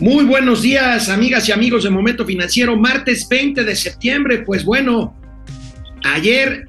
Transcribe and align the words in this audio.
Muy 0.00 0.26
buenos 0.26 0.62
días, 0.62 1.08
amigas 1.08 1.48
y 1.48 1.52
amigos 1.52 1.82
de 1.82 1.90
Momento 1.90 2.24
Financiero. 2.24 2.76
Martes 2.76 3.26
20 3.28 3.64
de 3.64 3.74
septiembre, 3.74 4.44
pues 4.46 4.64
bueno, 4.64 5.12
ayer 6.04 6.68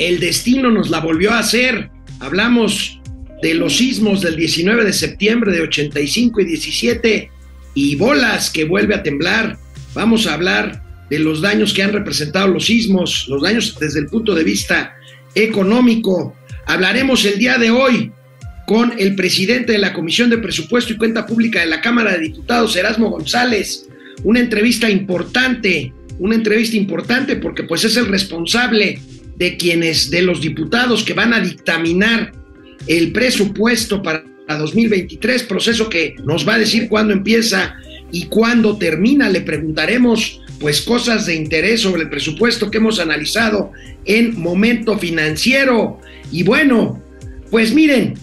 el 0.00 0.18
destino 0.18 0.72
nos 0.72 0.90
la 0.90 0.98
volvió 0.98 1.30
a 1.30 1.38
hacer. 1.38 1.88
Hablamos 2.18 3.00
de 3.40 3.54
los 3.54 3.76
sismos 3.76 4.22
del 4.22 4.34
19 4.34 4.84
de 4.84 4.92
septiembre 4.92 5.52
de 5.52 5.60
85 5.60 6.40
y 6.40 6.44
17 6.46 7.30
y 7.74 7.94
bolas 7.94 8.50
que 8.50 8.64
vuelve 8.64 8.96
a 8.96 9.04
temblar. 9.04 9.56
Vamos 9.94 10.26
a 10.26 10.34
hablar 10.34 10.82
de 11.08 11.20
los 11.20 11.42
daños 11.42 11.72
que 11.72 11.84
han 11.84 11.92
representado 11.92 12.48
los 12.48 12.66
sismos, 12.66 13.26
los 13.28 13.40
daños 13.40 13.78
desde 13.78 14.00
el 14.00 14.06
punto 14.06 14.34
de 14.34 14.42
vista 14.42 14.96
económico. 15.36 16.34
Hablaremos 16.66 17.24
el 17.24 17.38
día 17.38 17.56
de 17.56 17.70
hoy 17.70 18.10
con 18.66 18.94
el 18.98 19.14
presidente 19.14 19.72
de 19.72 19.78
la 19.78 19.92
Comisión 19.92 20.30
de 20.30 20.38
Presupuesto 20.38 20.92
y 20.92 20.96
Cuenta 20.96 21.26
Pública 21.26 21.60
de 21.60 21.66
la 21.66 21.80
Cámara 21.80 22.12
de 22.12 22.20
Diputados, 22.20 22.76
Erasmo 22.76 23.10
González. 23.10 23.88
Una 24.22 24.40
entrevista 24.40 24.88
importante, 24.88 25.92
una 26.18 26.34
entrevista 26.34 26.76
importante 26.76 27.36
porque 27.36 27.64
pues 27.64 27.84
es 27.84 27.96
el 27.96 28.06
responsable 28.06 29.00
de 29.36 29.56
quienes, 29.56 30.10
de 30.10 30.22
los 30.22 30.40
diputados 30.40 31.02
que 31.04 31.14
van 31.14 31.34
a 31.34 31.40
dictaminar 31.40 32.32
el 32.86 33.12
presupuesto 33.12 34.02
para 34.02 34.24
2023, 34.46 35.42
proceso 35.44 35.88
que 35.88 36.14
nos 36.24 36.46
va 36.46 36.54
a 36.54 36.58
decir 36.58 36.88
cuándo 36.88 37.12
empieza 37.12 37.76
y 38.12 38.26
cuándo 38.26 38.76
termina. 38.78 39.28
Le 39.28 39.40
preguntaremos 39.40 40.40
pues 40.60 40.82
cosas 40.82 41.26
de 41.26 41.34
interés 41.34 41.80
sobre 41.80 42.02
el 42.02 42.10
presupuesto 42.10 42.70
que 42.70 42.78
hemos 42.78 43.00
analizado 43.00 43.72
en 44.04 44.38
momento 44.40 44.98
financiero. 44.98 46.00
Y 46.30 46.42
bueno, 46.42 47.02
pues 47.50 47.74
miren, 47.74 48.14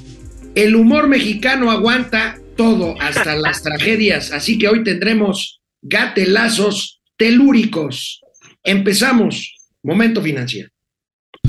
el 0.55 0.75
humor 0.75 1.07
mexicano 1.07 1.71
aguanta 1.71 2.37
todo, 2.55 2.95
hasta 3.01 3.35
las 3.35 3.63
tragedias, 3.63 4.31
así 4.31 4.57
que 4.57 4.67
hoy 4.67 4.83
tendremos 4.83 5.61
gatelazos 5.81 7.01
telúricos. 7.17 8.21
Empezamos. 8.63 9.55
Momento 9.83 10.21
financiero. 10.21 10.69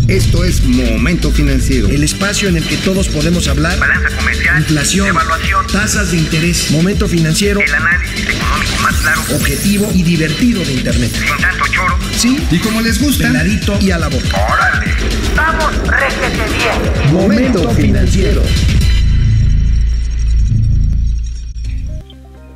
Esto 0.08 0.44
es 0.44 0.62
Momento 0.64 1.30
Financiero. 1.30 1.88
El 1.88 2.02
espacio 2.02 2.48
en 2.48 2.56
el 2.56 2.64
que 2.64 2.76
todos 2.78 3.08
podemos 3.08 3.46
hablar. 3.48 3.78
Balanza 3.78 4.16
comercial. 4.16 4.58
Inflación. 4.58 5.08
Evaluación. 5.08 5.66
Tasas 5.68 6.10
de 6.12 6.18
interés. 6.18 6.70
Momento 6.70 7.06
financiero. 7.08 7.60
El 7.60 7.74
análisis 7.74 8.28
económico 8.28 8.76
más 8.82 8.96
claro. 8.96 9.22
Objetivo 9.34 9.90
y 9.94 10.02
divertido 10.02 10.64
de 10.64 10.72
Internet. 10.72 11.12
Sin 11.12 11.36
tanto 11.36 11.64
choro. 11.70 11.98
Sí. 12.16 12.38
Y 12.50 12.58
como 12.58 12.80
les 12.80 13.00
gusta, 13.00 13.28
Peladito 13.28 13.78
y 13.80 13.90
a 13.90 13.98
la 13.98 14.08
boca. 14.08 14.36
¡Órale! 14.52 14.92
¡Vamos, 15.36 15.88
réjete 15.88 16.52
bien! 16.56 17.12
Momento 17.12 17.70
Financiero. 17.70 18.42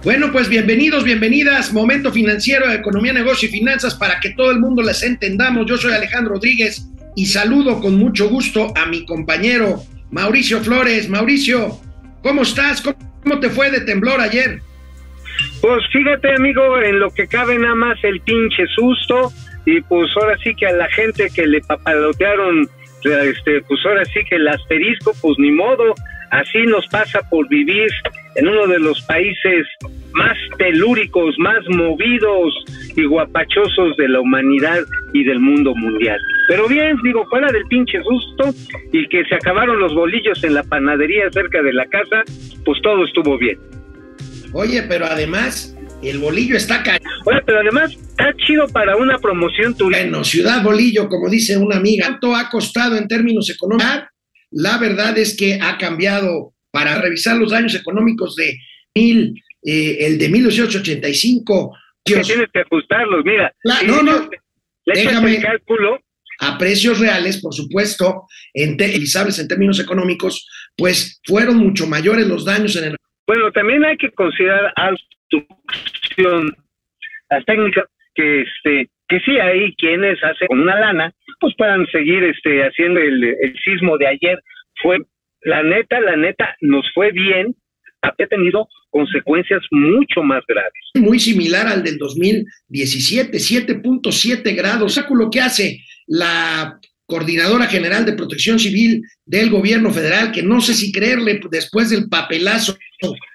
Bueno, 0.06 0.30
pues 0.30 0.48
bienvenidos, 0.48 1.02
bienvenidas. 1.02 1.72
Momento 1.72 2.12
financiero 2.12 2.70
economía, 2.70 3.12
negocio 3.12 3.48
y 3.48 3.50
finanzas 3.50 3.96
para 3.96 4.20
que 4.20 4.30
todo 4.30 4.52
el 4.52 4.60
mundo 4.60 4.80
les 4.80 5.02
entendamos. 5.02 5.66
Yo 5.66 5.76
soy 5.76 5.94
Alejandro 5.94 6.34
Rodríguez 6.34 6.88
y 7.16 7.26
saludo 7.26 7.80
con 7.80 7.96
mucho 7.96 8.28
gusto 8.28 8.72
a 8.76 8.86
mi 8.86 9.04
compañero 9.04 9.80
Mauricio 10.12 10.60
Flores. 10.60 11.08
Mauricio, 11.08 11.80
¿cómo 12.22 12.42
estás? 12.42 12.80
¿Cómo 12.82 13.40
te 13.40 13.50
fue 13.50 13.68
de 13.72 13.80
temblor 13.80 14.20
ayer? 14.20 14.60
Pues 15.60 15.82
fíjate, 15.92 16.36
amigo, 16.36 16.80
en 16.80 17.00
lo 17.00 17.10
que 17.10 17.26
cabe 17.26 17.58
nada 17.58 17.74
más 17.74 17.98
el 18.04 18.20
pinche 18.20 18.64
susto 18.76 19.32
y 19.64 19.80
pues 19.80 20.08
ahora 20.20 20.38
sí 20.38 20.54
que 20.54 20.68
a 20.68 20.72
la 20.72 20.88
gente 20.90 21.26
que 21.34 21.48
le 21.48 21.60
papalotearon, 21.62 22.68
este, 23.02 23.60
pues 23.62 23.80
ahora 23.84 24.04
sí 24.04 24.20
que 24.30 24.36
el 24.36 24.46
asterisco, 24.46 25.12
pues 25.20 25.36
ni 25.40 25.50
modo, 25.50 25.96
así 26.30 26.62
nos 26.66 26.86
pasa 26.86 27.28
por 27.28 27.48
vivir 27.48 27.90
en 28.36 28.46
uno 28.46 28.66
de 28.68 28.78
los 28.78 29.02
países 29.02 29.66
más 30.16 30.36
telúricos, 30.58 31.34
más 31.38 31.60
movidos 31.68 32.54
y 32.96 33.04
guapachosos 33.04 33.96
de 33.98 34.08
la 34.08 34.20
humanidad 34.20 34.80
y 35.12 35.24
del 35.24 35.38
mundo 35.40 35.74
mundial. 35.74 36.18
Pero 36.48 36.66
bien, 36.68 36.96
digo, 37.04 37.24
fuera 37.28 37.52
del 37.52 37.64
pinche 37.66 37.98
susto 38.02 38.54
y 38.92 39.06
que 39.08 39.24
se 39.24 39.34
acabaron 39.34 39.78
los 39.78 39.94
bolillos 39.94 40.42
en 40.44 40.54
la 40.54 40.62
panadería 40.62 41.30
cerca 41.30 41.62
de 41.62 41.72
la 41.72 41.86
casa, 41.86 42.22
pues 42.64 42.80
todo 42.82 43.04
estuvo 43.04 43.38
bien. 43.38 43.58
Oye, 44.52 44.82
pero 44.88 45.04
además, 45.06 45.76
el 46.02 46.18
bolillo 46.18 46.56
está 46.56 46.82
caro. 46.82 47.04
Oye, 47.26 47.40
pero 47.44 47.60
además 47.60 47.92
está 47.92 48.34
chido 48.46 48.66
para 48.68 48.96
una 48.96 49.18
promoción 49.18 49.76
turística. 49.76 50.08
Bueno, 50.08 50.24
Ciudad 50.24 50.62
Bolillo, 50.62 51.08
como 51.08 51.28
dice 51.28 51.56
una 51.56 51.76
amiga, 51.76 52.06
¿cuánto 52.06 52.34
ha 52.34 52.48
costado 52.48 52.96
en 52.96 53.08
términos 53.08 53.50
económicos? 53.50 54.04
La 54.50 54.78
verdad 54.78 55.18
es 55.18 55.36
que 55.36 55.58
ha 55.60 55.76
cambiado 55.76 56.54
para 56.70 57.00
revisar 57.00 57.36
los 57.36 57.50
daños 57.50 57.74
económicos 57.74 58.36
de 58.36 58.56
mil, 58.94 59.34
eh, 59.66 59.96
el 60.06 60.18
de 60.18 60.28
1885. 60.30 61.76
Que 62.04 62.14
Dios, 62.14 62.26
tienes 62.28 62.46
que 62.52 62.60
ajustarlos, 62.60 63.24
mira. 63.24 63.52
La- 63.64 63.82
no, 63.82 64.02
no, 64.02 64.28
Le 64.86 64.94
déjame- 64.94 65.36
el 65.36 65.42
cálculo, 65.42 65.98
a 66.40 66.56
precios 66.58 67.00
reales, 67.00 67.40
por 67.42 67.52
supuesto, 67.52 68.22
en 68.54 68.74
utilizables 68.74 69.38
en 69.38 69.48
términos 69.48 69.80
económicos, 69.80 70.46
pues 70.76 71.20
fueron 71.26 71.56
mucho 71.56 71.86
mayores 71.86 72.26
los 72.28 72.44
daños 72.44 72.76
en 72.76 72.84
el 72.92 72.96
Bueno, 73.26 73.50
también 73.52 73.84
hay 73.84 73.96
que 73.96 74.10
considerar 74.12 74.72
las 77.30 77.44
técnicas 77.44 77.84
que 78.14 78.42
este 78.42 78.88
que 79.08 79.20
sí 79.20 79.38
hay 79.38 79.72
quienes 79.76 80.18
hacen 80.24 80.48
con 80.48 80.60
una 80.60 80.78
lana, 80.80 81.12
pues 81.40 81.54
puedan 81.56 81.86
seguir 81.92 82.24
este 82.24 82.62
haciendo 82.64 82.98
el, 83.00 83.22
el 83.22 83.54
sismo 83.64 83.96
de 83.98 84.08
ayer. 84.08 84.38
Fue 84.82 84.98
la 85.42 85.62
neta, 85.62 86.00
la 86.00 86.16
neta, 86.16 86.56
nos 86.60 86.84
fue 86.92 87.12
bien, 87.12 87.54
ha 88.08 88.26
tenido 88.28 88.68
consecuencias 88.90 89.60
mucho 89.70 90.22
más 90.22 90.42
graves. 90.46 90.72
muy 90.94 91.20
similar 91.20 91.66
al 91.66 91.82
del 91.82 91.98
2017, 91.98 93.38
7.7 93.38 94.56
grados. 94.56 94.94
Cálculo 94.94 95.30
que 95.30 95.40
hace 95.40 95.80
la 96.06 96.78
Coordinadora 97.06 97.66
General 97.66 98.04
de 98.04 98.14
Protección 98.14 98.58
Civil 98.58 99.02
del 99.24 99.50
Gobierno 99.50 99.92
Federal, 99.92 100.32
que 100.32 100.42
no 100.42 100.60
sé 100.60 100.74
si 100.74 100.90
creerle 100.90 101.40
después 101.50 101.90
del 101.90 102.08
papelazo 102.08 102.76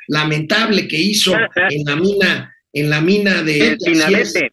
lamentable 0.07 0.87
que 0.87 0.97
hizo 0.97 1.33
en 1.33 1.83
la 1.85 1.95
mina, 1.95 2.53
en 2.73 2.89
la 2.89 2.99
mina 2.99 3.43
de 3.43 3.69
El 3.69 3.77
Pinabete. 3.77 4.51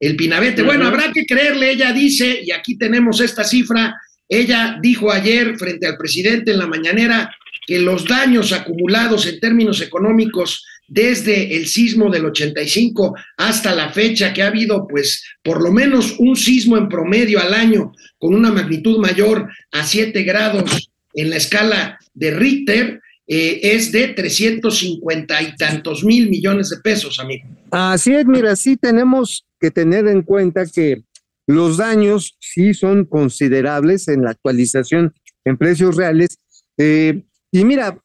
el 0.00 0.16
Pinabete. 0.16 0.62
Bueno, 0.62 0.86
habrá 0.86 1.12
que 1.12 1.26
creerle, 1.26 1.72
ella 1.72 1.92
dice, 1.92 2.40
y 2.42 2.50
aquí 2.50 2.78
tenemos 2.78 3.20
esta 3.20 3.44
cifra, 3.44 3.94
ella 4.28 4.78
dijo 4.80 5.12
ayer 5.12 5.56
frente 5.58 5.86
al 5.86 5.98
presidente 5.98 6.52
en 6.52 6.58
la 6.58 6.66
mañanera 6.66 7.34
que 7.66 7.80
los 7.80 8.04
daños 8.06 8.52
acumulados 8.52 9.26
en 9.26 9.40
términos 9.40 9.80
económicos 9.80 10.64
desde 10.88 11.56
el 11.56 11.66
sismo 11.66 12.10
del 12.10 12.26
85 12.26 13.14
hasta 13.36 13.74
la 13.74 13.90
fecha, 13.90 14.32
que 14.32 14.42
ha 14.42 14.48
habido 14.48 14.86
pues 14.86 15.24
por 15.42 15.60
lo 15.60 15.72
menos 15.72 16.16
un 16.18 16.36
sismo 16.36 16.76
en 16.76 16.88
promedio 16.88 17.40
al 17.40 17.54
año 17.54 17.92
con 18.18 18.34
una 18.34 18.52
magnitud 18.52 18.98
mayor 18.98 19.48
a 19.72 19.84
7 19.84 20.22
grados 20.22 20.90
en 21.14 21.30
la 21.30 21.36
escala 21.36 21.98
de 22.14 22.30
Richter, 22.30 23.00
eh, 23.26 23.60
es 23.74 23.90
de 23.90 24.08
350 24.08 25.42
y 25.42 25.56
tantos 25.56 26.04
mil 26.04 26.30
millones 26.30 26.70
de 26.70 26.76
pesos, 26.76 27.18
amigo. 27.18 27.48
Así 27.72 28.14
es, 28.14 28.24
mira, 28.26 28.54
sí 28.54 28.76
tenemos 28.76 29.44
que 29.58 29.72
tener 29.72 30.06
en 30.06 30.22
cuenta 30.22 30.64
que 30.66 31.02
los 31.46 31.76
daños 31.76 32.36
sí 32.38 32.74
son 32.74 33.04
considerables 33.04 34.06
en 34.08 34.22
la 34.22 34.30
actualización 34.30 35.14
en 35.44 35.56
precios 35.56 35.96
reales. 35.96 36.38
Eh, 36.78 37.22
y 37.52 37.64
mira, 37.64 37.98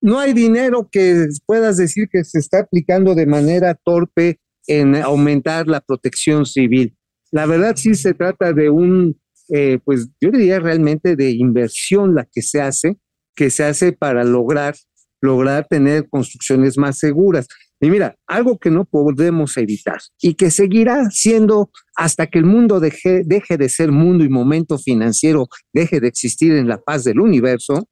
no 0.00 0.18
hay 0.18 0.32
dinero 0.32 0.88
que 0.90 1.26
puedas 1.46 1.76
decir 1.76 2.08
que 2.10 2.24
se 2.24 2.38
está 2.38 2.60
aplicando 2.60 3.14
de 3.14 3.26
manera 3.26 3.74
torpe 3.74 4.40
en 4.66 4.96
aumentar 4.96 5.66
la 5.66 5.80
protección 5.80 6.46
civil. 6.46 6.96
La 7.32 7.46
verdad 7.46 7.74
sí 7.76 7.94
se 7.94 8.14
trata 8.14 8.52
de 8.52 8.70
un, 8.70 9.20
eh, 9.48 9.78
pues 9.84 10.08
yo 10.20 10.30
diría 10.30 10.60
realmente 10.60 11.16
de 11.16 11.30
inversión 11.30 12.14
la 12.14 12.28
que 12.30 12.42
se 12.42 12.60
hace, 12.60 12.98
que 13.34 13.50
se 13.50 13.64
hace 13.64 13.92
para 13.92 14.24
lograr, 14.24 14.76
lograr 15.20 15.66
tener 15.68 16.08
construcciones 16.08 16.78
más 16.78 16.98
seguras. 16.98 17.48
Y 17.80 17.90
mira, 17.90 18.16
algo 18.26 18.58
que 18.58 18.70
no 18.70 18.84
podemos 18.84 19.56
evitar 19.56 19.98
y 20.20 20.34
que 20.34 20.50
seguirá 20.50 21.10
siendo 21.10 21.70
hasta 21.94 22.26
que 22.26 22.38
el 22.38 22.44
mundo 22.44 22.80
deje, 22.80 23.22
deje 23.24 23.56
de 23.56 23.68
ser 23.68 23.92
mundo 23.92 24.24
y 24.24 24.28
momento 24.28 24.78
financiero, 24.78 25.46
deje 25.72 26.00
de 26.00 26.08
existir 26.08 26.52
en 26.52 26.68
la 26.68 26.78
paz 26.78 27.04
del 27.04 27.20
universo, 27.20 27.88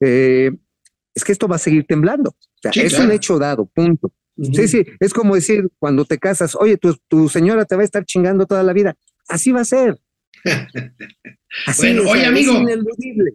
eh, 0.00 0.50
es 1.14 1.24
que 1.24 1.32
esto 1.32 1.48
va 1.48 1.56
a 1.56 1.60
seguir 1.60 1.84
temblando. 1.86 2.30
O 2.30 2.36
sea, 2.62 2.72
Sí, 2.72 2.80
es 2.80 2.90
claro. 2.94 3.04
un 3.06 3.12
hecho 3.12 3.38
dado, 3.38 3.66
punto. 3.66 4.12
Sí, 4.40 4.68
sí, 4.68 4.84
es 5.00 5.12
como 5.12 5.34
decir 5.34 5.68
cuando 5.80 6.04
te 6.04 6.16
casas, 6.18 6.54
oye, 6.54 6.76
tu, 6.76 6.96
tu 7.08 7.28
señora 7.28 7.64
te 7.64 7.74
va 7.74 7.82
a 7.82 7.84
estar 7.84 8.04
chingando 8.04 8.46
toda 8.46 8.62
la 8.62 8.72
vida. 8.72 8.94
Así 9.28 9.50
va 9.50 9.62
a 9.62 9.64
ser. 9.64 9.98
Así, 11.66 11.82
Bueno, 11.94 12.10
oye, 12.10 12.22
es 12.22 12.28
amigo. 12.28 12.52
ineludible. 12.54 13.32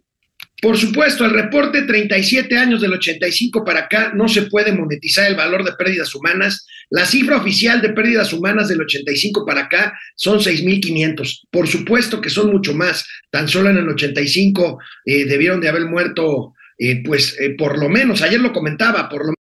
Por 0.61 0.77
supuesto, 0.77 1.25
el 1.25 1.31
reporte 1.31 1.81
37 1.81 2.57
años 2.57 2.79
del 2.81 2.93
85 2.93 3.65
para 3.65 3.81
acá 3.81 4.13
no 4.15 4.29
se 4.29 4.43
puede 4.43 4.71
monetizar 4.71 5.29
el 5.29 5.35
valor 5.35 5.65
de 5.65 5.73
pérdidas 5.73 6.15
humanas. 6.15 6.65
La 6.89 7.05
cifra 7.05 7.37
oficial 7.37 7.81
de 7.81 7.89
pérdidas 7.89 8.33
humanas 8.33 8.67
del 8.69 8.81
85 8.81 9.45
para 9.45 9.61
acá 9.61 9.93
son 10.15 10.39
6.500. 10.39 11.47
Por 11.49 11.67
supuesto 11.67 12.21
que 12.21 12.29
son 12.29 12.51
mucho 12.51 12.73
más. 12.73 13.05
Tan 13.29 13.47
solo 13.47 13.69
en 13.69 13.77
el 13.77 13.89
85 13.89 14.79
eh, 15.05 15.25
debieron 15.25 15.59
de 15.61 15.69
haber 15.69 15.85
muerto, 15.85 16.53
eh, 16.77 17.01
pues 17.03 17.37
eh, 17.39 17.55
por 17.57 17.79
lo 17.79 17.89
menos, 17.89 18.21
ayer 18.21 18.39
lo 18.39 18.53
comentaba, 18.53 19.09
por 19.09 19.25
lo 19.27 19.33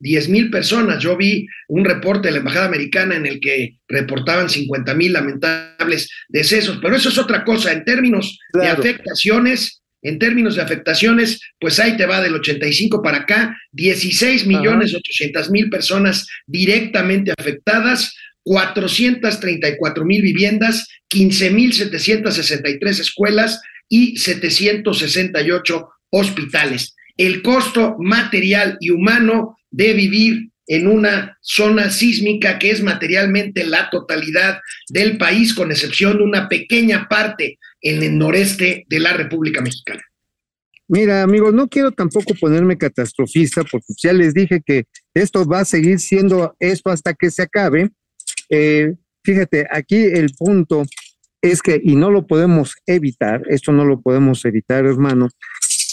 10 0.00 0.28
mil 0.30 0.50
personas. 0.50 1.00
Yo 1.02 1.16
vi 1.16 1.46
un 1.68 1.84
reporte 1.84 2.28
de 2.28 2.32
la 2.32 2.38
Embajada 2.38 2.66
Americana 2.66 3.14
en 3.14 3.26
el 3.26 3.38
que 3.40 3.78
reportaban 3.86 4.50
50 4.50 4.94
mil 4.94 5.12
lamentables 5.12 6.10
decesos, 6.28 6.78
pero 6.82 6.96
eso 6.96 7.08
es 7.08 7.18
otra 7.18 7.44
cosa. 7.44 7.72
En 7.72 7.84
términos 7.84 8.38
Claro. 8.52 8.82
de 8.82 8.90
afectaciones, 8.90 9.81
en 10.02 10.18
términos 10.18 10.56
de 10.56 10.62
afectaciones, 10.62 11.40
pues 11.58 11.78
ahí 11.78 11.96
te 11.96 12.06
va 12.06 12.20
del 12.20 12.34
85 12.34 13.02
para 13.02 13.18
acá, 13.18 13.56
16 13.72 14.46
millones 14.46 14.94
800 14.94 15.50
mil 15.50 15.70
personas 15.70 16.26
directamente 16.46 17.32
afectadas, 17.38 18.14
434 18.42 20.04
mil 20.04 20.22
viviendas, 20.22 20.88
15 21.08 21.50
mil 21.50 21.72
763 21.72 22.98
escuelas 22.98 23.60
y 23.88 24.16
768 24.16 25.88
hospitales. 26.10 26.96
El 27.16 27.42
costo 27.42 27.96
material 27.98 28.76
y 28.80 28.90
humano 28.90 29.56
de 29.70 29.92
vivir 29.92 30.48
en 30.66 30.86
una 30.86 31.36
zona 31.40 31.90
sísmica 31.90 32.58
que 32.58 32.70
es 32.70 32.82
materialmente 32.82 33.64
la 33.64 33.90
totalidad 33.90 34.60
del 34.88 35.18
país, 35.18 35.54
con 35.54 35.70
excepción 35.70 36.16
de 36.16 36.24
una 36.24 36.48
pequeña 36.48 37.08
parte 37.08 37.58
en 37.82 38.02
el 38.02 38.16
noreste 38.16 38.84
de 38.88 39.00
la 39.00 39.12
República 39.12 39.60
Mexicana. 39.60 40.02
Mira, 40.88 41.22
amigos, 41.22 41.54
no 41.54 41.68
quiero 41.68 41.90
tampoco 41.92 42.34
ponerme 42.40 42.76
catastrofista, 42.76 43.64
porque 43.64 43.92
ya 44.02 44.12
les 44.12 44.34
dije 44.34 44.60
que 44.64 44.84
esto 45.14 45.46
va 45.46 45.60
a 45.60 45.64
seguir 45.64 45.98
siendo 45.98 46.54
esto 46.58 46.90
hasta 46.90 47.14
que 47.14 47.30
se 47.30 47.42
acabe. 47.42 47.90
Eh, 48.50 48.94
fíjate, 49.24 49.66
aquí 49.70 49.96
el 49.96 50.32
punto 50.36 50.84
es 51.40 51.62
que, 51.62 51.80
y 51.82 51.96
no 51.96 52.10
lo 52.10 52.26
podemos 52.26 52.74
evitar, 52.86 53.42
esto 53.48 53.72
no 53.72 53.84
lo 53.84 54.00
podemos 54.00 54.44
evitar, 54.44 54.84
hermano, 54.86 55.28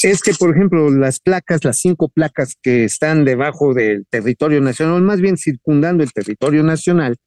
es 0.03 0.21
que, 0.21 0.33
por 0.33 0.56
ejemplo, 0.56 0.89
las 0.92 1.19
placas, 1.19 1.63
las 1.63 1.80
cinco 1.80 2.09
placas 2.09 2.56
que 2.62 2.85
están 2.85 3.25
debajo 3.25 3.74
del 3.74 4.06
territorio 4.09 4.62
nacional, 4.62 5.01
más 5.01 5.19
bien 5.19 5.38
circundando 5.38 6.03
el 6.03 6.13
territorio 6.13 6.63
nacional, 6.63 7.18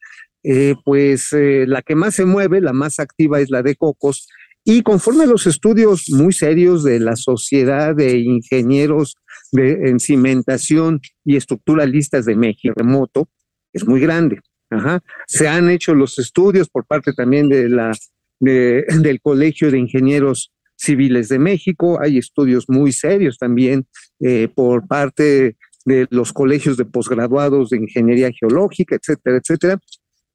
eh, 0.43 0.75
pues 0.85 1.33
eh, 1.33 1.65
la 1.67 1.83
que 1.83 1.95
más 1.95 2.15
se 2.15 2.25
mueve, 2.25 2.61
la 2.61 2.73
más 2.73 2.99
activa 2.99 3.41
es 3.41 3.51
la 3.51 3.63
de 3.63 3.77
Cocos, 3.77 4.29
y 4.65 4.83
conforme 4.83 5.25
a 5.25 5.27
los 5.27 5.47
estudios 5.47 6.07
muy 6.11 6.33
serios 6.33 6.85
de 6.85 7.01
la 7.01 7.17
Sociedad 7.17 7.95
de 7.97 8.19
Ingenieros 8.19 9.17
de, 9.51 9.89
en 9.89 9.99
Cimentación 9.99 11.01
y 11.25 11.37
Estructuralistas 11.37 12.25
de 12.25 12.37
México, 12.37 12.75
remoto, 12.77 13.29
es 13.73 13.87
muy 13.87 14.01
grande. 14.01 14.41
Ajá. 14.71 15.03
Se 15.27 15.49
han 15.49 15.69
hecho 15.69 15.95
los 15.95 16.19
estudios 16.19 16.69
por 16.69 16.87
parte 16.87 17.13
también 17.13 17.49
de 17.49 17.69
la, 17.69 17.93
de, 18.41 18.85
del 19.01 19.21
Colegio 19.21 19.71
de 19.71 19.79
Ingenieros 19.79 20.53
Civiles 20.77 21.29
de 21.29 21.39
México, 21.39 22.01
hay 22.01 22.19
estudios 22.19 22.65
muy 22.69 22.93
serios 22.93 23.39
también 23.39 23.87
eh, 24.21 24.49
por 24.53 24.87
parte 24.89 25.57
de 25.85 26.07
los 26.11 26.33
colegios 26.33 26.77
de 26.77 26.85
posgraduados 26.85 27.71
de 27.71 27.79
Ingeniería 27.79 28.31
Geológica, 28.33 28.97
etcétera, 28.97 29.39
etcétera, 29.39 29.79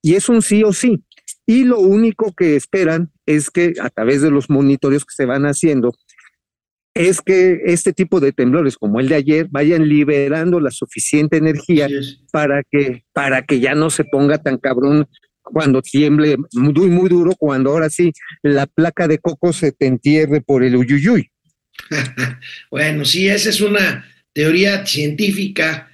y 0.02 0.16
es 0.16 0.30
un 0.30 0.42
sí 0.42 0.64
o 0.64 0.72
sí. 0.72 1.04
Y 1.50 1.64
lo 1.64 1.80
único 1.80 2.34
que 2.34 2.58
esperan 2.58 3.10
es 3.26 3.50
que 3.50 3.74
a 3.82 3.90
través 3.90 4.22
de 4.22 4.30
los 4.30 4.50
monitoreos 4.50 5.06
que 5.06 5.16
se 5.16 5.26
van 5.26 5.46
haciendo, 5.46 5.94
es 6.94 7.22
que 7.22 7.62
este 7.66 7.94
tipo 7.94 8.20
de 8.20 8.34
temblores 8.34 8.76
como 8.76 9.00
el 9.00 9.08
de 9.08 9.16
ayer 9.16 9.48
vayan 9.50 9.88
liberando 9.88 10.60
la 10.60 10.72
suficiente 10.72 11.38
energía 11.38 11.88
para 12.32 12.64
que, 12.70 13.06
para 13.14 13.44
que 13.44 13.60
ya 13.60 13.76
no 13.76 13.90
se 13.90 14.04
ponga 14.04 14.40
tan 14.40 14.58
cabrón 14.58 15.08
cuando 15.42 15.82
tiemble 15.82 16.36
muy, 16.54 16.90
muy 16.90 17.08
duro, 17.08 17.34
cuando 17.38 17.72
ahora 17.72 17.90
sí 17.90 18.12
la 18.42 18.66
placa 18.66 19.08
de 19.08 19.20
coco 19.20 19.54
se 19.54 19.72
te 19.72 19.86
entierre 19.88 20.42
por 20.42 20.64
el 20.64 20.76
uyuyuy. 20.76 21.32
Bueno, 22.72 23.06
sí, 23.06 23.30
esa 23.30 23.50
es 23.50 23.62
una 23.62 24.06
teoría 24.34 24.86
científica 24.86 25.90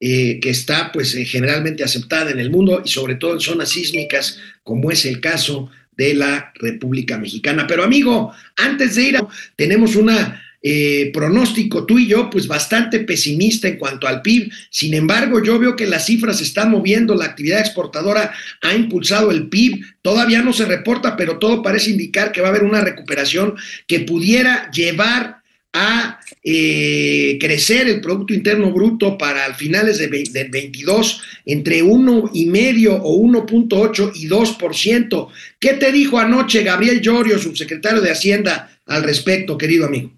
eh, 0.00 0.38
que 0.40 0.50
está 0.50 0.92
pues 0.92 1.14
eh, 1.14 1.24
generalmente 1.24 1.82
aceptada 1.82 2.30
en 2.30 2.38
el 2.38 2.50
mundo 2.50 2.82
y 2.84 2.88
sobre 2.88 3.16
todo 3.16 3.34
en 3.34 3.40
zonas 3.40 3.70
sísmicas, 3.70 4.38
como 4.62 4.90
es 4.90 5.04
el 5.04 5.20
caso 5.20 5.70
de 5.96 6.14
la 6.14 6.52
República 6.54 7.18
Mexicana. 7.18 7.66
Pero 7.66 7.82
amigo, 7.82 8.32
antes 8.56 8.94
de 8.94 9.02
ir, 9.02 9.16
a, 9.16 9.26
tenemos 9.56 9.96
una 9.96 10.40
eh, 10.60 11.10
pronóstico 11.14 11.86
tú 11.86 11.98
y 12.00 12.08
yo, 12.08 12.28
pues 12.30 12.48
bastante 12.48 13.00
pesimista 13.00 13.68
en 13.68 13.76
cuanto 13.76 14.08
al 14.08 14.22
PIB. 14.22 14.52
Sin 14.70 14.92
embargo, 14.94 15.42
yo 15.42 15.58
veo 15.58 15.76
que 15.76 15.86
las 15.86 16.06
cifras 16.06 16.38
se 16.38 16.44
están 16.44 16.70
moviendo, 16.70 17.14
la 17.14 17.26
actividad 17.26 17.60
exportadora 17.60 18.32
ha 18.62 18.74
impulsado 18.74 19.30
el 19.30 19.48
PIB, 19.48 19.84
todavía 20.02 20.42
no 20.42 20.52
se 20.52 20.64
reporta, 20.64 21.16
pero 21.16 21.38
todo 21.38 21.62
parece 21.62 21.90
indicar 21.90 22.32
que 22.32 22.40
va 22.40 22.48
a 22.48 22.50
haber 22.50 22.64
una 22.64 22.80
recuperación 22.80 23.54
que 23.86 24.00
pudiera 24.00 24.70
llevar 24.72 25.37
a 25.78 26.18
eh, 26.42 27.38
crecer 27.40 27.86
el 27.86 28.00
Producto 28.00 28.34
Interno 28.34 28.72
Bruto 28.72 29.16
para 29.16 29.44
al 29.44 29.54
finales 29.54 29.98
de, 29.98 30.08
del 30.08 30.50
22 30.50 31.22
entre 31.46 31.82
1,5 31.82 33.00
o 33.00 33.18
1.8 33.18 34.12
y 34.16 34.28
2%. 34.28 35.28
¿Qué 35.60 35.74
te 35.74 35.92
dijo 35.92 36.18
anoche 36.18 36.64
Gabriel 36.64 37.00
Llorio, 37.00 37.38
subsecretario 37.38 38.00
de 38.00 38.10
Hacienda, 38.10 38.70
al 38.86 39.04
respecto, 39.04 39.56
querido 39.56 39.86
amigo? 39.86 40.10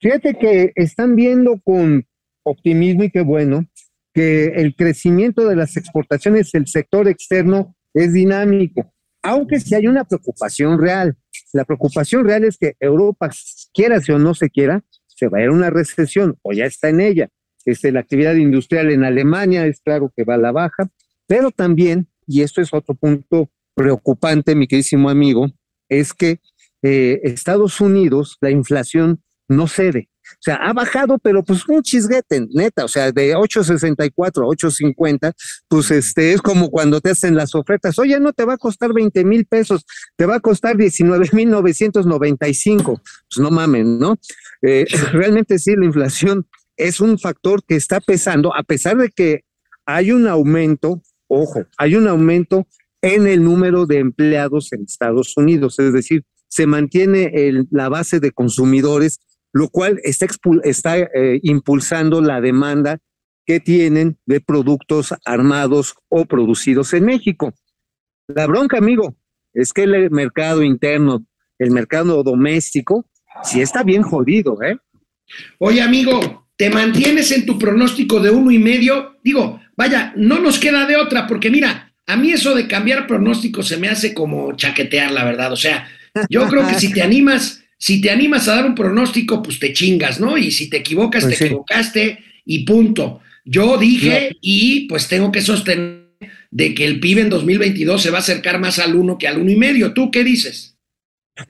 Fíjate 0.00 0.34
que 0.34 0.72
están 0.74 1.14
viendo 1.14 1.60
con 1.62 2.04
optimismo 2.42 3.04
y 3.04 3.10
qué 3.10 3.20
bueno 3.20 3.64
que 4.12 4.46
el 4.46 4.74
crecimiento 4.74 5.46
de 5.46 5.54
las 5.54 5.76
exportaciones 5.76 6.50
del 6.50 6.66
sector 6.66 7.06
externo 7.06 7.76
es 7.94 8.12
dinámico, 8.12 8.92
aunque 9.22 9.60
sí 9.60 9.74
hay 9.76 9.86
una 9.86 10.04
preocupación 10.04 10.80
real. 10.80 11.16
La 11.52 11.64
preocupación 11.64 12.24
real 12.24 12.44
es 12.44 12.56
que 12.56 12.74
Europa, 12.80 13.30
quiera 13.72 14.00
o 14.08 14.18
no 14.18 14.34
se 14.34 14.50
quiera, 14.50 14.82
se 15.06 15.28
va 15.28 15.38
a 15.38 15.42
ir 15.42 15.50
una 15.50 15.70
recesión 15.70 16.38
o 16.42 16.52
ya 16.52 16.64
está 16.64 16.88
en 16.88 17.00
ella. 17.00 17.28
Este, 17.64 17.92
la 17.92 18.00
actividad 18.00 18.34
industrial 18.34 18.90
en 18.90 19.04
Alemania 19.04 19.66
es 19.66 19.80
claro 19.80 20.12
que 20.16 20.24
va 20.24 20.34
a 20.34 20.38
la 20.38 20.52
baja, 20.52 20.90
pero 21.26 21.50
también, 21.50 22.08
y 22.26 22.42
esto 22.42 22.60
es 22.60 22.72
otro 22.72 22.94
punto 22.94 23.50
preocupante, 23.74 24.54
mi 24.54 24.66
queridísimo 24.66 25.10
amigo, 25.10 25.46
es 25.88 26.12
que 26.12 26.40
eh, 26.82 27.20
Estados 27.22 27.80
Unidos, 27.80 28.38
la 28.40 28.50
inflación 28.50 29.22
no 29.48 29.68
cede. 29.68 30.08
O 30.34 30.42
sea, 30.42 30.56
ha 30.56 30.72
bajado, 30.72 31.18
pero 31.18 31.42
pues 31.42 31.66
un 31.68 31.82
chisguete, 31.82 32.46
neta, 32.50 32.84
o 32.84 32.88
sea, 32.88 33.12
de 33.12 33.34
8.64 33.36 34.10
a 34.18 34.46
8.50, 34.46 35.32
pues 35.68 35.90
este 35.90 36.32
es 36.32 36.42
como 36.42 36.70
cuando 36.70 37.00
te 37.00 37.10
hacen 37.10 37.34
las 37.36 37.54
ofertas, 37.54 37.98
oye, 37.98 38.18
no 38.20 38.32
te 38.32 38.44
va 38.44 38.54
a 38.54 38.58
costar 38.58 38.92
20 38.92 39.24
mil 39.24 39.46
pesos, 39.46 39.84
te 40.16 40.26
va 40.26 40.36
a 40.36 40.40
costar 40.40 40.76
19 40.76 41.30
mil 41.32 41.50
995, 41.50 43.00
pues 43.02 43.38
no 43.38 43.50
mamen, 43.50 43.98
¿no? 43.98 44.18
Eh, 44.62 44.86
realmente 45.12 45.58
sí, 45.58 45.74
la 45.76 45.84
inflación 45.84 46.46
es 46.76 47.00
un 47.00 47.18
factor 47.18 47.62
que 47.64 47.76
está 47.76 48.00
pesando, 48.00 48.54
a 48.54 48.62
pesar 48.62 48.96
de 48.96 49.10
que 49.10 49.44
hay 49.86 50.12
un 50.12 50.26
aumento, 50.26 51.02
ojo, 51.28 51.64
hay 51.76 51.96
un 51.96 52.08
aumento 52.08 52.66
en 53.02 53.26
el 53.26 53.42
número 53.42 53.86
de 53.86 53.98
empleados 53.98 54.72
en 54.72 54.82
Estados 54.82 55.36
Unidos, 55.36 55.78
es 55.78 55.92
decir, 55.92 56.24
se 56.48 56.66
mantiene 56.66 57.30
el, 57.34 57.66
la 57.70 57.88
base 57.88 58.20
de 58.20 58.30
consumidores 58.30 59.20
lo 59.52 59.68
cual 59.68 60.00
está, 60.02 60.26
está 60.64 60.98
eh, 60.98 61.40
impulsando 61.42 62.20
la 62.20 62.40
demanda 62.40 62.98
que 63.44 63.60
tienen 63.60 64.18
de 64.26 64.40
productos 64.40 65.14
armados 65.24 65.94
o 66.08 66.24
producidos 66.24 66.92
en 66.94 67.04
México. 67.04 67.52
La 68.28 68.46
bronca, 68.46 68.78
amigo, 68.78 69.16
es 69.52 69.72
que 69.72 69.82
el 69.82 70.10
mercado 70.10 70.62
interno, 70.62 71.26
el 71.58 71.70
mercado 71.70 72.22
doméstico, 72.22 73.06
sí 73.42 73.60
está 73.60 73.82
bien 73.82 74.02
jodido, 74.02 74.62
¿eh? 74.62 74.78
Oye, 75.58 75.80
amigo, 75.80 76.48
¿te 76.56 76.70
mantienes 76.70 77.32
en 77.32 77.46
tu 77.46 77.58
pronóstico 77.58 78.20
de 78.20 78.30
uno 78.30 78.50
y 78.50 78.58
medio? 78.58 79.16
Digo, 79.22 79.60
vaya, 79.76 80.12
no 80.16 80.38
nos 80.38 80.58
queda 80.58 80.86
de 80.86 80.96
otra, 80.96 81.26
porque 81.26 81.50
mira, 81.50 81.94
a 82.06 82.16
mí 82.16 82.32
eso 82.32 82.54
de 82.54 82.66
cambiar 82.66 83.06
pronóstico 83.06 83.62
se 83.62 83.76
me 83.76 83.88
hace 83.88 84.14
como 84.14 84.52
chaquetear, 84.52 85.10
la 85.10 85.24
verdad. 85.24 85.52
O 85.52 85.56
sea, 85.56 85.88
yo 86.28 86.46
creo 86.48 86.66
que 86.66 86.74
si 86.74 86.92
te 86.92 87.02
animas 87.02 87.61
si 87.82 88.00
te 88.00 88.12
animas 88.12 88.46
a 88.46 88.54
dar 88.54 88.66
un 88.66 88.76
pronóstico, 88.76 89.42
pues 89.42 89.58
te 89.58 89.72
chingas, 89.72 90.20
¿no? 90.20 90.38
Y 90.38 90.52
si 90.52 90.70
te 90.70 90.76
equivocas, 90.76 91.24
pues 91.24 91.32
te 91.32 91.38
sí. 91.38 91.44
equivocaste 91.46 92.18
y 92.44 92.64
punto. 92.64 93.20
Yo 93.44 93.76
dije 93.76 94.28
no. 94.30 94.36
y 94.40 94.86
pues 94.86 95.08
tengo 95.08 95.32
que 95.32 95.40
sostener 95.40 96.06
de 96.52 96.74
que 96.76 96.84
el 96.84 97.00
PIB 97.00 97.18
en 97.18 97.30
2022 97.30 98.00
se 98.00 98.10
va 98.10 98.18
a 98.18 98.20
acercar 98.20 98.60
más 98.60 98.78
al 98.78 98.94
uno 98.94 99.18
que 99.18 99.26
al 99.26 99.38
uno 99.38 99.50
y 99.50 99.56
medio. 99.56 99.92
¿Tú 99.94 100.12
qué 100.12 100.22
dices? 100.22 100.78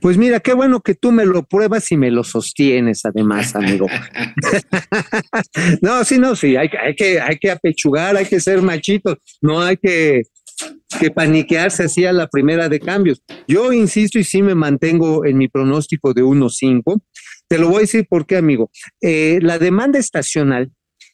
Pues 0.01 0.17
mira, 0.17 0.41
qué 0.41 0.55
bueno 0.55 0.81
que 0.81 0.95
tú 0.95 1.13
me 1.13 1.27
lo 1.27 1.43
pruebas 1.43 1.93
y 1.93 1.99
me 1.99 2.11
lo 2.11 2.25
sostienes, 2.25 3.05
además, 3.05 3.55
amigo. 3.55 3.87
no, 5.83 6.03
sí, 6.03 6.17
no, 6.17 6.35
sí, 6.35 6.57
hay, 6.57 6.71
hay, 6.83 6.95
que, 6.95 7.21
hay 7.21 7.37
que 7.37 7.51
apechugar, 7.51 8.17
hay 8.17 8.25
que 8.25 8.41
ser 8.41 8.63
machitos, 8.63 9.19
no 9.43 9.61
hay 9.61 9.77
que 9.77 10.23
que 11.01 11.11
paniquearse 11.11 11.85
así 11.85 12.05
a 12.05 12.13
la 12.13 12.29
primera 12.29 12.69
de 12.69 12.81
cambios. 12.81 13.23
Yo 13.49 13.73
insisto 13.73 14.19
y 14.19 14.25
sí 14.25 14.43
me 14.43 14.55
mantengo 14.55 15.25
en 15.25 15.39
mi 15.39 15.49
pronóstico 15.49 16.13
de 16.15 16.23
1.5. 16.23 17.03
Te 17.49 17.59
lo 17.59 17.69
voy 17.69 17.77
a 17.77 17.81
decir 17.81 18.07
por 18.09 18.27
qué, 18.27 18.37
amigo. 18.37 18.71
Eh, 19.01 19.39
la 19.43 19.59
demanda 19.59 19.99
estacional 19.99 20.71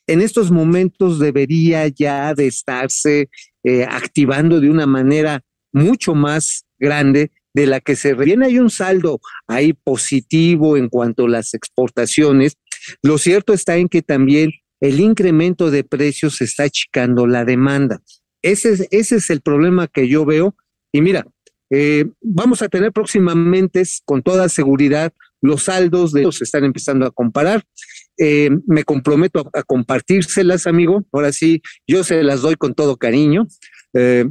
en 0.09 0.23
estos 0.23 0.51
momentos 0.51 1.19
debería 1.19 1.87
ya 1.89 2.35
de 2.35 2.47
estarse 2.47 3.29
eh, 3.63 3.85
activando 3.85 4.61
de 4.61 4.71
una 4.71 4.87
manera 4.87 5.43
mucho 5.73 6.15
más 6.15 6.65
grande 6.79 7.31
de 7.55 7.67
la 7.67 7.81
que 7.81 7.95
se 7.95 8.15
viene. 8.15 8.47
Hay 8.47 8.59
un 8.59 8.71
saldo 8.71 9.21
ahí 9.47 9.75
positivo 9.75 10.77
en 10.77 10.89
cuanto 10.89 11.27
a 11.27 11.29
las 11.29 11.55
exportaciones. 11.55 12.55
Lo 13.03 13.19
cierto 13.19 13.53
está 13.53 13.77
en 13.77 13.89
que 13.89 14.03
también 14.03 14.51
el 14.81 15.01
incremento 15.01 15.71
de 15.71 15.85
precios 15.85 16.41
está 16.41 16.65
achicando 16.65 17.27
la 17.27 17.45
demanda. 17.45 18.01
Ese 18.43 18.71
es, 18.71 18.89
ese 18.91 19.17
es 19.17 19.31
el 19.31 19.41
problema 19.41 19.89
que 19.89 20.09
yo 20.09 20.25
veo. 20.25 20.55
Y 20.93 21.01
mira, 21.01 21.27
eh, 21.71 22.07
vamos 22.23 22.63
a 22.63 22.69
tener 22.69 22.93
próximamente, 22.93 23.83
con 24.05 24.23
toda 24.23 24.49
seguridad, 24.49 25.13
los 25.41 25.65
saldos 25.65 26.13
de 26.13 26.23
los 26.23 26.43
están 26.43 26.65
empezando 26.65 27.07
a 27.07 27.11
comparar. 27.11 27.65
Eh, 28.19 28.51
me 28.67 28.85
comprometo 28.85 29.49
a, 29.53 29.63
compartírselas, 29.63 30.67
amigo. 30.67 31.05
Ahora 31.13 31.33
sí, 31.33 31.63
yo 31.87 32.03
se 32.05 32.23
las 32.23 32.43
doy 32.43 32.57
con 32.57 32.75
todo 32.75 32.97
cariño. 32.97 33.47
Eh, 33.95 34.27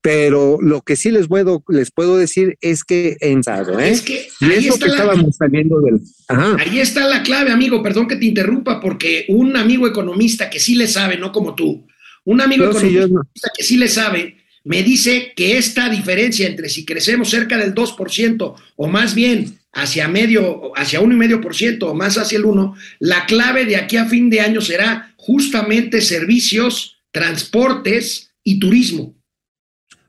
pero 0.00 0.58
lo 0.60 0.80
que 0.82 0.96
sí 0.96 1.10
les 1.10 1.26
puedo, 1.26 1.62
les 1.68 1.90
puedo 1.90 2.16
decir 2.16 2.56
es 2.60 2.84
que 2.84 3.16
en 3.20 3.40
¿eh? 3.40 3.90
Es 3.90 4.02
que 4.02 4.28
ahí 4.40 4.68
está 4.68 4.86
que 4.86 4.92
estábamos 4.92 5.36
saliendo 5.36 5.80
del. 5.80 6.00
Ahí 6.28 6.78
está 6.78 7.06
la 7.06 7.22
clave, 7.22 7.50
amigo. 7.50 7.82
Perdón 7.82 8.06
que 8.06 8.16
te 8.16 8.26
interrumpa, 8.26 8.80
porque 8.80 9.26
un 9.28 9.56
amigo 9.56 9.88
economista 9.88 10.50
que 10.50 10.60
sí 10.60 10.76
le 10.76 10.86
sabe, 10.86 11.18
no 11.18 11.32
como 11.32 11.54
tú, 11.54 11.86
un 12.28 12.42
amigo 12.42 12.66
economista 12.66 13.50
que 13.56 13.64
sí 13.64 13.78
le 13.78 13.88
sabe, 13.88 14.36
me 14.64 14.82
dice 14.82 15.32
que 15.34 15.56
esta 15.56 15.88
diferencia 15.88 16.46
entre 16.46 16.68
si 16.68 16.84
crecemos 16.84 17.30
cerca 17.30 17.56
del 17.56 17.74
2% 17.74 18.54
o 18.76 18.86
más 18.86 19.14
bien 19.14 19.58
hacia 19.72 20.08
medio, 20.08 20.72
hacia 20.76 21.00
uno 21.00 21.14
y 21.14 21.16
medio 21.16 21.40
por 21.40 21.56
ciento 21.56 21.88
o 21.88 21.94
más 21.94 22.18
hacia 22.18 22.36
el 22.36 22.44
1, 22.44 22.76
la 22.98 23.24
clave 23.24 23.64
de 23.64 23.76
aquí 23.76 23.96
a 23.96 24.04
fin 24.04 24.28
de 24.28 24.42
año 24.42 24.60
será 24.60 25.14
justamente 25.16 26.02
servicios, 26.02 27.00
transportes 27.12 28.34
y 28.44 28.58
turismo. 28.58 29.16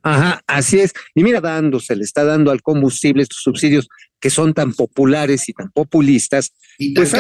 Ajá, 0.04 0.42
así 0.46 0.80
es. 0.80 0.92
Y 1.16 1.24
mira, 1.24 1.40
dando, 1.40 1.80
se 1.80 1.96
le 1.96 2.04
está 2.04 2.26
dando 2.26 2.52
al 2.52 2.62
combustible 2.62 3.24
estos 3.24 3.42
subsidios 3.42 3.88
que 4.20 4.30
son 4.30 4.54
tan 4.54 4.74
populares 4.74 5.48
y 5.48 5.54
tan 5.54 5.72
populistas, 5.72 6.52
y 6.78 6.94
pues 6.94 7.14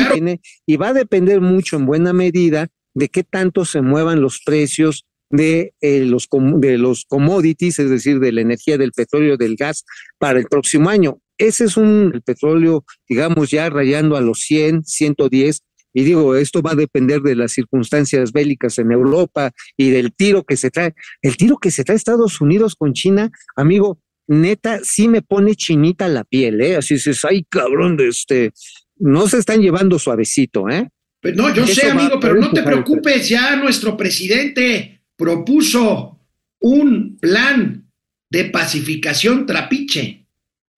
y 0.65 0.75
va 0.75 0.89
a 0.89 0.94
depender 0.94 1.39
mucho 1.39 1.77
en 1.77 1.86
buena 1.86 2.12
medida 2.12 2.68
de 3.00 3.08
qué 3.08 3.24
tanto 3.24 3.63
se 3.63 3.82
muevan 3.82 4.22
los 4.22 4.41
precios 4.46 5.06
de, 5.29 5.74
eh, 5.79 6.03
los, 6.06 6.27
de 6.58 6.77
los 6.77 7.06
commodities, 7.06 7.79
es 7.79 7.89
decir, 7.89 8.20
de 8.20 8.34
la 8.34 8.41
energía, 8.41 8.77
del 8.77 8.91
petróleo, 8.91 9.38
del 9.38 9.56
gas 9.56 9.86
para 10.18 10.38
el 10.38 10.46
próximo 10.46 10.89
año. 10.89 11.20
Ese 11.38 11.63
es 11.63 11.77
un 11.77 12.12
el 12.13 12.22
petróleo, 12.22 12.84
digamos, 13.08 13.50
ya 13.50 13.70
rayando 13.70 14.18
a 14.18 14.22
los 14.22 14.39
100, 14.41 14.84
110, 14.84 15.62
y 15.94 16.03
digo, 16.03 16.36
esto 16.36 16.62
va 16.62 16.72
a 16.72 16.75
depender 16.75 17.22
de 17.22 17.36
las 17.36 17.53
circunstancias 17.53 18.34
bélicas 18.34 18.77
en 18.77 18.91
Europa 18.91 19.51
y 19.77 19.89
del 19.89 20.13
tiro 20.13 20.44
que 20.44 20.58
se 20.58 20.70
trae. 20.70 20.94
El 21.22 21.38
tiro 21.38 21.58
que 21.58 21.72
se 21.72 21.84
trae 21.84 21.96
Estados 21.96 22.41
Unidos 22.41 22.75
con 22.75 22.94
China, 22.94 23.32
amigo, 23.56 24.00
neta, 24.27 24.82
sí 24.84 25.08
me 25.08 25.22
pone 25.22 25.56
chinita 25.56 26.08
la 26.10 26.25
piel, 26.25 26.62
¿eh? 26.62 26.75
Así 26.75 26.96
dices, 26.96 27.24
ay, 27.24 27.46
cabrón, 27.50 27.96
de 27.98 28.10
este, 28.10 28.51
no 28.98 29.27
se 29.27 29.38
están 29.38 29.62
llevando 29.62 29.98
suavecito, 29.98 30.70
¿eh? 30.70 30.89
Pues 31.21 31.35
no, 31.35 31.53
yo 31.53 31.67
sé, 31.67 31.89
amigo, 31.89 32.19
pero 32.19 32.35
no 32.35 32.51
te 32.51 32.63
preocupes, 32.63 33.27
ya 33.27 33.55
nuestro 33.55 33.97
presidente 33.97 35.03
propuso 35.17 36.19
un 36.61 37.17
plan 37.17 37.91
de 38.29 38.45
pacificación 38.45 39.45
trapiche. 39.45 40.18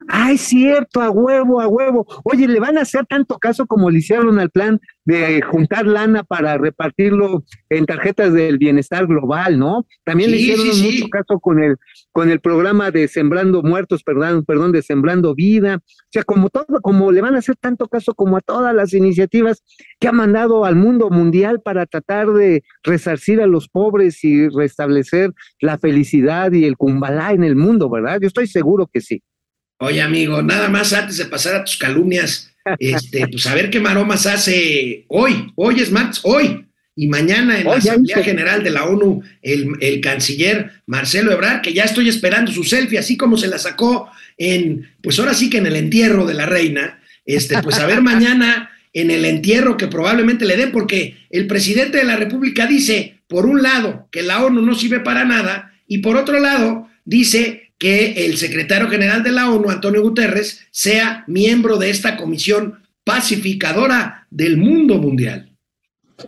Ay, 0.08 0.38
cierto, 0.38 1.02
a 1.02 1.10
huevo, 1.10 1.62
a 1.62 1.68
huevo. 1.68 2.06
Oye, 2.24 2.48
¿le 2.48 2.60
van 2.60 2.78
a 2.78 2.82
hacer 2.82 3.06
tanto 3.06 3.38
caso 3.38 3.66
como 3.68 3.90
le 3.90 4.00
hicieron 4.00 4.40
al 4.40 4.50
plan 4.50 4.80
de 5.06 5.42
juntar 5.42 5.86
lana 5.86 6.24
para 6.24 6.58
repartirlo 6.58 7.44
en 7.70 7.86
tarjetas 7.86 8.34
del 8.34 8.58
bienestar 8.58 9.08
global, 9.08 9.60
¿no? 9.60 9.86
También 10.04 10.32
le 10.32 10.38
hicieron 10.38 10.68
mucho 10.68 11.08
caso 11.10 11.40
con 11.40 11.62
el, 11.62 11.78
con 12.12 12.30
el 12.30 12.40
programa 12.40 12.92
de 12.92 13.08
Sembrando 13.08 13.64
Muertos, 13.64 14.04
perdón, 14.04 14.44
perdón, 14.46 14.72
de 14.72 14.82
Sembrando 14.82 15.36
Vida. 15.36 15.78
O 15.78 16.10
sea, 16.12 16.24
como 16.24 16.50
todo, 16.50 16.82
como 16.82 17.12
le 17.12 17.22
van 17.22 17.36
a 17.36 17.40
hacer 17.40 17.56
tanto 17.56 17.88
caso 17.88 18.14
como 18.14 18.38
a 18.38 18.42
todas 18.42 18.74
las 18.76 18.94
iniciativas 18.94 19.64
que 20.00 20.08
ha 20.08 20.12
mandado 20.12 20.66
al 20.66 20.76
mundo 20.76 21.10
mundial 21.10 21.62
para 21.62 21.86
tratar 21.86 22.32
de 22.32 22.64
resarcir 22.84 23.42
a 23.42 23.48
los 23.48 23.70
pobres 23.70 24.24
y 24.24 24.50
restablecer 24.50 25.32
la 25.60 25.78
felicidad 25.78 26.52
y 26.52 26.66
el 26.66 26.78
cumbalá 26.78 27.32
en 27.34 27.44
el 27.44 27.56
mundo, 27.56 27.90
¿verdad? 27.90 28.20
Yo 28.22 28.28
estoy 28.28 28.48
seguro 28.48 28.88
que 28.92 29.02
sí. 29.02 29.22
Oye, 29.84 30.00
amigo, 30.00 30.44
nada 30.44 30.70
más 30.70 30.94
antes 30.94 31.18
de 31.18 31.26
pasar 31.26 31.56
a 31.56 31.64
tus 31.64 31.76
calumnias, 31.76 32.54
este, 32.78 33.28
pues 33.32 33.48
a 33.48 33.56
ver 33.56 33.72
qué 33.72 33.80
maromas 33.80 34.28
hace 34.28 35.06
hoy. 35.08 35.52
Hoy 35.56 35.80
es 35.80 35.92
martes, 35.92 36.20
hoy. 36.22 36.68
Y 36.96 37.08
mañana 37.08 37.60
en 37.60 37.66
la 37.66 37.78
Asamblea 37.78 38.24
General 38.24 38.64
de 38.64 38.70
la 38.70 38.84
ONU, 38.84 39.24
el, 39.42 40.00
canciller 40.02 40.72
Marcelo 40.86 41.32
Ebrard, 41.32 41.62
que 41.62 41.74
ya 41.74 41.86
estoy 41.86 42.10
esperando 42.10 42.52
su 42.52 42.64
selfie, 42.64 43.00
así 43.00 43.18
como 43.18 43.38
se 43.38 43.48
la 43.48 43.58
sacó 43.58 44.12
en, 44.38 44.88
pues 45.02 45.18
ahora 45.18 45.34
sí 45.34 45.50
que 45.50 45.58
en 45.58 45.66
el 45.66 45.76
entierro 45.76 46.28
de 46.28 46.36
la 46.36 46.46
reina, 46.46 47.02
este, 47.26 47.60
pues 47.64 47.80
a 47.80 47.88
ver 47.88 48.02
mañana 48.04 48.70
en 48.94 49.10
el 49.10 49.26
entierro 49.26 49.78
que 49.78 49.88
probablemente 49.88 50.46
le 50.46 50.58
den, 50.58 50.72
porque 50.72 51.18
el 51.32 51.48
presidente 51.48 51.98
de 51.98 52.04
la 52.04 52.18
República 52.18 52.68
dice, 52.68 53.22
por 53.28 53.48
un 53.48 53.64
lado, 53.64 54.08
que 54.12 54.22
la 54.22 54.46
ONU 54.46 54.62
no 54.62 54.76
sirve 54.76 55.00
para 55.00 55.26
nada, 55.26 55.74
y 55.88 56.00
por 56.00 56.18
otro 56.18 56.40
lado, 56.40 56.88
dice 57.04 57.71
que 57.82 58.26
el 58.28 58.38
secretario 58.38 58.88
general 58.90 59.24
de 59.24 59.32
la 59.32 59.50
ONU, 59.50 59.72
Antonio 59.72 60.04
Guterres, 60.04 60.68
sea 60.70 61.24
miembro 61.26 61.78
de 61.78 61.90
esta 61.90 62.16
comisión 62.16 62.84
pacificadora 63.04 64.28
del 64.30 64.56
mundo 64.56 65.00
mundial. 65.00 65.52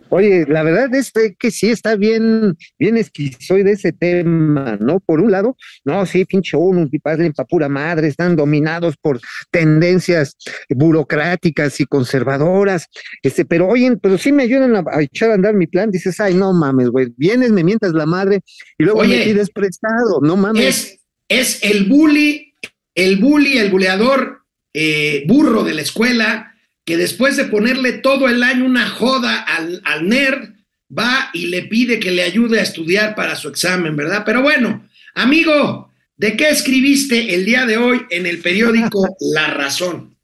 Oye, 0.08 0.46
la 0.48 0.64
verdad 0.64 0.92
es 0.96 1.12
que 1.38 1.52
sí 1.52 1.70
está 1.70 1.94
bien, 1.94 2.56
bien 2.76 2.96
esquizoide 2.96 3.70
ese 3.70 3.92
tema, 3.92 4.76
¿no? 4.80 4.98
Por 4.98 5.20
un 5.20 5.30
lado, 5.30 5.56
no, 5.84 6.04
sí, 6.06 6.24
pinche 6.24 6.56
ONU, 6.56 6.90
pa 7.00 7.44
pura 7.44 7.68
madre, 7.68 8.08
están 8.08 8.34
dominados 8.34 8.96
por 9.00 9.20
tendencias 9.52 10.36
burocráticas 10.68 11.78
y 11.78 11.84
conservadoras, 11.84 12.88
este, 13.22 13.44
pero 13.44 13.68
oye, 13.68 13.96
pero 14.02 14.18
sí 14.18 14.32
me 14.32 14.42
ayudan 14.42 14.74
a, 14.74 15.00
echar 15.00 15.30
a 15.30 15.34
andar 15.34 15.54
mi 15.54 15.68
plan, 15.68 15.92
dices, 15.92 16.18
ay, 16.18 16.34
no 16.34 16.52
mames, 16.52 16.88
güey, 16.88 17.14
vienes, 17.16 17.52
me 17.52 17.62
mientas 17.62 17.92
la 17.92 18.06
madre 18.06 18.40
y 18.76 18.82
luego 18.82 19.04
me 19.04 19.22
pides 19.22 19.50
prestado, 19.50 20.20
no 20.20 20.36
mames 20.36 20.64
es 20.64 21.03
el 21.28 21.84
bully, 21.84 22.54
el 22.94 23.16
bully, 23.16 23.58
el 23.58 23.70
buleador 23.70 24.42
eh, 24.72 25.24
burro 25.26 25.64
de 25.64 25.74
la 25.74 25.82
escuela, 25.82 26.54
que 26.84 26.96
después 26.96 27.36
de 27.36 27.44
ponerle 27.44 27.92
todo 27.92 28.28
el 28.28 28.42
año 28.42 28.64
una 28.64 28.88
joda 28.88 29.40
al, 29.40 29.80
al 29.84 30.08
nerd, 30.08 30.54
va 30.96 31.30
y 31.32 31.46
le 31.46 31.62
pide 31.62 31.98
que 31.98 32.10
le 32.10 32.22
ayude 32.22 32.60
a 32.60 32.62
estudiar 32.62 33.14
para 33.14 33.36
su 33.36 33.48
examen, 33.48 33.96
¿verdad? 33.96 34.22
Pero 34.24 34.42
bueno, 34.42 34.86
amigo, 35.14 35.90
¿de 36.16 36.36
qué 36.36 36.50
escribiste 36.50 37.34
el 37.34 37.44
día 37.44 37.66
de 37.66 37.78
hoy 37.78 38.02
en 38.10 38.26
el 38.26 38.40
periódico 38.40 39.16
La 39.32 39.48
Razón? 39.48 40.16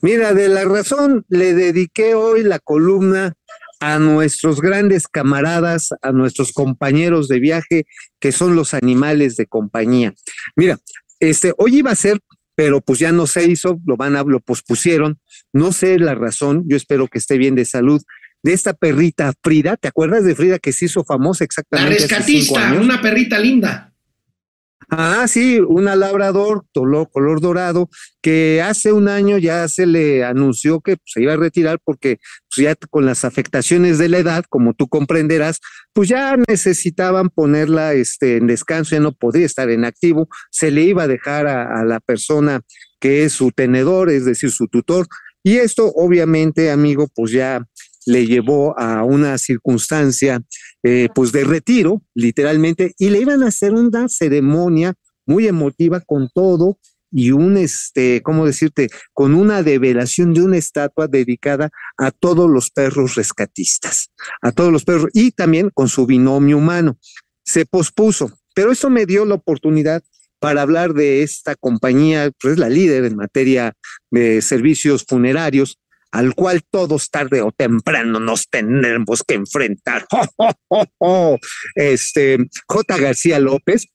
Mira, 0.00 0.34
de 0.34 0.48
La 0.48 0.64
Razón 0.64 1.24
le 1.28 1.54
dediqué 1.54 2.14
hoy 2.14 2.42
la 2.42 2.58
columna 2.58 3.34
a 3.80 3.98
nuestros 3.98 4.60
grandes 4.60 5.06
camaradas, 5.08 5.90
a 6.02 6.12
nuestros 6.12 6.52
compañeros 6.52 7.28
de 7.28 7.40
viaje, 7.40 7.86
que 8.20 8.32
son 8.32 8.56
los 8.56 8.74
animales 8.74 9.36
de 9.36 9.46
compañía. 9.46 10.14
Mira, 10.56 10.78
este, 11.20 11.52
hoy 11.58 11.78
iba 11.78 11.90
a 11.90 11.96
ser, 11.96 12.18
pero 12.54 12.80
pues 12.80 12.98
ya 12.98 13.12
no 13.12 13.26
se 13.26 13.44
hizo, 13.44 13.78
lo 13.86 13.96
van 13.96 14.16
a, 14.16 14.24
lo 14.24 14.40
pospusieron, 14.40 15.20
no 15.52 15.72
sé 15.72 15.98
la 15.98 16.14
razón, 16.14 16.64
yo 16.66 16.76
espero 16.76 17.08
que 17.08 17.18
esté 17.18 17.38
bien 17.38 17.54
de 17.54 17.64
salud, 17.64 18.02
de 18.42 18.52
esta 18.52 18.72
perrita 18.72 19.32
Frida, 19.42 19.76
¿te 19.76 19.88
acuerdas 19.88 20.24
de 20.24 20.34
Frida 20.34 20.58
que 20.58 20.72
se 20.72 20.86
hizo 20.86 21.04
famosa 21.04 21.44
exactamente? 21.44 21.94
La 21.94 22.00
rescatista, 22.00 22.72
una 22.74 23.00
perrita 23.00 23.38
linda. 23.38 23.87
Ah, 24.90 25.26
sí, 25.28 25.60
una 25.60 25.96
labrador 25.96 26.64
color, 26.72 27.40
dorado 27.42 27.90
que 28.22 28.62
hace 28.62 28.90
un 28.90 29.08
año 29.08 29.36
ya 29.36 29.68
se 29.68 29.84
le 29.84 30.24
anunció 30.24 30.80
que 30.80 30.96
pues, 30.96 31.10
se 31.12 31.22
iba 31.22 31.34
a 31.34 31.36
retirar 31.36 31.78
porque 31.84 32.18
pues, 32.54 32.64
ya 32.64 32.74
con 32.88 33.04
las 33.04 33.26
afectaciones 33.26 33.98
de 33.98 34.08
la 34.08 34.18
edad, 34.18 34.44
como 34.48 34.72
tú 34.72 34.88
comprenderás, 34.88 35.60
pues 35.92 36.08
ya 36.08 36.36
necesitaban 36.48 37.28
ponerla 37.28 37.92
este, 37.92 38.38
en 38.38 38.46
descanso, 38.46 38.96
ya 38.96 39.00
no 39.00 39.12
podía 39.12 39.44
estar 39.44 39.68
en 39.68 39.84
activo, 39.84 40.28
se 40.50 40.70
le 40.70 40.82
iba 40.84 41.02
a 41.02 41.08
dejar 41.08 41.46
a 41.48 41.84
la 41.84 42.00
persona 42.00 42.62
que 42.98 43.24
es 43.24 43.34
su 43.34 43.50
tenedor, 43.50 44.10
es 44.10 44.24
decir, 44.24 44.50
su 44.50 44.68
tutor. 44.68 45.06
Y 45.42 45.56
esto 45.56 45.92
obviamente, 45.94 46.70
amigo, 46.70 47.08
pues 47.14 47.32
ya 47.32 47.62
le 48.08 48.26
llevó 48.26 48.78
a 48.78 49.04
una 49.04 49.36
circunstancia 49.36 50.40
eh, 50.82 51.08
pues 51.14 51.30
de 51.30 51.44
retiro, 51.44 52.02
literalmente, 52.14 52.94
y 52.98 53.10
le 53.10 53.20
iban 53.20 53.42
a 53.42 53.48
hacer 53.48 53.74
una 53.74 54.08
ceremonia 54.08 54.94
muy 55.26 55.46
emotiva 55.46 56.00
con 56.00 56.30
todo 56.32 56.78
y 57.10 57.32
un, 57.32 57.58
este, 57.58 58.22
¿cómo 58.22 58.46
decirte? 58.46 58.88
Con 59.12 59.34
una 59.34 59.62
develación 59.62 60.32
de 60.32 60.42
una 60.42 60.56
estatua 60.56 61.06
dedicada 61.06 61.70
a 61.98 62.10
todos 62.10 62.48
los 62.48 62.70
perros 62.70 63.14
rescatistas, 63.14 64.10
a 64.40 64.52
todos 64.52 64.72
los 64.72 64.84
perros, 64.84 65.10
y 65.12 65.30
también 65.32 65.70
con 65.72 65.88
su 65.88 66.06
binomio 66.06 66.56
humano. 66.56 66.98
Se 67.44 67.66
pospuso, 67.66 68.30
pero 68.54 68.72
eso 68.72 68.88
me 68.88 69.04
dio 69.04 69.26
la 69.26 69.34
oportunidad 69.34 70.02
para 70.38 70.62
hablar 70.62 70.94
de 70.94 71.22
esta 71.22 71.56
compañía, 71.56 72.30
pues 72.40 72.54
es 72.54 72.58
la 72.58 72.68
líder 72.70 73.04
en 73.04 73.16
materia 73.16 73.74
de 74.10 74.40
servicios 74.40 75.04
funerarios, 75.06 75.78
al 76.10 76.34
cual 76.34 76.62
todos 76.70 77.10
tarde 77.10 77.42
o 77.42 77.52
temprano 77.52 78.20
nos 78.20 78.48
tenemos 78.48 79.22
que 79.22 79.34
enfrentar. 79.34 80.06
Este, 81.74 82.38
J. 82.66 82.96
García 82.98 83.38
López, 83.38 83.86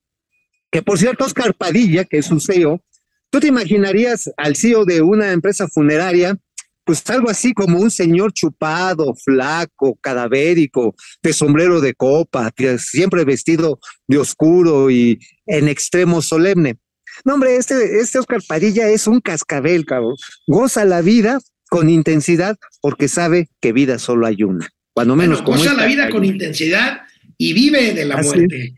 que 0.72 0.82
por 0.82 0.98
cierto, 0.98 1.26
Oscar 1.26 1.54
Padilla, 1.54 2.06
que 2.06 2.20
es 2.20 2.26
su 2.26 2.40
CEO, 2.40 2.84
¿tú 3.30 3.40
te 3.40 3.48
imaginarías 3.48 4.32
al 4.38 4.56
CEO 4.56 4.86
de 4.86 5.02
una 5.02 5.32
empresa 5.32 5.68
funeraria 5.68 6.38
pues 6.86 7.10
algo 7.10 7.30
así 7.30 7.54
como 7.54 7.80
un 7.80 7.92
señor 7.92 8.34
chupado, 8.34 9.16
flaco, 9.16 9.98
cadavérico, 10.02 10.96
de 11.22 11.34
sombrero 11.34 11.80
de 11.80 11.94
copa, 11.94 12.52
siempre 12.78 13.24
vestido 13.24 13.80
de 14.08 14.18
oscuro 14.18 14.92
y 14.92 15.20
en 15.46 15.70
extremo 15.70 16.22
solemne. 16.22 16.78
No, 17.24 17.36
hombre, 17.36 17.56
este, 17.56 18.00
este 18.00 18.20
Oscar 18.20 18.42
Padilla 18.46 18.90
es 18.90 19.08
un 19.08 19.22
cascabel, 19.22 19.86
cabrón. 19.86 20.16
Goza 20.48 20.84
la 20.84 21.02
vida 21.02 21.40
con 21.74 21.90
intensidad 21.90 22.56
porque 22.82 23.08
sabe 23.08 23.50
que 23.60 23.74
vida 23.74 23.98
solo 23.98 24.28
hay 24.28 24.44
una. 24.44 24.70
Cuando 24.94 25.16
menos 25.16 25.44
bueno, 25.44 25.74
la 25.74 25.88
vida 25.88 26.08
con 26.12 26.24
intensidad 26.24 27.02
y 27.36 27.54
vive 27.54 27.96
de 27.96 28.06
la 28.06 28.18
Así 28.18 28.28
muerte. 28.28 28.76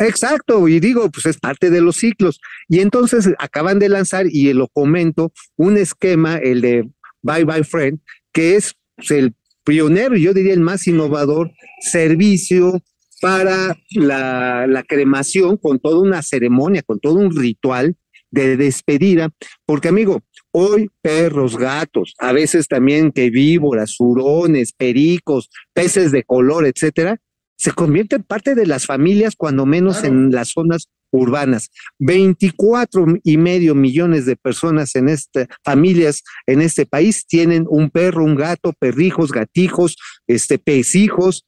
Exacto, 0.00 0.66
y 0.66 0.80
digo, 0.80 1.08
pues 1.08 1.26
es 1.26 1.38
parte 1.38 1.70
de 1.70 1.80
los 1.80 1.98
ciclos. 1.98 2.40
Y 2.68 2.80
entonces 2.80 3.28
acaban 3.38 3.78
de 3.78 3.88
lanzar, 3.88 4.26
y 4.28 4.52
lo 4.54 4.66
comento, 4.66 5.32
un 5.54 5.76
esquema, 5.76 6.38
el 6.38 6.62
de 6.62 6.90
Bye 7.22 7.44
Bye 7.44 7.62
Friend, 7.62 8.00
que 8.32 8.56
es 8.56 8.74
pues, 8.96 9.12
el 9.12 9.32
pionero, 9.62 10.16
yo 10.16 10.34
diría 10.34 10.52
el 10.52 10.58
más 10.58 10.88
innovador, 10.88 11.52
servicio 11.80 12.82
para 13.20 13.78
la, 13.90 14.66
la 14.66 14.82
cremación 14.82 15.58
con 15.58 15.78
toda 15.78 16.00
una 16.00 16.22
ceremonia, 16.22 16.82
con 16.82 16.98
todo 16.98 17.14
un 17.14 17.36
ritual 17.36 17.94
de 18.32 18.56
despedida, 18.56 19.30
porque 19.64 19.88
amigo, 19.88 20.22
hoy 20.58 20.90
perros, 21.02 21.58
gatos, 21.58 22.14
a 22.18 22.32
veces 22.32 22.66
también 22.66 23.12
que 23.12 23.28
víboras, 23.28 23.96
hurones, 23.98 24.72
pericos, 24.72 25.50
peces 25.74 26.12
de 26.12 26.24
color, 26.24 26.66
etcétera, 26.66 27.18
se 27.58 27.72
convierten 27.72 28.22
parte 28.22 28.54
de 28.54 28.64
las 28.64 28.86
familias, 28.86 29.34
cuando 29.36 29.66
menos 29.66 29.98
claro. 29.98 30.14
en 30.14 30.30
las 30.30 30.48
zonas 30.48 30.88
urbanas. 31.10 31.68
24 31.98 33.04
y 33.22 33.36
medio 33.36 33.74
millones 33.74 34.24
de 34.24 34.36
personas 34.36 34.96
en 34.96 35.10
este, 35.10 35.46
familias 35.62 36.22
en 36.46 36.62
este 36.62 36.86
país 36.86 37.26
tienen 37.26 37.66
un 37.68 37.90
perro, 37.90 38.24
un 38.24 38.34
gato, 38.34 38.72
perrijos, 38.78 39.32
gatijos, 39.32 39.96
este, 40.26 40.58
pecijos. 40.58 41.44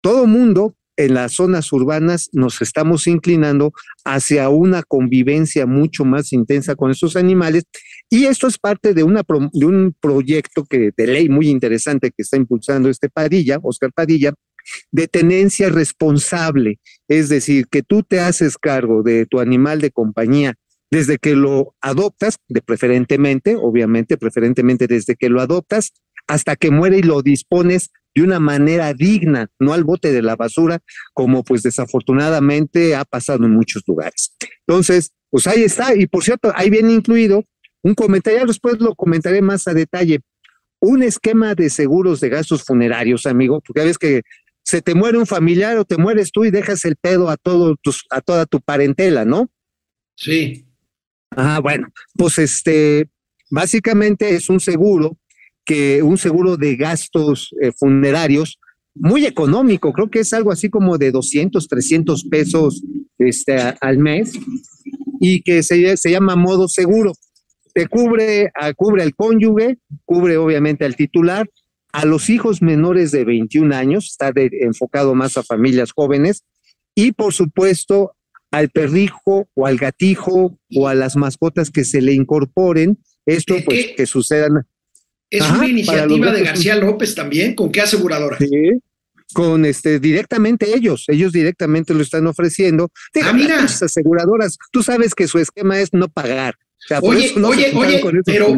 Todo 0.00 0.26
mundo 0.26 0.74
en 0.98 1.14
las 1.14 1.34
zonas 1.34 1.72
urbanas 1.72 2.28
nos 2.32 2.60
estamos 2.60 3.06
inclinando 3.06 3.72
hacia 4.04 4.48
una 4.48 4.82
convivencia 4.82 5.64
mucho 5.64 6.04
más 6.04 6.32
intensa 6.32 6.74
con 6.74 6.90
estos 6.90 7.14
animales 7.14 7.64
y 8.10 8.24
esto 8.24 8.46
es 8.46 8.58
parte 8.58 8.94
de, 8.94 9.02
una, 9.02 9.22
de 9.52 9.66
un 9.66 9.94
proyecto 10.00 10.64
que, 10.64 10.90
de 10.96 11.06
ley 11.06 11.28
muy 11.28 11.48
interesante 11.48 12.10
que 12.10 12.22
está 12.22 12.36
impulsando 12.36 12.88
este 12.88 13.08
Padilla, 13.08 13.58
Oscar 13.62 13.92
Padilla, 13.92 14.32
de 14.90 15.08
tenencia 15.08 15.68
responsable, 15.68 16.78
es 17.08 17.28
decir, 17.28 17.66
que 17.68 17.82
tú 17.82 18.02
te 18.02 18.20
haces 18.20 18.58
cargo 18.58 19.02
de 19.02 19.26
tu 19.26 19.40
animal 19.40 19.80
de 19.80 19.90
compañía 19.90 20.54
desde 20.90 21.18
que 21.18 21.34
lo 21.34 21.74
adoptas, 21.80 22.38
de 22.48 22.62
preferentemente, 22.62 23.56
obviamente, 23.56 24.16
preferentemente 24.16 24.86
desde 24.86 25.16
que 25.16 25.28
lo 25.28 25.40
adoptas, 25.40 25.92
hasta 26.26 26.56
que 26.56 26.70
muere 26.70 26.98
y 26.98 27.02
lo 27.02 27.22
dispones 27.22 27.90
de 28.14 28.22
una 28.22 28.40
manera 28.40 28.94
digna, 28.94 29.48
no 29.58 29.72
al 29.74 29.84
bote 29.84 30.12
de 30.12 30.22
la 30.22 30.36
basura, 30.36 30.80
como 31.12 31.44
pues 31.44 31.62
desafortunadamente 31.62 32.96
ha 32.96 33.04
pasado 33.04 33.44
en 33.44 33.52
muchos 33.52 33.82
lugares. 33.86 34.34
Entonces, 34.66 35.12
pues 35.30 35.46
ahí 35.46 35.62
está, 35.62 35.94
y 35.94 36.06
por 36.06 36.24
cierto, 36.24 36.52
ahí 36.54 36.70
viene 36.70 36.92
incluido 36.92 37.44
un 37.82 37.94
comentario, 37.94 38.46
después 38.46 38.80
lo 38.80 38.94
comentaré 38.94 39.42
más 39.42 39.68
a 39.68 39.74
detalle, 39.74 40.20
un 40.80 41.02
esquema 41.02 41.54
de 41.54 41.70
seguros 41.70 42.20
de 42.20 42.28
gastos 42.28 42.64
funerarios, 42.64 43.26
amigo, 43.26 43.60
porque 43.60 43.84
ves 43.84 43.98
que 43.98 44.22
se 44.64 44.82
te 44.82 44.94
muere 44.94 45.18
un 45.18 45.26
familiar 45.26 45.78
o 45.78 45.84
te 45.84 45.96
mueres 45.96 46.30
tú 46.30 46.44
y 46.44 46.50
dejas 46.50 46.84
el 46.84 46.96
pedo 46.96 47.30
a, 47.30 47.36
todo 47.36 47.76
tus, 47.80 48.04
a 48.10 48.20
toda 48.20 48.46
tu 48.46 48.60
parentela, 48.60 49.24
¿no? 49.24 49.50
Sí. 50.14 50.66
Ah, 51.30 51.60
bueno, 51.60 51.88
pues 52.14 52.38
este, 52.38 53.08
básicamente 53.50 54.34
es 54.34 54.48
un 54.50 54.60
seguro 54.60 55.16
que 55.64 56.02
un 56.02 56.18
seguro 56.18 56.56
de 56.56 56.76
gastos 56.76 57.54
eh, 57.60 57.72
funerarios 57.72 58.58
muy 58.94 59.26
económico, 59.26 59.92
creo 59.92 60.10
que 60.10 60.20
es 60.20 60.32
algo 60.32 60.50
así 60.50 60.70
como 60.70 60.98
de 60.98 61.12
200, 61.12 61.68
300 61.68 62.24
pesos 62.24 62.82
este, 63.18 63.60
a, 63.60 63.76
al 63.80 63.98
mes 63.98 64.32
y 65.20 65.42
que 65.42 65.62
se, 65.62 65.96
se 65.96 66.10
llama 66.10 66.36
modo 66.36 66.68
seguro. 66.68 67.12
Te 67.78 67.86
cubre, 67.86 68.50
a, 68.60 68.74
cubre 68.74 69.04
al 69.04 69.14
cónyuge, 69.14 69.78
cubre 70.04 70.36
obviamente 70.36 70.84
al 70.84 70.96
titular, 70.96 71.48
a 71.92 72.04
los 72.04 72.28
hijos 72.28 72.60
menores 72.60 73.12
de 73.12 73.24
21 73.24 73.72
años, 73.72 74.06
está 74.06 74.32
de, 74.32 74.50
enfocado 74.62 75.14
más 75.14 75.36
a 75.36 75.44
familias 75.44 75.92
jóvenes, 75.92 76.42
y 76.96 77.12
por 77.12 77.32
supuesto 77.32 78.16
al 78.50 78.70
perrijo 78.70 79.48
o 79.54 79.64
al 79.64 79.76
gatijo 79.76 80.58
o 80.74 80.88
a 80.88 80.96
las 80.96 81.14
mascotas 81.14 81.70
que 81.70 81.84
se 81.84 82.02
le 82.02 82.14
incorporen, 82.14 82.98
esto 83.26 83.54
pues 83.64 83.92
que 83.96 84.06
sucedan 84.06 84.66
es 85.30 85.42
Ajá, 85.42 85.58
una 85.58 85.68
iniciativa 85.68 86.32
de 86.32 86.42
García 86.42 86.74
López 86.74 87.14
también, 87.14 87.54
¿con 87.54 87.70
qué 87.70 87.82
aseguradora? 87.82 88.38
Sí, 88.38 88.72
con 89.32 89.64
este 89.64 90.00
directamente 90.00 90.74
ellos, 90.74 91.04
ellos 91.06 91.32
directamente 91.32 91.94
lo 91.94 92.02
están 92.02 92.26
ofreciendo. 92.26 92.90
Ah, 93.22 93.32
mira. 93.32 93.62
Aseguradoras, 93.62 94.58
tú 94.72 94.82
sabes 94.82 95.14
que 95.14 95.28
su 95.28 95.38
esquema 95.38 95.78
es 95.78 95.92
no 95.92 96.08
pagar. 96.08 96.56
Sea, 96.88 97.00
oye, 97.02 97.32
no 97.36 97.48
oye, 97.48 97.70
oye, 97.74 98.00
pero, 98.24 98.56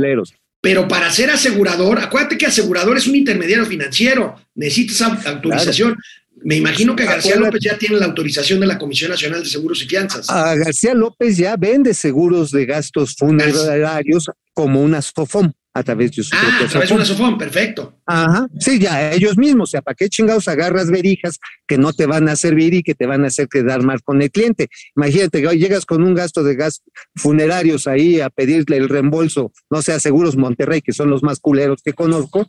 pero 0.61 0.87
para 0.87 1.11
ser 1.11 1.31
asegurador, 1.31 1.99
acuérdate 1.99 2.39
que 2.39 2.47
asegurador 2.47 2.97
es 2.97 3.09
un 3.09 3.17
intermediario 3.17 3.67
financiero, 3.67 4.37
necesitas 4.55 5.03
autorización. 5.27 5.95
Claro. 5.95 6.05
Me 6.43 6.57
imagino 6.57 6.97
que 6.97 7.05
García 7.05 7.37
López 7.37 7.61
ya 7.61 7.77
tiene 7.77 7.97
la 7.97 8.07
autorización 8.07 8.61
de 8.61 8.67
la 8.67 8.79
Comisión 8.79 9.11
Nacional 9.11 9.43
de 9.43 9.49
Seguros 9.49 9.83
y 9.83 9.87
Fianzas. 9.87 10.31
A 10.31 10.55
García 10.55 10.95
López 10.95 11.37
ya 11.37 11.57
vende 11.57 11.93
seguros 11.93 12.51
de 12.51 12.65
gastos 12.67 13.15
funerarios 13.19 14.31
como 14.55 14.81
una 14.81 15.03
SOFOM 15.03 15.53
a 15.73 15.83
través 15.83 16.11
de 16.13 16.23
su 16.23 16.35
ah, 16.35 16.61
a 16.65 16.67
través 16.67 16.89
de 16.89 16.95
una 16.95 17.05
sofón, 17.05 17.39
perfecto. 17.39 18.01
Ajá, 18.07 18.49
sí, 18.59 18.79
ya 18.79 19.13
ellos 19.13 19.39
mismos, 19.39 19.69
o 19.69 19.73
sea, 19.73 19.83
¿para 19.83 19.95
qué 19.95 20.09
chingados 20.09 20.49
agarras 20.49 20.91
verijas 20.91 21.39
que 21.69 21.79
no 21.79 21.93
te 21.93 22.07
van 22.07 22.29
a 22.29 22.37
servir 22.37 22.75
y 22.75 22.83
que 22.83 22.95
te 22.95 23.07
van 23.07 23.25
a 23.25 23.29
hacer 23.29 23.49
quedar 23.49 23.83
mal 23.83 24.03
con 24.03 24.21
el 24.21 24.31
cliente? 24.31 24.69
Imagínate 24.97 25.43
que 25.43 25.59
llegas 25.59 25.87
con 25.87 26.03
un 26.03 26.15
gasto 26.15 26.43
de 26.43 26.57
gas 26.57 26.83
funerarios 27.15 27.87
ahí 27.87 28.21
a 28.21 28.31
pedirle 28.31 28.79
el 28.79 28.89
reembolso, 28.89 29.53
no 29.71 29.83
sea 29.83 30.01
Seguros 30.01 30.37
Monterrey, 30.37 30.83
que 30.83 30.93
son 30.93 31.09
los 31.09 31.23
más 31.23 31.39
culeros 31.39 31.83
que 31.83 31.93
conozco, 31.93 32.49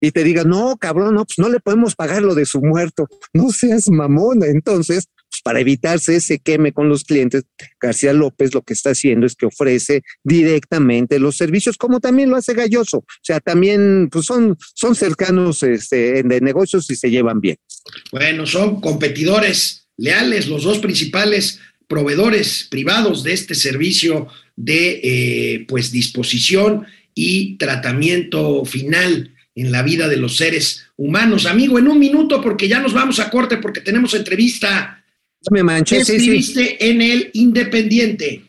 y 0.00 0.12
te 0.12 0.24
digan, 0.24 0.48
no, 0.48 0.76
cabrón, 0.78 1.14
no, 1.14 1.24
pues 1.24 1.38
no 1.38 1.48
le 1.48 1.60
podemos 1.60 1.94
pagar 1.94 2.22
lo 2.22 2.34
de 2.34 2.46
su 2.46 2.62
muerto, 2.62 3.06
no 3.34 3.50
seas 3.50 3.90
mamona. 3.90 4.46
Entonces, 4.46 5.08
para 5.42 5.60
evitarse 5.60 6.16
ese 6.16 6.38
queme 6.38 6.72
con 6.72 6.88
los 6.88 7.04
clientes, 7.04 7.44
García 7.80 8.12
López 8.12 8.54
lo 8.54 8.62
que 8.62 8.74
está 8.74 8.90
haciendo 8.90 9.26
es 9.26 9.34
que 9.34 9.46
ofrece 9.46 10.02
directamente 10.22 11.18
los 11.18 11.36
servicios, 11.36 11.76
como 11.76 12.00
también 12.00 12.30
lo 12.30 12.36
hace 12.36 12.54
Galloso. 12.54 12.98
O 12.98 13.06
sea, 13.22 13.40
también 13.40 14.08
pues 14.10 14.26
son, 14.26 14.56
son 14.74 14.94
cercanos 14.94 15.62
este, 15.62 16.22
de 16.22 16.40
negocios 16.40 16.90
y 16.90 16.96
se 16.96 17.10
llevan 17.10 17.40
bien. 17.40 17.56
Bueno, 18.12 18.46
son 18.46 18.80
competidores 18.80 19.88
leales, 19.96 20.48
los 20.48 20.64
dos 20.64 20.78
principales 20.78 21.60
proveedores 21.86 22.68
privados 22.70 23.24
de 23.24 23.32
este 23.32 23.54
servicio 23.54 24.28
de 24.54 25.00
eh, 25.02 25.64
pues 25.66 25.90
disposición 25.90 26.86
y 27.14 27.56
tratamiento 27.56 28.64
final 28.64 29.34
en 29.54 29.72
la 29.72 29.82
vida 29.82 30.08
de 30.08 30.16
los 30.16 30.36
seres 30.36 30.86
humanos. 30.96 31.46
Amigo, 31.46 31.78
en 31.78 31.88
un 31.88 31.98
minuto, 31.98 32.40
porque 32.40 32.68
ya 32.68 32.80
nos 32.80 32.92
vamos 32.92 33.18
a 33.18 33.28
corte, 33.28 33.56
porque 33.56 33.80
tenemos 33.80 34.14
entrevista 34.14 34.99
me 35.50 35.62
manché. 35.62 35.96
¿Qué 35.96 36.02
escribiste 36.02 36.64
sí, 36.64 36.76
en 36.80 37.02
el 37.02 37.30
Independiente? 37.32 38.42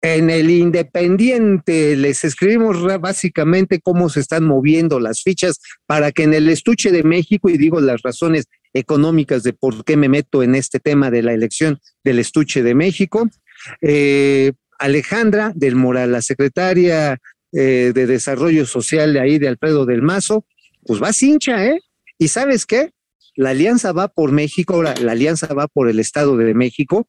En 0.00 0.30
el 0.30 0.50
Independiente 0.50 1.94
les 1.96 2.24
escribimos 2.24 2.82
básicamente 3.00 3.80
cómo 3.80 4.08
se 4.08 4.20
están 4.20 4.44
moviendo 4.44 4.98
las 4.98 5.22
fichas 5.22 5.60
para 5.86 6.10
que 6.10 6.24
en 6.24 6.34
el 6.34 6.48
estuche 6.48 6.90
de 6.90 7.04
México, 7.04 7.48
y 7.48 7.56
digo 7.56 7.80
las 7.80 8.02
razones 8.02 8.46
económicas 8.72 9.42
de 9.42 9.52
por 9.52 9.84
qué 9.84 9.96
me 9.96 10.08
meto 10.08 10.42
en 10.42 10.54
este 10.54 10.80
tema 10.80 11.10
de 11.10 11.22
la 11.22 11.34
elección 11.34 11.78
del 12.02 12.18
estuche 12.18 12.62
de 12.62 12.74
México, 12.74 13.28
eh, 13.80 14.52
Alejandra 14.78 15.52
del 15.54 15.76
Moral, 15.76 16.12
la 16.12 16.22
secretaria 16.22 17.18
eh, 17.52 17.92
de 17.94 18.06
Desarrollo 18.06 18.66
Social 18.66 19.12
de 19.12 19.20
ahí 19.20 19.38
de 19.38 19.48
Alfredo 19.48 19.86
del 19.86 20.02
Mazo, 20.02 20.46
pues 20.84 21.00
va 21.00 21.12
cincha, 21.12 21.64
¿eh? 21.66 21.78
¿Y 22.18 22.28
sabes 22.28 22.66
qué? 22.66 22.90
La 23.34 23.50
alianza 23.50 23.92
va 23.92 24.08
por 24.08 24.32
México, 24.32 24.74
ahora 24.74 24.94
la 25.00 25.12
alianza 25.12 25.52
va 25.54 25.68
por 25.68 25.88
el 25.88 25.98
Estado 26.00 26.36
de 26.36 26.54
México, 26.54 27.08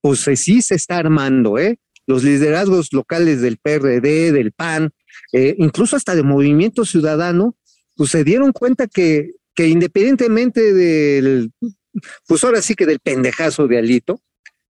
pues 0.00 0.20
sí 0.36 0.62
se 0.62 0.74
está 0.74 0.98
armando, 0.98 1.58
¿eh? 1.58 1.78
Los 2.06 2.24
liderazgos 2.24 2.92
locales 2.92 3.40
del 3.40 3.58
PRD, 3.58 4.32
del 4.32 4.52
PAN, 4.52 4.90
eh, 5.32 5.54
incluso 5.58 5.96
hasta 5.96 6.14
de 6.14 6.22
Movimiento 6.22 6.84
Ciudadano, 6.84 7.56
pues 7.96 8.10
se 8.10 8.24
dieron 8.24 8.52
cuenta 8.52 8.86
que, 8.86 9.32
que 9.54 9.68
independientemente 9.68 10.72
del, 10.72 11.52
pues 12.26 12.42
ahora 12.44 12.62
sí 12.62 12.74
que 12.74 12.86
del 12.86 13.00
pendejazo 13.00 13.68
de 13.68 13.78
Alito, 13.78 14.22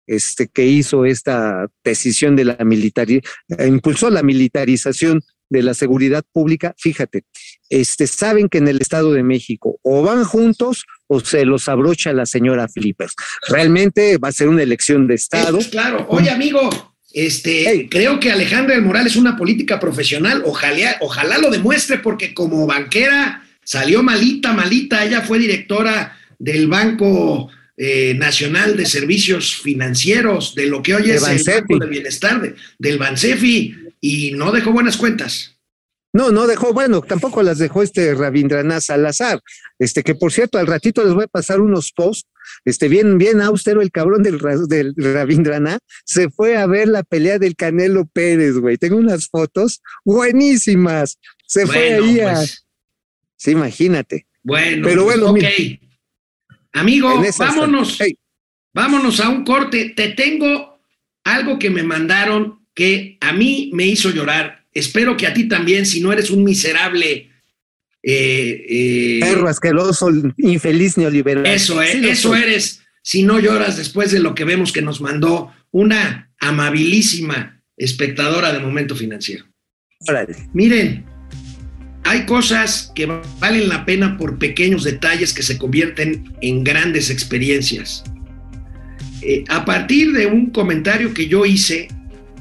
este, 0.06 0.48
que 0.48 0.64
hizo 0.64 1.04
esta 1.04 1.66
decisión 1.82 2.36
de 2.36 2.44
la 2.44 2.56
militarización, 2.64 3.66
impulsó 3.66 4.08
la 4.10 4.22
militarización 4.22 5.20
de 5.48 5.62
la 5.62 5.74
seguridad 5.74 6.24
pública, 6.32 6.74
fíjate, 6.78 7.24
este, 7.70 8.06
saben 8.06 8.48
que 8.48 8.58
en 8.58 8.68
el 8.68 8.80
Estado 8.80 9.12
de 9.12 9.22
México 9.22 9.78
o 9.82 10.02
van 10.02 10.24
juntos 10.24 10.84
o 11.06 11.20
se 11.20 11.44
los 11.44 11.68
abrocha 11.68 12.12
la 12.12 12.26
señora 12.26 12.68
Flippers. 12.68 13.14
Realmente 13.48 14.18
va 14.18 14.28
a 14.28 14.32
ser 14.32 14.48
una 14.48 14.62
elección 14.62 15.06
de 15.06 15.14
Estado. 15.14 15.58
claro. 15.70 16.06
Oye, 16.10 16.30
amigo, 16.30 16.68
Este, 17.12 17.64
Hey. 17.66 17.88
creo 17.90 18.20
que 18.20 18.30
Alejandra 18.30 18.74
del 18.74 18.84
Moral 18.84 19.06
es 19.06 19.16
una 19.16 19.38
política 19.38 19.80
profesional. 19.80 20.42
Ojalá, 20.44 20.96
ojalá 21.00 21.38
lo 21.38 21.50
demuestre, 21.50 21.98
porque 21.98 22.34
como 22.34 22.66
banquera 22.66 23.42
salió 23.64 24.02
malita, 24.02 24.52
malita. 24.52 25.02
Ella 25.02 25.22
fue 25.22 25.38
directora 25.38 26.14
del 26.38 26.66
Banco 26.66 27.48
eh, 27.78 28.14
Nacional 28.18 28.76
de 28.76 28.84
Servicios 28.84 29.56
Financieros, 29.62 30.54
de 30.54 30.66
lo 30.66 30.82
que 30.82 30.94
hoy 30.94 31.04
De 31.04 31.14
es 31.16 31.22
el. 31.48 31.60
Banco 31.62 31.78
del 31.78 31.88
Bienestar, 31.90 32.40
de- 32.42 32.54
del 32.78 32.98
Bansefi, 32.98 33.74
y 34.06 34.32
no 34.32 34.52
dejó 34.52 34.72
buenas 34.72 34.96
cuentas. 34.96 35.52
No, 36.12 36.30
no 36.30 36.46
dejó, 36.46 36.72
bueno, 36.72 37.02
tampoco 37.02 37.42
las 37.42 37.58
dejó 37.58 37.82
este 37.82 38.14
Rabindranath 38.14 38.84
Salazar, 38.84 39.40
este 39.78 40.02
que 40.02 40.14
por 40.14 40.32
cierto 40.32 40.58
al 40.58 40.66
ratito 40.66 41.04
les 41.04 41.12
voy 41.12 41.24
a 41.24 41.28
pasar 41.28 41.60
unos 41.60 41.92
posts, 41.92 42.26
este 42.64 42.88
bien, 42.88 43.18
bien 43.18 43.42
austero 43.42 43.82
el 43.82 43.90
cabrón 43.90 44.22
del, 44.22 44.38
del 44.68 44.94
Rabindranath, 44.96 45.82
se 46.04 46.30
fue 46.30 46.56
a 46.56 46.66
ver 46.66 46.88
la 46.88 47.02
pelea 47.02 47.38
del 47.38 47.54
Canelo 47.54 48.06
Pérez, 48.06 48.56
güey, 48.56 48.78
tengo 48.78 48.96
unas 48.96 49.28
fotos 49.28 49.82
buenísimas, 50.04 51.18
se 51.46 51.66
fue 51.66 51.94
ahí 51.94 52.20
a, 52.20 52.34
pues, 52.34 52.66
sí, 53.36 53.50
imagínate, 53.50 54.26
bueno, 54.46 54.86
Pero 54.86 55.04
pues, 55.04 55.18
bueno, 55.18 55.32
ok. 55.32 55.34
mira. 55.34 55.50
Amigo, 56.72 57.20
vámonos. 57.38 57.96
Hey. 57.98 58.16
Vámonos 58.72 59.18
a 59.18 59.28
un 59.28 59.44
corte. 59.44 59.92
Te 59.96 60.10
tengo 60.10 60.78
algo 61.24 61.58
que 61.58 61.68
me 61.68 61.82
mandaron 61.82 62.65
que 62.76 63.16
a 63.20 63.32
mí 63.32 63.70
me 63.72 63.86
hizo 63.86 64.10
llorar. 64.10 64.64
Espero 64.72 65.16
que 65.16 65.26
a 65.26 65.34
ti 65.34 65.48
también, 65.48 65.86
si 65.86 66.00
no 66.00 66.12
eres 66.12 66.30
un 66.30 66.44
miserable. 66.44 67.30
eh, 68.02 68.66
eh, 68.68 69.20
perro 69.20 69.48
asqueroso, 69.48 70.12
infeliz 70.36 70.96
neoliberal. 70.96 71.44
eso, 71.46 71.82
eh, 71.82 71.88
Sí 71.92 72.08
eso 72.08 72.36
eres. 72.36 72.82
Si 73.02 73.22
no 73.24 73.40
lloras 73.40 73.76
después 73.76 74.12
de 74.12 74.20
lo 74.20 74.34
que 74.34 74.44
vemos 74.44 74.72
que 74.72 74.82
nos 74.82 75.00
mandó 75.00 75.50
una 75.72 76.30
amabilísima 76.38 77.62
espectadora 77.76 78.52
de 78.52 78.58
Momento 78.60 78.94
Financiero. 78.94 79.46
Órale. 80.08 80.36
Miren, 80.52 81.04
hay 82.04 82.26
cosas 82.26 82.92
que 82.94 83.06
valen 83.40 83.68
la 83.68 83.86
pena 83.86 84.18
por 84.18 84.38
pequeños 84.38 84.84
detalles 84.84 85.32
que 85.32 85.42
se 85.42 85.56
convierten 85.56 86.34
en 86.42 86.62
grandes 86.62 87.10
experiencias. 87.10 88.04
A 89.48 89.64
partir 89.64 90.12
de 90.12 90.26
un 90.26 90.50
comentario 90.50 91.14
que 91.14 91.26
yo 91.26 91.46
hice 91.46 91.88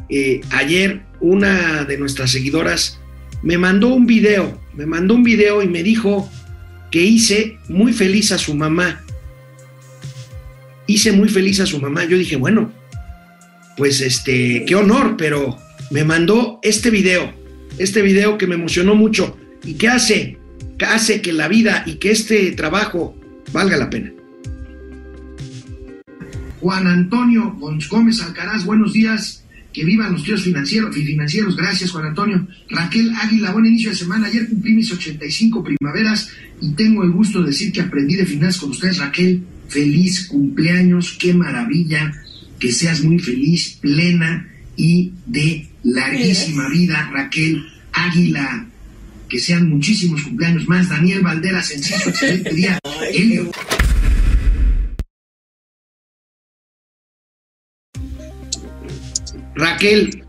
eh, 0.09 0.41
ayer, 0.51 1.03
una 1.19 1.83
de 1.85 1.97
nuestras 1.97 2.31
seguidoras 2.31 2.99
me 3.41 3.57
mandó 3.57 3.89
un 3.89 4.05
video, 4.05 4.59
me 4.73 4.85
mandó 4.85 5.13
un 5.13 5.23
video 5.23 5.61
y 5.61 5.67
me 5.67 5.83
dijo 5.83 6.29
que 6.91 7.03
hice 7.03 7.57
muy 7.67 7.93
feliz 7.93 8.31
a 8.31 8.37
su 8.37 8.55
mamá. 8.55 9.03
Hice 10.87 11.11
muy 11.11 11.29
feliz 11.29 11.59
a 11.59 11.65
su 11.65 11.79
mamá. 11.79 12.05
Yo 12.05 12.17
dije, 12.17 12.35
bueno, 12.35 12.71
pues 13.77 14.01
este, 14.01 14.65
qué 14.65 14.75
honor, 14.75 15.15
pero 15.17 15.57
me 15.91 16.03
mandó 16.03 16.59
este 16.63 16.89
video, 16.89 17.33
este 17.77 18.01
video 18.01 18.37
que 18.37 18.47
me 18.47 18.55
emocionó 18.55 18.95
mucho 18.95 19.37
y 19.63 19.75
que 19.75 19.89
hace, 19.89 20.37
que 20.77 20.85
hace 20.85 21.21
que 21.21 21.33
la 21.33 21.47
vida 21.47 21.83
y 21.85 21.95
que 21.95 22.11
este 22.11 22.51
trabajo 22.51 23.15
valga 23.51 23.77
la 23.77 23.89
pena. 23.89 24.11
Juan 26.61 26.87
Antonio 26.87 27.55
Gómez 27.59 28.21
Alcaraz, 28.23 28.65
buenos 28.65 28.93
días. 28.93 29.44
Que 29.75 29.83
vivan 29.83 30.13
los 30.13 30.23
tíos 30.23 30.41
financieros 30.41 30.95
y 30.95 31.03
financieros. 31.03 31.57
Gracias, 31.57 31.91
Juan 31.91 32.05
Antonio. 32.05 32.47
Raquel 32.69 33.11
Águila, 33.13 33.51
buen 33.51 33.65
inicio 33.65 33.89
de 33.89 33.97
semana. 33.97 34.27
Ayer 34.27 34.47
cumplí 34.47 34.71
mis 34.71 34.89
85 34.89 35.65
primaveras 35.65 36.29
y 36.61 36.71
tengo 36.71 37.03
el 37.03 37.11
gusto 37.11 37.41
de 37.41 37.47
decir 37.47 37.73
que 37.73 37.81
aprendí 37.81 38.15
de 38.15 38.25
finanzas 38.25 38.61
con 38.61 38.69
ustedes, 38.69 38.99
Raquel. 38.99 39.43
Feliz 39.67 40.27
cumpleaños, 40.27 41.17
qué 41.19 41.33
maravilla. 41.33 42.13
Que 42.57 42.71
seas 42.71 43.03
muy 43.03 43.19
feliz, 43.19 43.77
plena 43.81 44.47
y 44.77 45.11
de 45.25 45.67
larguísima 45.83 46.69
vida, 46.69 47.11
Raquel 47.11 47.61
Águila. 47.91 48.69
Que 49.27 49.39
sean 49.39 49.69
muchísimos 49.69 50.21
cumpleaños 50.21 50.69
más. 50.69 50.87
Daniel 50.87 51.19
Valderas, 51.19 51.67
sencillo, 51.67 52.11
excelente 52.11 52.53
día. 52.53 52.79
Elio. 53.13 53.51
Raquel, 59.55 60.23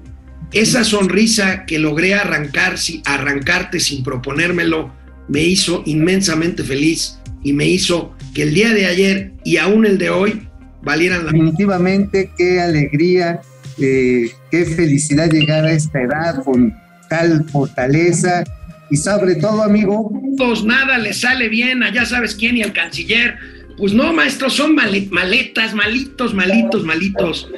esa 0.52 0.84
sonrisa 0.84 1.66
que 1.66 1.78
logré 1.78 2.14
arrancar, 2.14 2.76
arrancarte 3.04 3.80
sin 3.80 4.02
proponérmelo, 4.02 4.94
me 5.28 5.42
hizo 5.42 5.82
inmensamente 5.86 6.62
feliz 6.62 7.18
y 7.42 7.52
me 7.52 7.66
hizo 7.66 8.14
que 8.34 8.42
el 8.42 8.54
día 8.54 8.72
de 8.72 8.86
ayer 8.86 9.32
y 9.44 9.56
aún 9.56 9.86
el 9.86 9.98
de 9.98 10.10
hoy 10.10 10.48
valieran 10.82 11.26
la. 11.26 11.32
Definitivamente, 11.32 12.30
qué 12.38 12.60
alegría, 12.60 13.40
eh, 13.78 14.30
qué 14.50 14.64
felicidad 14.64 15.30
llegar 15.30 15.64
a 15.64 15.72
esta 15.72 16.00
edad 16.00 16.44
con 16.44 16.72
tal 17.08 17.44
fortaleza 17.48 18.44
y 18.90 18.96
sobre 18.96 19.36
todo, 19.36 19.62
amigo, 19.62 20.12
Todos 20.36 20.64
nada 20.64 20.98
les 20.98 21.20
sale 21.20 21.48
bien, 21.48 21.82
a 21.82 21.92
ya 21.92 22.04
sabes 22.04 22.34
quién 22.34 22.56
y 22.56 22.62
al 22.62 22.72
canciller. 22.72 23.36
Pues 23.76 23.92
no, 23.92 24.12
maestro, 24.12 24.48
son 24.48 24.74
male- 24.74 25.08
maletas, 25.10 25.74
malitos, 25.74 26.32
malitos, 26.34 26.84
malitos. 26.84 27.48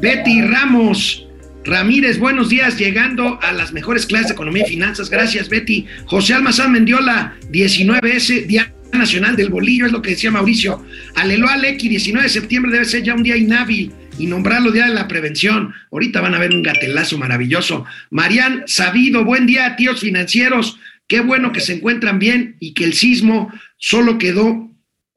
Betty 0.00 0.40
Ramos 0.42 1.26
Ramírez, 1.64 2.18
buenos 2.18 2.48
días, 2.48 2.78
llegando 2.78 3.38
a 3.42 3.52
las 3.52 3.72
mejores 3.72 4.06
clases 4.06 4.28
de 4.28 4.32
economía 4.34 4.64
y 4.66 4.70
finanzas. 4.70 5.10
Gracias, 5.10 5.48
Betty. 5.48 5.84
José 6.06 6.32
Almazán 6.34 6.72
Mendiola, 6.72 7.36
19S, 7.50 8.46
Día 8.46 8.72
Nacional 8.92 9.36
del 9.36 9.50
Bolillo, 9.50 9.84
es 9.84 9.92
lo 9.92 10.00
que 10.00 10.10
decía 10.10 10.30
Mauricio. 10.30 10.82
Alelo 11.14 11.48
Alequi, 11.48 11.88
19 11.88 12.26
de 12.26 12.32
septiembre 12.32 12.72
debe 12.72 12.84
ser 12.86 13.02
ya 13.02 13.14
un 13.14 13.22
día 13.22 13.36
inhábil 13.36 13.92
y 14.18 14.26
nombrarlo 14.26 14.70
Día 14.70 14.86
de 14.86 14.94
la 14.94 15.08
Prevención. 15.08 15.74
Ahorita 15.92 16.22
van 16.22 16.34
a 16.34 16.38
ver 16.38 16.52
un 16.52 16.62
gatelazo 16.62 17.18
maravilloso. 17.18 17.84
Marian 18.10 18.62
Sabido, 18.66 19.24
buen 19.24 19.44
día, 19.44 19.76
tíos 19.76 20.00
financieros. 20.00 20.78
Qué 21.06 21.20
bueno 21.20 21.52
que 21.52 21.60
se 21.60 21.74
encuentran 21.74 22.18
bien 22.18 22.56
y 22.60 22.72
que 22.72 22.84
el 22.84 22.94
sismo 22.94 23.52
solo 23.76 24.16
quedó. 24.16 24.70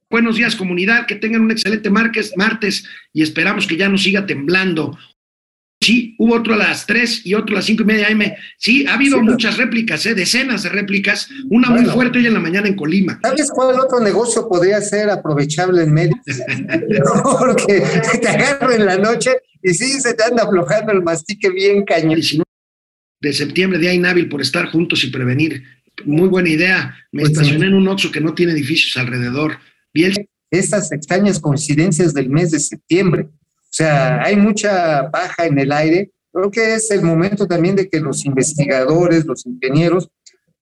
Buenos 0.10 0.38
días, 0.38 0.56
comunidad. 0.56 1.06
Que 1.06 1.16
tengan 1.16 1.42
un 1.42 1.52
excelente 1.52 1.90
martes, 1.90 2.34
martes 2.36 2.84
y 3.14 3.22
esperamos 3.22 3.68
que 3.68 3.78
ya 3.78 3.90
no 3.90 3.98
siga 3.98 4.26
temblando. 4.26 4.98
Sí, 5.82 6.16
hubo 6.18 6.36
otro 6.36 6.56
a 6.56 6.58
las 6.58 6.86
3 6.88 7.26
y 7.26 7.36
otro 7.36 7.56
a 7.56 7.60
las 7.60 7.66
5 7.66 7.84
y 7.84 7.86
media 7.86 8.08
AM. 8.08 8.34
Sí, 8.58 8.86
ha 8.86 8.96
habido 8.96 9.18
Sí. 9.20 9.24
muchas 9.24 9.58
réplicas, 9.58 10.06
¿eh? 10.08 10.14
decenas 10.16 10.64
de 10.64 10.70
réplicas. 10.70 11.30
Una 11.50 11.70
muy 11.70 11.86
fuerte 11.86 12.20
hoy 12.20 12.26
en 12.28 12.34
la 12.34 12.40
mañana 12.42 12.68
en 12.68 12.76
Colima. 12.76 13.20
¿Sabes 13.24 13.50
cuál 13.54 13.80
otro 13.80 14.00
negocio 14.02 14.48
podría 14.50 14.82
ser 14.82 15.10
aprovechable 15.10 15.84
en 15.84 15.94
medio? 15.94 16.16
Porque 17.40 17.82
te 18.22 18.28
agarro 18.28 18.74
en 18.74 18.86
la 18.86 18.98
noche 18.98 19.32
y 19.64 19.74
sí 19.74 20.02
se 20.02 20.16
te 20.16 20.24
anda 20.24 20.44
aflojando 20.44 20.92
el 20.92 21.02
mastique 21.04 21.50
bien 21.50 21.86
cañón. 21.86 22.16
19 22.16 22.44
de 23.22 23.34
septiembre, 23.34 23.80
día 23.80 23.94
inhábil 23.94 24.28
por 24.28 24.42
estar 24.42 24.66
juntos 24.72 25.04
y 25.04 25.08
prevenir. 25.12 25.64
Muy 26.06 26.28
buena 26.30 26.50
idea. 26.50 26.96
Me 27.12 27.22
Pues 27.22 27.28
sí. 27.30 27.34
estacioné 27.34 27.68
en 27.68 27.74
un 27.76 27.88
Oxxo 27.88 28.12
que 28.12 28.22
no 28.22 28.34
tiene 28.34 28.52
edificios 28.54 28.98
alrededor. 28.98 29.60
Vi 29.94 30.06
el 30.06 30.30
Estas 30.52 30.92
extrañas 30.92 31.40
coincidencias 31.40 32.14
del 32.14 32.30
mes 32.30 32.52
de 32.52 32.60
septiembre. 32.60 33.30
O 33.32 33.72
sea, 33.72 34.24
hay 34.24 34.36
mucha 34.36 35.04
baja 35.04 35.46
en 35.46 35.60
el 35.60 35.72
aire. 35.72 36.12
Creo 36.32 36.50
que 36.50 36.74
es 36.76 36.90
el 36.92 37.04
momento 37.04 37.48
también 37.48 37.76
de 37.76 37.88
que 37.88 38.00
los 38.00 38.26
investigadores, 38.26 39.26
los 39.26 39.46
ingenieros, 39.46 40.10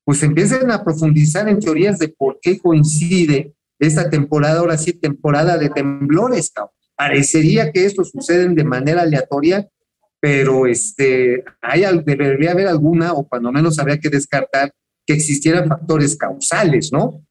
pues 0.03 0.23
empiecen 0.23 0.71
a 0.71 0.83
profundizar 0.83 1.47
en 1.47 1.59
teorías 1.59 1.99
de 1.99 2.09
por 2.09 2.39
qué 2.41 2.57
coincide 2.57 3.53
esta 3.79 4.09
temporada, 4.09 4.59
ahora 4.59 4.77
sí, 4.77 4.93
temporada 4.93 5.57
de 5.57 5.69
temblores. 5.69 6.51
Parecería 6.95 7.71
que 7.71 7.85
esto 7.85 8.03
sucede 8.03 8.49
de 8.49 8.63
manera 8.63 9.01
aleatoria, 9.01 9.67
pero 10.19 10.65
este, 10.65 11.43
hay, 11.61 11.83
debería 12.05 12.51
haber 12.51 12.67
alguna, 12.67 13.13
o 13.13 13.27
cuando 13.27 13.51
menos 13.51 13.77
habría 13.79 13.99
que 13.99 14.09
descartar 14.09 14.73
que 15.05 15.13
existieran 15.13 15.69
factores 15.69 16.17
causales, 16.17 16.89
¿no? 16.91 17.26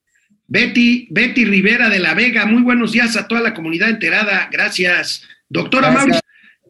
Betty, 0.49 1.09
Betty 1.11 1.45
Rivera 1.45 1.89
de 1.89 1.99
la 1.99 2.15
Vega, 2.15 2.47
muy 2.47 2.63
buenos 2.63 2.93
días 2.93 3.17
a 3.17 3.27
toda 3.27 3.41
la 3.41 3.55
comunidad 3.55 3.91
enterada. 3.91 4.49
Gracias. 4.51 5.23
Doctora. 5.49 5.91
Mauricio, 5.91 6.21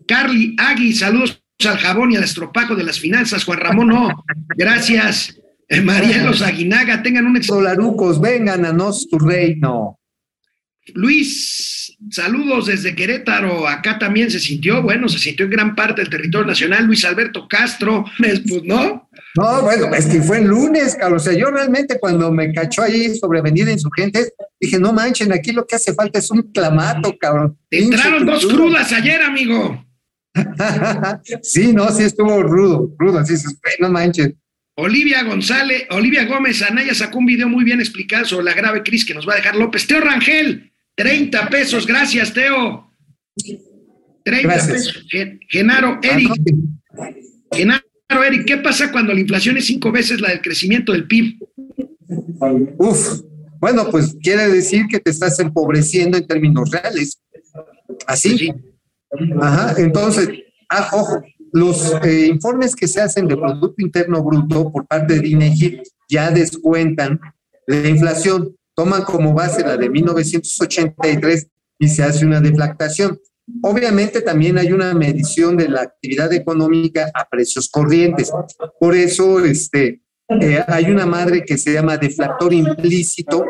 Carly 0.07 0.55
Agui, 0.59 0.93
saludos 0.93 1.43
al 1.65 1.79
jabón 1.79 2.13
y 2.13 2.17
al 2.17 2.25
estropajo 2.25 2.75
de 2.75 2.85
las 2.85 2.99
finanzas. 2.99 3.45
Juan 3.45 3.61
Ramón, 3.61 3.89
no. 3.89 4.25
Gracias. 4.57 5.37
Eh, 5.69 5.81
Marielos 5.81 6.43
Aguinaga, 6.43 7.03
tengan 7.03 7.27
un 7.27 7.37
ex. 7.37 7.47
Solarucos, 7.47 8.21
vengan 8.21 8.65
a 8.65 8.73
nos 8.73 9.09
tu 9.09 9.19
reino. 9.19 9.96
Luis, 10.95 11.97
saludos 12.11 12.67
desde 12.67 12.95
Querétaro. 12.95 13.67
Acá 13.67 13.99
también 13.99 14.31
se 14.31 14.39
sintió, 14.39 14.83
bueno, 14.83 15.09
se 15.09 15.19
sintió 15.19 15.45
en 15.47 15.51
gran 15.51 15.75
parte 15.75 16.01
del 16.03 16.11
territorio 16.11 16.47
nacional. 16.47 16.87
Luis 16.87 17.05
Alberto 17.05 17.47
Castro, 17.49 18.05
pues 18.19 18.43
no. 18.65 19.09
No, 19.37 19.63
bueno, 19.63 19.95
es 19.95 20.07
que 20.07 20.23
fue 20.23 20.39
el 20.39 20.47
lunes, 20.47 20.95
cabrón. 20.95 21.19
O 21.19 21.23
sea, 21.23 21.35
yo 21.35 21.51
realmente 21.51 21.99
cuando 21.99 22.33
me 22.33 22.53
cachó 22.53 22.83
ahí 22.83 23.15
sobre 23.17 23.41
Avenida 23.41 23.71
Insurgentes, 23.71 24.33
dije, 24.59 24.79
no 24.79 24.93
manchen, 24.93 25.33
aquí 25.33 25.53
lo 25.53 25.67
que 25.67 25.77
hace 25.77 25.93
falta 25.93 26.19
es 26.19 26.31
un 26.31 26.43
clamato, 26.53 27.17
cabrón. 27.19 27.59
Te 27.69 27.83
entraron 27.83 28.25
dos 28.25 28.47
crudas 28.47 28.93
ayer, 28.93 29.21
amigo. 29.23 29.85
sí, 31.43 31.73
no, 31.73 31.91
sí 31.91 32.05
estuvo 32.05 32.43
rudo, 32.43 32.95
rudo, 32.99 33.23
"Güey, 33.25 33.75
no 33.81 33.91
manchen. 33.91 34.39
Olivia 34.79 35.23
González, 35.23 35.85
Olivia 35.91 36.27
Gómez 36.27 36.61
Anaya 36.63 36.95
sacó 36.95 37.19
un 37.19 37.27
video 37.27 37.49
muy 37.49 37.65
bien 37.65 37.81
explicado 37.81 38.27
sobre 38.27 38.45
la 38.45 38.53
grave 38.53 38.83
crisis 38.83 39.07
que 39.07 39.15
nos 39.15 39.27
va 39.27 39.33
a 39.33 39.37
dejar 39.37 39.57
López. 39.57 39.87
Teo 39.87 40.01
Rangel, 40.01 40.71
30 40.97 41.49
pesos, 41.51 41.87
gracias, 41.87 42.33
Teo. 42.33 42.91
30 44.25 44.43
Gracias. 44.49 44.73
pesos. 44.73 45.07
Gen- 45.09 45.39
Genaro, 45.49 45.99
Eric, 46.03 46.33
Genaro, 47.53 47.85
Eric, 48.27 48.45
¿qué 48.47 48.57
pasa 48.59 48.91
cuando 48.91 49.13
la 49.13 49.21
inflación 49.21 49.57
es 49.57 49.67
cinco 49.67 49.93
veces 49.93 50.21
la 50.21 50.31
del 50.31 50.41
crecimiento 50.41 50.93
del 50.93 51.07
PIB? 51.07 51.39
Uf, 52.79 53.21
bueno, 53.61 53.89
pues 53.91 54.17
quiere 54.23 54.49
decir 54.49 54.87
que 54.89 54.99
te 55.01 55.11
estás 55.11 55.39
empobreciendo 55.39 56.17
en 56.17 56.27
términos 56.27 56.71
reales. 56.71 57.21
Así. 58.07 58.37
Sí. 58.39 58.53
Ajá, 59.41 59.75
entonces, 59.81 60.29
ah, 60.71 60.89
ojo, 60.93 61.23
los 61.53 61.95
eh, 62.05 62.27
informes 62.27 62.75
que 62.75 62.89
se 62.89 63.01
hacen 63.01 63.29
de 63.29 63.37
Producto 63.37 63.75
Interno 63.79 64.23
Bruto 64.23 64.71
por 64.73 64.87
parte 64.87 65.21
de 65.21 65.29
INEGI 65.29 65.81
ya 66.09 66.31
descuentan 66.31 67.21
la 67.67 67.89
inflación, 67.89 68.55
toman 68.77 69.03
como 69.03 69.33
base 69.33 69.63
la 69.63 69.77
de 69.77 69.89
1983 69.89 71.49
y 71.79 71.89
se 71.89 72.03
hace 72.05 72.25
una 72.27 72.41
deflactación. 72.41 73.19
Obviamente 73.63 74.21
también 74.21 74.59
hay 74.59 74.73
una 74.73 74.93
medición 74.93 75.57
de 75.57 75.69
la 75.69 75.83
actividad 75.83 76.33
económica 76.33 77.11
a 77.15 77.29
precios 77.29 77.69
corrientes. 77.71 78.31
Por 78.79 78.95
eso, 78.95 79.45
este, 79.45 80.03
eh, 80.41 80.63
hay 80.67 80.91
una 80.91 81.07
madre 81.07 81.45
que 81.45 81.57
se 81.57 81.73
llama 81.73 81.97
deflactor 81.97 82.53
implícito 82.53 83.45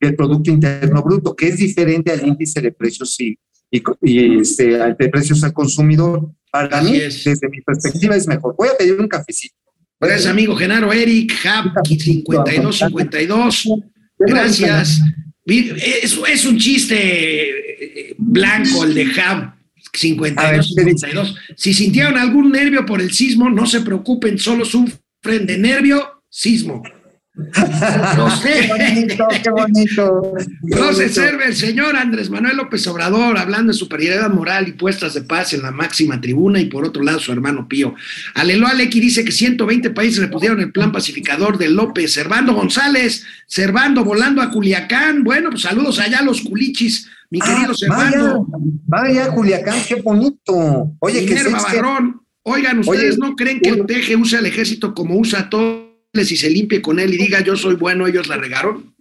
del 0.00 0.16
Producto 0.16 0.50
Interno 0.50 1.02
Bruto, 1.02 1.36
que 1.36 1.48
es 1.48 1.58
diferente 1.58 2.10
al 2.10 2.26
índice 2.26 2.60
de 2.60 2.72
precios 2.72 3.14
y, 3.20 3.38
y, 3.70 4.40
este, 4.40 4.78
de 4.78 5.08
precios 5.08 5.44
al 5.44 5.52
consumidor. 5.52 6.28
Para 6.50 6.78
Así 6.78 6.90
mí, 6.90 6.96
es. 6.96 7.24
desde 7.24 7.48
mi 7.48 7.60
perspectiva, 7.60 8.16
es 8.16 8.26
mejor. 8.26 8.54
Voy 8.58 8.68
a 8.68 8.76
pedir 8.76 8.98
un 8.98 9.06
cafecito. 9.08 9.54
Gracias, 10.00 10.26
amigo 10.26 10.56
Genaro, 10.56 10.92
Eric, 10.92 11.32
Hub, 11.44 11.86
5252. 11.86 13.68
Gracias. 14.26 15.00
Es, 15.44 16.18
es 16.28 16.44
un 16.46 16.58
chiste 16.58 16.96
eh, 16.96 18.14
blanco 18.18 18.84
el 18.84 18.94
de 18.94 19.04
Hub. 19.06 19.52
52-52. 19.92 21.36
Si 21.56 21.74
sintieron 21.74 22.16
algún 22.16 22.50
nervio 22.50 22.86
por 22.86 23.00
el 23.00 23.12
sismo, 23.12 23.50
no 23.50 23.66
se 23.66 23.82
preocupen, 23.82 24.38
solo 24.38 24.64
sufren 24.64 25.46
de 25.46 25.58
nervio, 25.58 26.22
sismo. 26.30 26.82
No 27.34 28.36
sé. 28.36 28.68
Qué 28.68 28.68
bonito, 28.68 29.28
qué 29.42 29.50
bonito. 29.50 30.22
Qué 30.68 30.76
José 30.76 30.92
bonito. 31.04 31.14
Server, 31.14 31.54
señor 31.54 31.96
Andrés 31.96 32.28
Manuel 32.28 32.58
López 32.58 32.86
Obrador, 32.86 33.38
hablando 33.38 33.72
de 33.72 33.78
superioridad 33.78 34.28
moral 34.30 34.68
y 34.68 34.72
puestas 34.72 35.14
de 35.14 35.22
paz 35.22 35.54
en 35.54 35.62
la 35.62 35.70
máxima 35.70 36.20
tribuna, 36.20 36.60
y 36.60 36.66
por 36.66 36.84
otro 36.84 37.02
lado 37.02 37.18
su 37.20 37.32
hermano 37.32 37.66
Pío. 37.68 37.94
Alelo 38.34 38.66
Alequi 38.66 39.00
dice 39.00 39.24
que 39.24 39.32
120 39.32 39.90
países 39.90 40.20
repusieron 40.20 40.60
el 40.60 40.72
plan 40.72 40.92
pacificador 40.92 41.56
de 41.56 41.70
López. 41.70 42.12
Servando 42.12 42.52
González, 42.52 43.24
Servando 43.46 44.04
volando 44.04 44.42
a 44.42 44.50
Culiacán. 44.50 45.24
Bueno, 45.24 45.50
pues 45.50 45.62
saludos 45.62 45.98
allá 46.00 46.18
a 46.18 46.22
los 46.24 46.42
culichis, 46.42 47.08
mi 47.30 47.38
Ah, 47.42 47.46
querido 47.46 47.68
vaya, 47.88 48.10
Servando. 48.10 48.46
vaya, 48.86 49.28
Culiacán, 49.28 49.78
qué 49.88 49.94
bonito. 49.96 50.92
Oye, 50.98 51.24
que 51.24 51.34
Minerva 51.34 51.60
se 51.60 51.76
Barrón. 51.76 52.20
Oigan, 52.44 52.80
¿ustedes 52.80 53.18
Oye, 53.18 53.30
no 53.30 53.36
creen 53.36 53.60
que 53.60 53.70
el 53.70 53.86
peje 53.86 54.16
usa 54.16 54.40
el 54.40 54.46
ejército 54.46 54.94
como 54.94 55.16
usa 55.16 55.40
a 55.40 55.48
todos 55.50 55.81
y 56.14 56.36
se 56.36 56.50
limpie 56.50 56.82
con 56.82 57.00
él 57.00 57.14
y 57.14 57.16
diga 57.16 57.40
yo 57.40 57.56
soy 57.56 57.76
bueno, 57.76 58.06
ellos 58.06 58.28
la 58.28 58.36
regaron? 58.36 58.94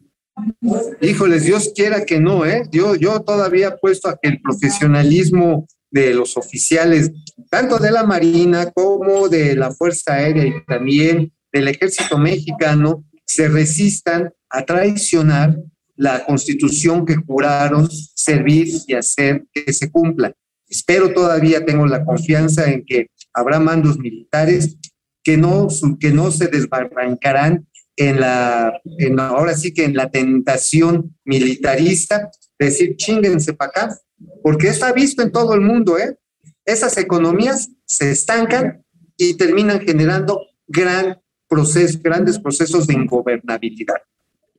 Híjoles, 1.02 1.46
Dios 1.46 1.74
quiera 1.76 2.06
que 2.06 2.20
no, 2.20 2.46
¿eh? 2.46 2.64
Yo, 2.72 2.96
yo 2.96 3.22
todavía 3.22 3.68
apuesto 3.70 4.08
a 4.08 4.18
que 4.22 4.30
el 4.30 4.42
profesionalismo 4.42 5.68
de 5.92 6.14
los 6.14 6.38
oficiales, 6.38 7.12
tanto 7.50 7.78
de 7.78 7.92
la 7.92 8.04
Marina 8.04 8.72
como 8.72 9.28
de 9.28 9.56
la 9.56 9.72
Fuerza 9.72 10.14
Aérea 10.14 10.46
y 10.46 10.66
también 10.66 11.34
del 11.52 11.68
Ejército 11.68 12.18
Mexicano, 12.18 13.04
se 13.26 13.50
resistan 13.50 14.32
a 14.50 14.66
traicionar 14.66 15.58
la 15.98 16.26
constitución 16.26 17.06
que 17.06 17.16
juraron 17.16 17.90
servir 18.16 18.70
y 18.88 18.94
hacer 18.94 19.44
que 19.52 19.74
se 19.74 19.92
cumpla. 19.92 20.34
Espero 20.68 21.14
todavía, 21.14 21.66
tengo 21.66 21.86
la 21.86 22.06
confianza 22.06 22.72
en 22.72 22.86
que 22.86 23.08
habrá 23.34 23.60
mandos 23.60 24.00
militares 24.00 24.78
que 25.24 25.38
no, 25.38 25.68
que 26.00 26.12
no 26.12 26.32
se 26.32 26.48
desbarrancarán 26.48 27.68
en 27.96 28.20
la, 28.20 28.82
en, 28.98 29.20
ahora 29.20 29.56
sí 29.56 29.74
que 29.74 29.86
en 29.86 29.96
la 29.96 30.10
tentación 30.10 31.18
militarista, 31.26 32.32
de 32.58 32.66
decir 32.66 32.96
chinguense 32.96 33.54
para 33.54 33.70
acá, 33.70 33.98
porque 34.44 34.68
está 34.68 34.92
visto 34.94 35.22
en 35.22 35.32
todo 35.32 35.54
el 35.54 35.62
mundo, 35.62 35.98
¿eh? 35.98 36.18
Esas 36.66 36.98
economías 36.98 37.70
se 37.86 38.12
estancan 38.12 38.84
y 39.18 39.36
terminan 39.36 39.82
generando 39.82 40.42
gran 40.68 41.20
proceso, 41.48 42.00
grandes 42.02 42.40
procesos 42.40 42.88
de 42.88 42.94
ingobernabilidad. 42.94 43.98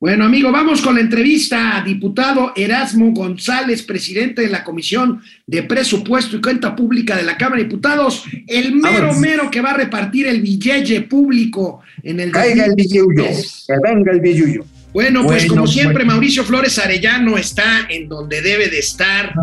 Bueno, 0.02 0.24
amigo, 0.24 0.50
vamos 0.50 0.82
con 0.82 0.96
la 0.96 1.00
entrevista 1.00 1.80
diputado 1.86 2.52
Erasmo 2.56 3.12
González, 3.12 3.84
presidente 3.84 4.42
de 4.42 4.48
la 4.48 4.64
Comisión 4.64 5.22
de 5.46 5.62
Presupuesto 5.62 6.36
y 6.36 6.40
Cuenta 6.40 6.74
Pública 6.74 7.16
de 7.16 7.22
la 7.22 7.36
Cámara 7.36 7.58
de 7.58 7.68
Diputados, 7.68 8.24
el 8.48 8.74
mero 8.74 9.14
mero 9.14 9.48
que 9.48 9.60
va 9.60 9.70
a 9.70 9.74
repartir 9.76 10.26
el 10.26 10.42
billete 10.42 11.02
público 11.02 11.82
en 12.02 12.18
el 12.18 12.32
Caiga 12.32 12.64
el 12.64 12.74
billuyo, 12.74 13.26
que 13.26 13.74
venga 13.80 14.10
el 14.10 14.20
billuyo. 14.20 14.64
Bueno, 14.92 15.22
pues 15.22 15.46
como 15.46 15.68
siempre, 15.68 16.02
bueno. 16.02 16.14
Mauricio 16.14 16.42
Flores 16.42 16.80
Arellano 16.80 17.38
está 17.38 17.86
en 17.88 18.08
donde 18.08 18.42
debe 18.42 18.70
de 18.70 18.80
estar 18.80 19.34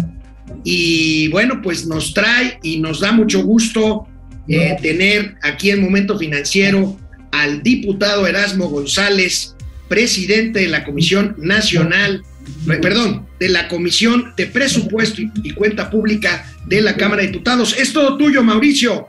y 0.66 1.30
bueno, 1.30 1.62
pues 1.62 1.88
nos 1.88 2.14
trae 2.14 2.60
y 2.64 2.82
nos 2.82 3.00
da 3.00 3.14
mucho 3.14 3.44
gusto 3.44 4.10
eh, 4.50 4.76
tener 4.82 5.36
aquí 5.42 5.70
en 5.70 5.82
Momento 5.82 6.20
Financiero 6.20 7.00
al 7.32 7.64
diputado 7.64 8.28
Erasmo 8.28 8.68
González, 8.68 9.56
presidente 9.90 10.60
de 10.60 10.68
la 10.70 10.86
Comisión 10.86 11.36
Nacional, 11.38 12.24
perdón, 12.66 13.28
de 13.40 13.50
la 13.50 13.68
Comisión 13.68 14.34
de 14.38 14.46
Presupuesto 14.46 15.22
y, 15.22 15.52
Cuenta 15.52 15.90
Pública 15.90 16.46
de 16.68 16.82
la 16.82 16.96
Cámara 16.96 17.24
de 17.24 17.30
Diputados. 17.30 17.76
Es 17.78 17.92
todo 17.92 18.18
tuyo, 18.18 18.44
Mauricio. 18.44 19.08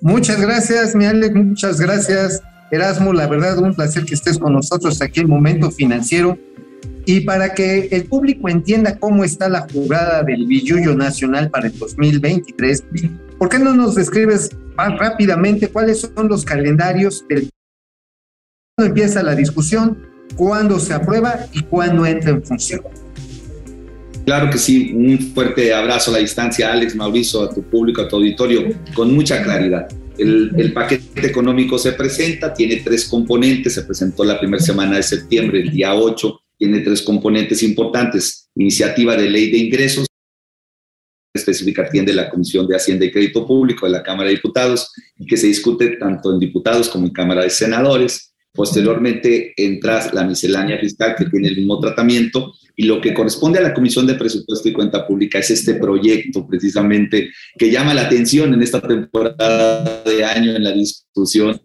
Muchas 0.00 0.40
gracias, 0.40 0.94
mi 0.94 1.04
Alex, 1.04 1.34
muchas 1.34 1.80
gracias, 1.80 2.42
Erasmo. 2.70 3.12
La 3.12 3.28
verdad, 3.28 3.58
un 3.58 3.74
placer 3.74 4.04
que 4.04 4.14
estés 4.14 4.38
con 4.38 4.54
nosotros 4.54 5.00
aquí 5.00 5.20
en 5.20 5.28
Momento 5.28 5.70
Financiero. 5.70 6.38
Y 7.06 7.20
para 7.20 7.52
que 7.52 7.88
el 7.92 8.04
público 8.06 8.48
entienda 8.48 8.98
cómo 8.98 9.24
está 9.24 9.48
la 9.48 9.66
jugada 9.70 10.22
del 10.22 10.46
Billuyo 10.46 10.94
Nacional 10.94 11.50
para 11.50 11.66
el 11.66 11.78
2023, 11.78 12.84
¿por 13.38 13.50
qué 13.50 13.58
no 13.58 13.74
nos 13.74 13.94
describes 13.94 14.50
más 14.76 14.98
rápidamente 14.98 15.68
cuáles 15.68 16.00
son 16.00 16.28
los 16.28 16.44
calendarios 16.44 17.24
del 17.28 17.50
empieza 18.82 19.22
la 19.22 19.36
discusión, 19.36 19.98
cuándo 20.34 20.80
se 20.80 20.94
aprueba 20.94 21.46
y 21.52 21.62
cuándo 21.62 22.04
entra 22.04 22.30
en 22.30 22.42
función? 22.42 22.80
Claro 24.24 24.50
que 24.50 24.58
sí, 24.58 24.92
un 24.94 25.18
fuerte 25.32 25.72
abrazo 25.72 26.10
a 26.10 26.14
la 26.14 26.20
distancia, 26.20 26.72
Alex, 26.72 26.96
Mauricio, 26.96 27.42
a 27.42 27.54
tu 27.54 27.62
público, 27.62 28.02
a 28.02 28.08
tu 28.08 28.16
auditorio, 28.16 28.74
con 28.94 29.14
mucha 29.14 29.42
claridad. 29.42 29.86
El, 30.16 30.72
paquete 30.72 31.26
económico 31.26 31.76
se 31.76 31.92
presenta, 31.92 32.54
tiene 32.54 32.76
tres 32.76 33.06
componentes, 33.06 33.74
se 33.74 33.82
presentó 33.82 34.24
la 34.24 34.40
primera 34.40 34.62
semana 34.62 34.96
de 34.96 35.02
septiembre, 35.02 35.60
el 35.60 35.70
día 35.70 35.94
8, 35.94 36.40
tiene 36.56 36.80
tres 36.80 37.02
componentes 37.02 37.62
importantes, 37.62 38.48
iniciativa 38.54 39.16
de 39.16 39.28
ley 39.28 39.50
de 39.50 39.58
ingresos, 39.58 40.06
específica 41.34 41.82
atiende 41.82 42.12
la 42.12 42.30
Comisión 42.30 42.66
de 42.66 42.76
Hacienda 42.76 43.04
y 43.04 43.10
Crédito 43.10 43.44
Público 43.44 43.86
de 43.86 43.92
la 43.92 44.04
Cámara 44.04 44.28
de 44.28 44.36
Diputados 44.36 44.92
y 45.16 45.26
que 45.26 45.36
se 45.36 45.48
discute 45.48 45.96
tanto 45.96 46.32
en 46.32 46.38
diputados 46.38 46.88
como 46.88 47.06
en 47.06 47.12
Cámara 47.12 47.42
de 47.42 47.50
Senadores. 47.50 48.33
Posteriormente 48.54 49.52
entra 49.56 50.12
la 50.12 50.22
miscelánea 50.22 50.78
fiscal 50.78 51.16
que 51.18 51.24
tiene 51.24 51.48
el 51.48 51.56
mismo 51.56 51.80
tratamiento 51.80 52.54
y 52.76 52.84
lo 52.84 53.00
que 53.00 53.12
corresponde 53.12 53.58
a 53.58 53.62
la 53.62 53.74
Comisión 53.74 54.06
de 54.06 54.14
Presupuesto 54.14 54.68
y 54.68 54.72
Cuenta 54.72 55.06
Pública 55.06 55.40
es 55.40 55.50
este 55.50 55.74
proyecto 55.74 56.46
precisamente 56.46 57.30
que 57.58 57.70
llama 57.70 57.94
la 57.94 58.02
atención 58.02 58.54
en 58.54 58.62
esta 58.62 58.80
temporada 58.80 60.04
de 60.04 60.24
año 60.24 60.54
en 60.54 60.62
la 60.62 60.70
discusión 60.70 61.60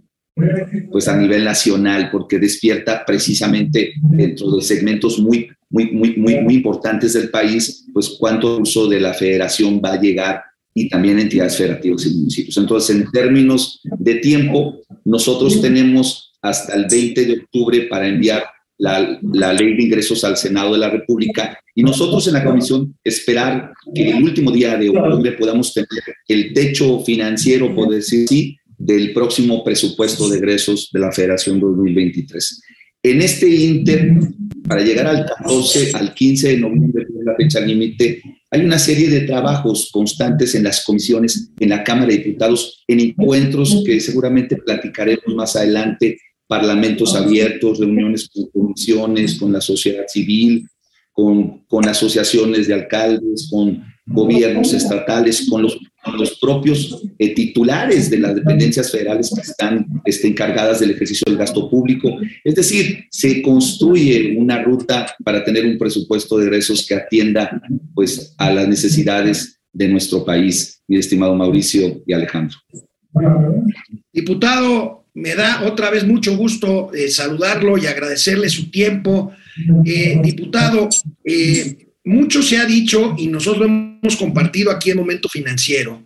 pues 0.90 1.08
a 1.08 1.16
nivel 1.16 1.44
nacional 1.44 2.10
porque 2.12 2.40
despierta 2.40 3.06
precisamente 3.06 3.94
dentro 4.02 4.50
de 4.52 4.62
segmentos 4.64 5.20
muy 5.20 5.48
muy 5.70 5.92
muy 5.92 6.16
muy 6.18 6.40
muy 6.40 6.56
importantes 6.56 7.14
del 7.14 7.30
país 7.30 7.86
pues 7.94 8.16
cuánto 8.20 8.58
uso 8.58 8.88
de 8.88 9.00
la 9.00 9.14
federación 9.14 9.80
va 9.84 9.94
a 9.94 10.02
llegar 10.02 10.42
y 10.74 10.90
también 10.90 11.20
entidades 11.20 11.58
federativas 11.58 12.06
y 12.06 12.16
municipios. 12.16 12.56
Entonces, 12.56 12.96
en 12.96 13.12
términos 13.12 13.82
de 13.84 14.16
tiempo, 14.16 14.80
nosotros 15.04 15.60
tenemos 15.62 16.29
hasta 16.42 16.76
el 16.76 16.86
20 16.90 17.26
de 17.26 17.34
octubre 17.34 17.82
para 17.90 18.08
enviar 18.08 18.44
la, 18.78 19.20
la, 19.34 19.54
ley 19.54 19.76
de 19.76 19.84
ingresos 19.84 20.24
al 20.24 20.38
Senado 20.38 20.74
de 20.74 20.80
la 20.80 20.90
República 20.90 21.60
y 21.76 21.84
nosotros 21.84 22.26
en 22.28 22.34
la 22.34 22.44
comisión 22.46 22.96
esperar 23.04 23.74
que 23.94 24.10
el 24.10 24.24
último 24.24 24.52
día 24.52 24.78
de 24.78 24.90
octubre 24.90 25.34
podamos 25.34 25.74
tener 25.74 25.88
el 26.28 26.54
techo 26.54 27.02
financiero, 27.02 27.76
por 27.76 27.90
decir 27.90 28.26
así, 28.26 28.58
del 28.78 29.12
próximo 29.12 29.64
presupuesto 29.64 30.30
de 30.30 30.38
egresos 30.38 30.90
de 30.94 31.00
la 31.02 31.12
Federación 31.12 31.60
2023. 31.60 32.62
En 33.04 33.22
este 33.22 33.48
inter, 33.50 34.12
para 34.68 34.82
llegar 34.82 35.08
al 35.08 35.26
14, 35.26 35.92
al 35.94 36.14
15 36.14 36.50
de 36.50 36.58
noviembre, 36.58 37.06
que 37.06 37.20
es 37.20 37.26
la 37.26 37.36
fecha 37.36 37.60
límite, 37.60 38.22
hay 38.52 38.62
una 38.62 38.80
serie 38.80 39.10
de 39.10 39.22
trabajos 39.22 39.90
constantes 39.92 40.56
en 40.56 40.64
las 40.64 40.84
comisiones, 40.84 41.52
en 41.60 41.70
la 41.70 41.84
Cámara 41.84 42.08
de 42.08 42.18
Diputados, 42.18 42.84
en 42.88 43.00
encuentros 43.00 43.84
que 43.86 44.00
seguramente 44.00 44.58
platicaremos 44.58 45.34
más 45.36 45.56
adelante, 45.56 46.18
parlamentos 46.50 47.16
abiertos, 47.16 47.78
reuniones 47.78 48.28
con 48.28 48.48
comisiones, 48.48 49.36
con 49.36 49.54
la 49.54 49.62
sociedad 49.62 50.06
civil, 50.08 50.68
con, 51.12 51.60
con 51.68 51.88
asociaciones 51.88 52.68
de 52.68 52.74
alcaldes, 52.74 53.48
con 53.52 53.84
gobiernos 54.08 54.74
estatales, 54.74 55.48
con 55.48 55.62
los, 55.62 55.78
con 56.04 56.18
los 56.18 56.40
propios 56.40 57.04
eh, 57.20 57.36
titulares 57.36 58.10
de 58.10 58.18
las 58.18 58.34
dependencias 58.34 58.92
federales 58.92 59.32
que 59.34 59.42
están 59.42 59.86
este, 60.06 60.28
encargadas 60.28 60.80
del 60.80 60.90
ejercicio 60.90 61.26
del 61.28 61.38
gasto 61.38 61.70
público. 61.70 62.18
Es 62.44 62.56
decir, 62.56 63.06
se 63.12 63.44
construye 63.44 64.36
una 64.36 64.64
ruta 64.64 65.06
para 65.24 65.44
tener 65.44 65.68
un 65.68 65.78
presupuesto 65.78 66.40
de 66.40 66.48
egresos 66.48 66.84
que 66.88 66.96
atienda 66.96 67.62
pues, 67.94 68.34
a 68.40 68.52
las 68.52 68.68
necesidades 68.68 69.62
de 69.72 69.88
nuestro 69.88 70.26
país, 70.26 70.82
mi 70.88 70.98
estimado 70.98 71.36
Mauricio 71.36 72.02
y 72.08 72.14
Alejandro. 72.14 72.58
Diputado, 74.12 74.99
me 75.14 75.36
da 75.36 75.64
otra 75.64 75.90
vez 75.90 76.06
mucho 76.06 76.36
gusto 76.36 76.92
eh, 76.94 77.10
saludarlo 77.10 77.78
y 77.78 77.86
agradecerle 77.86 78.50
su 78.50 78.70
tiempo. 78.70 79.32
Eh, 79.86 80.20
diputado, 80.24 80.88
eh, 81.26 81.88
mucho 82.06 82.42
se 82.42 82.58
ha 82.58 82.66
dicho 82.66 83.16
y 83.18 83.28
nosotros 83.28 83.66
hemos 83.66 84.16
compartido 84.16 84.72
aquí 84.72 84.92
en 84.92 84.98
Momento 84.98 85.28
Financiero, 85.28 86.04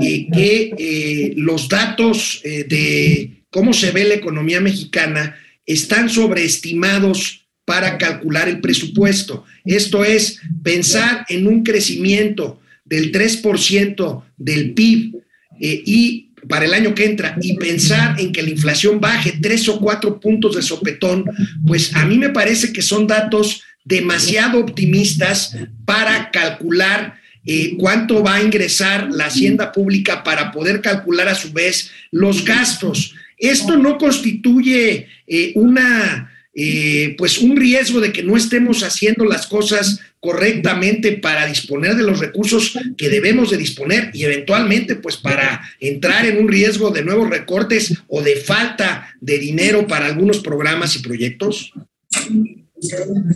que 0.00 1.32
los 1.36 1.68
datos 1.68 2.42
de 2.42 3.44
cómo 3.50 3.72
se 3.72 3.92
ve 3.92 4.04
la 4.04 4.14
economía 4.14 4.60
mexicana 4.60 5.36
están 5.64 6.10
sobreestimados 6.10 7.46
para 7.64 7.98
calcular 7.98 8.48
el 8.48 8.60
presupuesto. 8.60 9.44
Esto 9.64 10.04
es 10.04 10.40
pensar 10.62 11.24
en 11.28 11.46
un 11.46 11.62
crecimiento 11.62 12.60
del 12.84 13.12
3% 13.12 14.24
del 14.36 14.74
PIB 14.74 15.14
y 15.60 16.27
para 16.48 16.64
el 16.64 16.74
año 16.74 16.94
que 16.94 17.04
entra 17.04 17.36
y 17.40 17.56
pensar 17.56 18.20
en 18.20 18.32
que 18.32 18.42
la 18.42 18.50
inflación 18.50 19.00
baje 19.00 19.38
tres 19.40 19.68
o 19.68 19.80
cuatro 19.80 20.20
puntos 20.20 20.56
de 20.56 20.62
sopetón, 20.62 21.24
pues 21.66 21.94
a 21.94 22.04
mí 22.04 22.18
me 22.18 22.30
parece 22.30 22.72
que 22.72 22.82
son 22.82 23.06
datos 23.06 23.62
demasiado 23.84 24.60
optimistas 24.60 25.56
para 25.84 26.30
calcular 26.30 27.18
eh, 27.46 27.76
cuánto 27.78 28.22
va 28.22 28.34
a 28.34 28.42
ingresar 28.42 29.08
la 29.10 29.26
hacienda 29.26 29.72
pública 29.72 30.22
para 30.22 30.52
poder 30.52 30.82
calcular 30.82 31.28
a 31.28 31.34
su 31.34 31.52
vez 31.52 31.90
los 32.10 32.44
gastos. 32.44 33.14
Esto 33.38 33.76
no 33.78 33.96
constituye 33.96 35.08
eh, 35.26 35.52
una 35.54 36.30
eh, 36.60 37.14
pues 37.16 37.38
un 37.38 37.56
riesgo 37.56 38.00
de 38.00 38.12
que 38.12 38.24
no 38.24 38.36
estemos 38.36 38.82
haciendo 38.82 39.24
las 39.24 39.46
cosas 39.46 40.00
correctamente 40.18 41.12
para 41.12 41.46
disponer 41.46 41.94
de 41.94 42.02
los 42.02 42.18
recursos 42.18 42.76
que 42.96 43.08
debemos 43.08 43.52
de 43.52 43.58
disponer 43.58 44.10
y 44.12 44.24
eventualmente 44.24 44.96
pues 44.96 45.16
para 45.16 45.60
entrar 45.78 46.26
en 46.26 46.38
un 46.38 46.48
riesgo 46.48 46.90
de 46.90 47.04
nuevos 47.04 47.30
recortes 47.30 47.94
o 48.08 48.22
de 48.22 48.34
falta 48.34 49.08
de 49.20 49.38
dinero 49.38 49.86
para 49.86 50.06
algunos 50.06 50.40
programas 50.40 50.96
y 50.96 50.98
proyectos? 50.98 51.72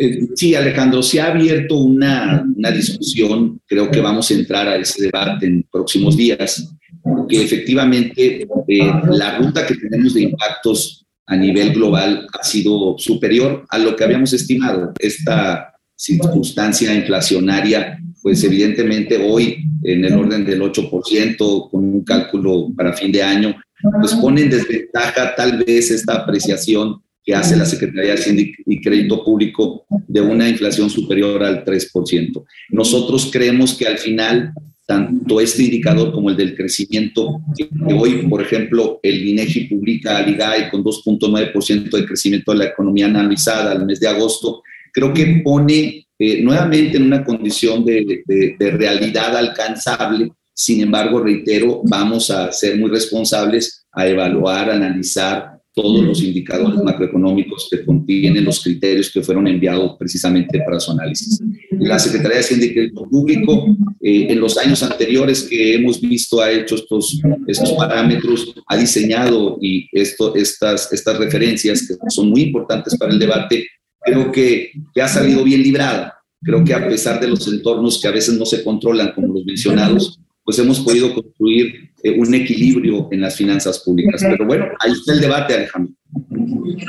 Eh, 0.01 0.27
sí, 0.35 0.57
Alejandro, 0.57 1.01
se 1.01 1.21
ha 1.21 1.27
abierto 1.27 1.77
una, 1.77 2.45
una 2.57 2.73
discusión, 2.73 3.61
creo 3.67 3.89
que 3.89 4.01
vamos 4.01 4.29
a 4.33 4.35
entrar 4.35 4.67
a 4.67 4.79
ese 4.79 5.01
debate 5.01 5.47
en 5.47 5.65
próximos 5.71 6.17
días, 6.17 6.75
porque 7.05 7.41
efectivamente 7.41 8.49
eh, 8.67 8.93
la 9.11 9.39
ruta 9.39 9.65
que 9.65 9.77
tenemos 9.77 10.13
de 10.15 10.23
impactos 10.23 11.02
a 11.27 11.37
nivel 11.37 11.73
global 11.73 12.27
ha 12.39 12.45
sido 12.45 12.97
superior 12.99 13.65
a 13.69 13.79
lo 13.79 13.97
que 13.97 14.05
habíamos 14.05 14.33
estimado. 14.33 14.93
Esta 14.99 15.73
circunstancia 15.97 16.95
inflacionaria, 16.95 17.99
pues 18.23 18.43
evidentemente 18.45 19.17
hoy 19.17 19.65
en 19.85 20.05
el 20.05 20.15
orden 20.15 20.45
del 20.45 20.61
8%, 20.61 21.71
con 21.71 21.85
un 21.85 22.05
cálculo 22.05 22.73
para 22.77 22.93
fin 22.93 23.13
de 23.13 23.23
año, 23.23 23.55
pues 24.01 24.15
pone 24.15 24.43
en 24.43 24.51
desventaja 24.51 25.35
tal 25.35 25.65
vez 25.65 25.91
esta 25.91 26.15
apreciación 26.15 27.03
que 27.25 27.35
hace 27.35 27.57
la 27.57 27.65
Secretaría 27.65 28.15
de 28.15 28.19
Hacienda 28.19 28.43
y 28.67 28.81
Crédito 28.81 29.25
Público 29.25 29.87
de 30.09 30.21
una 30.21 30.49
inflación 30.49 30.91
superior 30.91 31.43
al 31.45 31.65
3%. 31.65 32.45
Nosotros 32.71 33.31
creemos 33.33 33.75
que 33.75 33.87
al 33.87 33.99
final 33.99 34.53
tanto 34.93 35.41
este 35.41 35.63
indicador 35.63 36.13
como 36.13 36.29
el 36.29 36.37
del 36.37 36.55
crecimiento, 36.55 37.41
que 37.57 37.69
hoy, 37.95 38.27
por 38.29 38.43
ejemplo, 38.43 39.01
el 39.03 39.27
INEGI 39.27 39.65
publica 39.65 40.19
al 40.19 40.29
IGAE 40.29 40.71
con 40.71 40.85
2.9% 40.85 41.91
de 41.91 42.07
crecimiento 42.07 42.53
de 42.53 42.59
la 42.59 42.65
economía 42.67 43.07
analizada 43.07 43.73
al 43.73 43.87
mes 43.87 44.01
de 44.01 44.09
agosto, 44.09 44.63
creo 44.93 45.15
que 45.15 45.41
pone 45.43 46.07
eh, 46.19 46.43
nuevamente 46.43 46.99
en 46.99 47.05
una 47.05 47.25
condición 47.25 47.85
de, 47.85 48.23
de 48.27 48.71
realidad 48.71 49.35
alcanzable. 49.35 50.31
Sin 50.53 50.83
embargo, 50.83 51.21
reitero, 51.21 51.81
vamos 51.85 52.31
a 52.31 52.53
ser 52.53 52.77
muy 52.77 52.91
responsables 52.91 53.87
a 53.93 54.07
evaluar, 54.07 54.71
analizar 54.71 55.62
todos 55.75 56.05
los 56.05 56.23
indicadores 56.23 56.83
macroeconómicos 56.83 57.69
que 57.71 57.85
contienen 57.85 58.45
los 58.45 58.63
criterios 58.63 59.11
que 59.11 59.23
fueron 59.23 59.47
enviados 59.47 59.97
precisamente 59.99 60.61
para 60.65 60.79
su 60.79 60.93
análisis. 60.93 61.41
La 61.79 61.99
Secretaría 61.99 62.37
de 62.37 62.41
Hacienda 62.43 62.67
y 62.67 62.75
Crédito 62.75 63.05
Público, 63.05 63.67
eh, 64.01 64.27
en 64.29 64.41
los 64.41 64.59
años 64.59 64.83
anteriores 64.83 65.45
que 65.45 65.77
hemos 65.77 66.01
visto, 66.01 66.41
ha 66.41 66.51
hecho 66.51 66.75
estos, 66.75 67.21
estos 67.47 67.73
parámetros, 67.73 68.55
ha 68.67 68.77
diseñado 68.77 69.59
y 69.61 69.89
esto, 69.93 70.35
estas, 70.35 70.93
estas 70.93 71.19
referencias 71.19 71.87
que 71.87 71.95
son 72.11 72.29
muy 72.29 72.43
importantes 72.43 72.97
para 72.99 73.13
el 73.13 73.19
debate, 73.19 73.67
creo 74.01 74.31
que, 74.31 74.73
que 74.95 75.01
ha 75.01 75.09
salido 75.09 75.43
bien 75.43 75.63
librada. 75.63 76.15
Creo 76.43 76.65
que 76.65 76.75
a 76.75 76.87
pesar 76.89 77.21
de 77.21 77.29
los 77.29 77.47
entornos 77.47 78.01
que 78.01 78.09
a 78.09 78.13
veces 78.13 78.37
no 78.37 78.45
se 78.45 78.63
controlan, 78.65 79.13
como 79.15 79.33
los 79.33 79.45
mencionados, 79.45 80.19
pues 80.45 80.59
hemos 80.59 80.81
podido 80.81 81.15
construir 81.15 81.91
eh, 82.03 82.19
un 82.19 82.35
equilibrio 82.35 83.09
en 83.11 83.21
las 83.21 83.37
finanzas 83.37 83.79
públicas. 83.81 84.21
Pero 84.23 84.47
bueno, 84.47 84.67
ahí 84.81 84.93
está 84.93 85.13
el 85.13 85.21
debate, 85.21 85.55
Alejandro. 85.55 85.95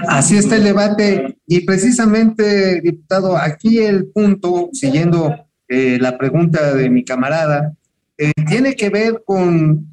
Así 0.08 0.38
está 0.38 0.56
el 0.56 0.64
debate. 0.64 1.38
Y 1.48 1.62
precisamente, 1.62 2.82
diputado, 2.82 3.38
aquí 3.38 3.80
el 3.80 4.08
punto, 4.08 4.70
siguiendo 4.74 5.36
eh, 5.68 5.98
la 6.00 6.18
pregunta 6.18 6.74
de 6.74 6.90
mi 6.90 7.04
camarada, 7.04 7.74
eh, 8.18 8.32
tiene 8.48 8.76
que 8.76 8.90
ver 8.90 9.24
con 9.26 9.88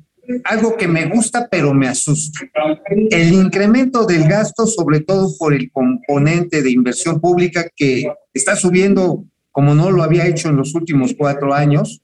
algo 0.44 0.77
que 0.77 0.87
me 0.87 1.07
gusta, 1.07 1.49
pero 1.51 1.75
me 1.75 1.88
asusta. 1.88 2.40
El 3.11 3.33
incremento 3.33 4.07
del 4.07 4.29
gasto, 4.29 4.66
sobre 4.66 5.01
todo 5.01 5.29
por 5.38 5.53
el 5.53 5.70
componente 5.70 6.62
de 6.62 6.70
inversión 6.70 7.20
pública 7.20 7.68
que 7.75 8.07
está 8.33 8.57
subiendo 8.57 9.25
como 9.53 9.75
no 9.75 9.90
lo 9.90 10.03
había 10.03 10.27
hecho 10.27 10.49
en 10.49 10.57
los 10.57 10.75
últimos 10.75 11.14
cuatro 11.18 11.53
años, 11.53 12.03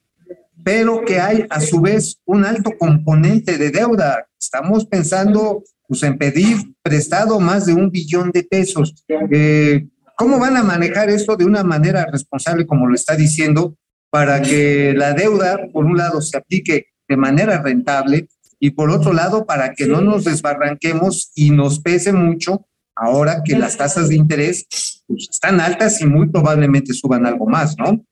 pero 0.66 1.04
que 1.04 1.20
hay 1.20 1.46
a 1.48 1.60
su 1.60 1.80
vez 1.80 2.18
un 2.24 2.44
alto 2.44 2.72
componente 2.76 3.56
de 3.56 3.70
deuda. 3.70 4.26
Estamos 4.36 4.84
pensando 4.84 5.62
pues, 5.86 6.02
en 6.02 6.18
pedir 6.18 6.56
prestado 6.82 7.38
más 7.38 7.66
de 7.66 7.72
un 7.72 7.88
billón 7.88 8.32
de 8.32 8.42
pesos. 8.42 9.04
Eh, 9.30 9.86
¿Cómo 10.16 10.40
van 10.40 10.56
a 10.56 10.64
manejar 10.64 11.08
esto 11.08 11.36
de 11.36 11.44
una 11.44 11.62
manera 11.62 12.08
responsable, 12.10 12.66
como 12.66 12.88
lo 12.88 12.96
está 12.96 13.14
diciendo, 13.14 13.76
para 14.10 14.42
que 14.42 14.92
la 14.92 15.12
deuda, 15.12 15.56
por 15.72 15.84
un 15.84 15.98
lado, 15.98 16.20
se 16.20 16.36
aplique 16.36 16.86
de 17.08 17.16
manera 17.16 17.62
rentable 17.62 18.26
y 18.58 18.70
por 18.70 18.90
otro 18.90 19.12
lado, 19.12 19.46
para 19.46 19.72
que 19.72 19.86
no 19.86 20.00
nos 20.00 20.24
desbarranquemos 20.24 21.30
y 21.36 21.50
nos 21.50 21.78
pese 21.78 22.12
mucho 22.12 22.66
ahora 22.96 23.42
que 23.44 23.56
las 23.56 23.76
tasas 23.76 24.08
de 24.08 24.16
interés 24.16 24.66
pues, 25.06 25.28
están 25.30 25.60
altas 25.60 26.00
y 26.00 26.06
muy 26.06 26.26
probablemente 26.28 26.92
suban 26.92 27.24
algo 27.24 27.46
más, 27.46 27.76
¿no? 27.78 28.04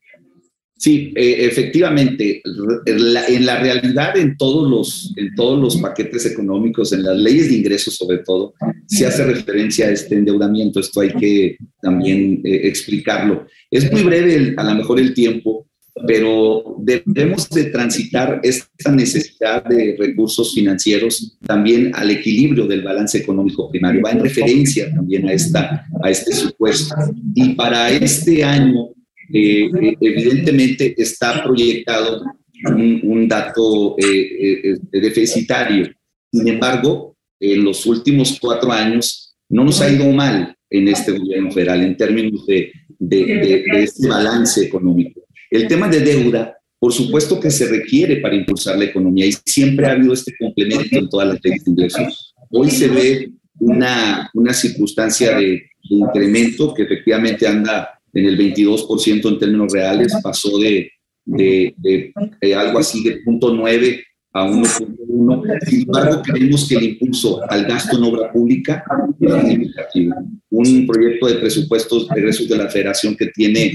Sí, 0.84 1.14
eh, 1.16 1.46
efectivamente, 1.46 2.42
en 2.84 3.46
la 3.46 3.58
realidad, 3.58 4.18
en 4.18 4.36
todos, 4.36 4.70
los, 4.70 5.14
en 5.16 5.34
todos 5.34 5.58
los 5.58 5.78
paquetes 5.78 6.26
económicos, 6.26 6.92
en 6.92 7.04
las 7.04 7.16
leyes 7.16 7.48
de 7.48 7.56
ingresos 7.56 7.96
sobre 7.96 8.18
todo, 8.18 8.52
se 8.86 9.06
hace 9.06 9.24
referencia 9.24 9.86
a 9.86 9.92
este 9.92 10.14
endeudamiento. 10.14 10.80
Esto 10.80 11.00
hay 11.00 11.14
que 11.14 11.56
también 11.80 12.42
eh, 12.44 12.68
explicarlo. 12.68 13.46
Es 13.70 13.90
muy 13.90 14.02
breve 14.02 14.52
a 14.58 14.62
lo 14.62 14.74
mejor 14.74 15.00
el 15.00 15.14
tiempo, 15.14 15.66
pero 16.06 16.76
debemos 16.80 17.48
de 17.48 17.64
transitar 17.64 18.42
esta 18.42 18.92
necesidad 18.92 19.64
de 19.64 19.96
recursos 19.98 20.52
financieros 20.54 21.38
también 21.46 21.92
al 21.94 22.10
equilibrio 22.10 22.66
del 22.66 22.82
balance 22.82 23.16
económico 23.16 23.70
primario. 23.70 24.02
Va 24.02 24.10
en 24.10 24.20
referencia 24.20 24.92
también 24.94 25.26
a, 25.30 25.32
esta, 25.32 25.86
a 26.02 26.10
este 26.10 26.34
supuesto. 26.34 26.94
Y 27.34 27.54
para 27.54 27.90
este 27.90 28.44
año 28.44 28.90
eh, 29.32 29.70
eh, 29.80 29.96
evidentemente 30.00 30.94
está 30.96 31.42
proyectado 31.42 32.22
un, 32.66 33.28
dato 33.28 33.96
eh, 33.98 34.76
deficitario. 34.90 35.90
Sin 36.32 36.48
embargo, 36.48 37.16
en 37.40 37.64
los 37.64 37.84
últimos 37.86 38.38
cuatro 38.40 38.72
años 38.72 39.36
no 39.48 39.64
nos 39.64 39.80
ha 39.80 39.90
ido 39.90 40.10
mal 40.10 40.56
en 40.70 40.88
este 40.88 41.12
gobierno 41.12 41.50
federal 41.50 41.82
en 41.82 41.96
términos 41.96 42.46
de, 42.46 42.72
de, 42.98 43.64
este 43.74 44.08
balance 44.08 44.64
económico. 44.64 45.22
El 45.50 45.68
tema 45.68 45.88
de 45.88 46.00
deuda, 46.00 46.56
por 46.78 46.92
supuesto 46.92 47.38
que 47.38 47.50
se 47.50 47.68
requiere 47.68 48.16
para 48.16 48.34
impulsar 48.34 48.78
la 48.78 48.86
economía 48.86 49.26
y 49.26 49.34
siempre 49.44 49.86
ha 49.86 49.92
habido 49.92 50.14
este 50.14 50.34
complemento 50.38 50.96
en 50.98 51.08
todas 51.08 51.28
las 51.28 51.38
leyes 51.42 51.64
de 51.64 51.70
ingresos. 51.70 52.34
Hoy 52.50 52.70
se 52.70 52.88
ve 52.88 53.30
una, 53.60 54.30
una 54.34 54.52
circunstancia 54.52 55.36
de, 55.36 55.62
incremento 55.90 56.72
que 56.74 56.84
efectivamente 56.84 57.46
anda 57.46 57.93
en 58.14 58.26
el 58.26 58.38
22% 58.38 59.28
en 59.28 59.38
términos 59.38 59.72
reales, 59.72 60.14
pasó 60.22 60.58
de, 60.58 60.90
de, 61.24 62.12
algo 62.56 62.78
así 62.78 63.02
de 63.02 63.16
punto 63.24 63.52
9 63.52 64.02
a 64.34 64.46
1.1. 64.46 65.60
Sin 65.66 65.82
embargo, 65.82 66.20
creemos 66.22 66.68
que 66.68 66.74
el 66.74 66.82
impulso 66.82 67.40
al 67.48 67.64
gasto 67.66 67.96
en 67.96 68.02
obra 68.02 68.32
pública 68.32 68.84
es 69.20 69.32
significativo. 69.32 70.14
Un 70.50 70.86
proyecto 70.86 71.28
de 71.28 71.34
presupuestos 71.36 72.08
de 72.08 72.20
egresos 72.20 72.48
de 72.48 72.56
la 72.56 72.68
federación 72.68 73.16
que 73.16 73.28
tiene 73.28 73.72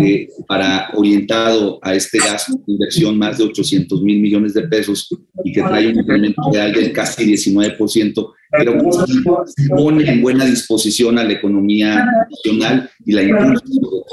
eh, 0.00 0.28
para 0.46 0.90
orientado 0.94 1.80
a 1.82 1.94
este 1.94 2.18
gasto 2.18 2.52
de 2.66 2.72
inversión 2.72 3.18
más 3.18 3.38
de 3.38 3.44
800 3.44 4.00
mil 4.02 4.20
millones 4.20 4.54
de 4.54 4.62
pesos 4.68 5.08
y 5.44 5.52
que 5.52 5.62
trae 5.62 5.88
un 5.88 5.98
incremento 5.98 6.42
real 6.52 6.72
del 6.72 6.92
casi 6.92 7.24
19%, 7.24 8.32
pero 8.52 8.72
que 8.74 9.68
pone 9.68 10.08
en 10.08 10.22
buena 10.22 10.44
disposición 10.44 11.18
a 11.18 11.24
la 11.24 11.32
economía 11.32 12.06
nacional 12.30 12.88
y 13.04 13.12
la 13.12 13.22
impulsa. 13.22 13.64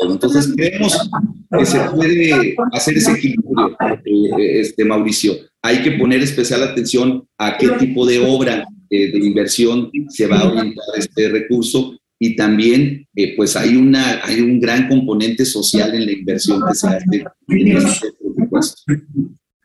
Entonces, 0.10 0.54
creemos 0.56 1.10
que 1.56 1.66
se 1.66 1.80
puede 1.92 2.56
hacer 2.72 2.98
ese 2.98 3.12
equilibrio, 3.12 3.78
eh, 4.40 4.60
este, 4.60 4.86
Mauricio. 4.86 5.34
Hay 5.64 5.82
que 5.82 5.92
poner 5.92 6.22
especial 6.22 6.62
atención 6.62 7.26
a 7.38 7.58
qué 7.58 7.70
tipo 7.80 8.06
de 8.06 8.20
obra 8.20 8.66
eh, 8.90 9.12
de 9.12 9.18
inversión 9.26 9.90
se 10.10 10.28
va 10.28 10.40
a 10.40 10.50
orientar 10.50 10.86
este 10.98 11.30
recurso 11.30 11.98
y 12.20 12.36
también 12.36 13.08
eh, 13.16 13.34
pues 13.36 13.56
hay, 13.56 13.76
una, 13.76 14.22
hay 14.24 14.42
un 14.42 14.60
gran 14.60 14.88
componente 14.88 15.46
social 15.46 15.96
en 15.96 16.06
la 16.06 16.12
inversión 16.12 16.62
que 16.68 16.76
se 16.76 16.88
hace 16.88 17.24
en 17.48 17.78
este 17.78 18.08
presupuesto. 18.20 18.94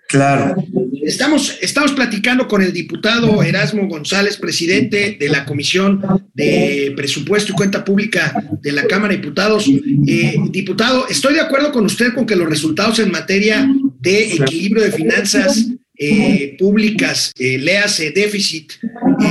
Claro. 0.08 0.56
Estamos, 1.02 1.58
estamos 1.60 1.92
platicando 1.92 2.48
con 2.48 2.62
el 2.62 2.72
diputado 2.72 3.42
Erasmo 3.42 3.86
González, 3.88 4.38
presidente 4.38 5.18
de 5.20 5.28
la 5.28 5.44
Comisión 5.44 6.00
de 6.32 6.94
Presupuesto 6.96 7.52
y 7.52 7.54
Cuenta 7.54 7.84
Pública 7.84 8.32
de 8.62 8.72
la 8.72 8.84
Cámara 8.86 9.12
de 9.12 9.20
Diputados. 9.20 9.68
Eh, 10.06 10.36
diputado, 10.50 11.06
estoy 11.08 11.34
de 11.34 11.40
acuerdo 11.40 11.72
con 11.72 11.84
usted 11.84 12.14
con 12.14 12.24
que 12.24 12.36
los 12.36 12.48
resultados 12.48 12.98
en 13.00 13.10
materia 13.10 13.68
de 14.00 14.32
equilibrio 14.32 14.84
de 14.84 14.92
finanzas 14.92 15.66
eh, 15.98 16.56
públicas, 16.58 17.32
eh, 17.38 17.58
léase 17.58 18.12
déficit, 18.12 18.72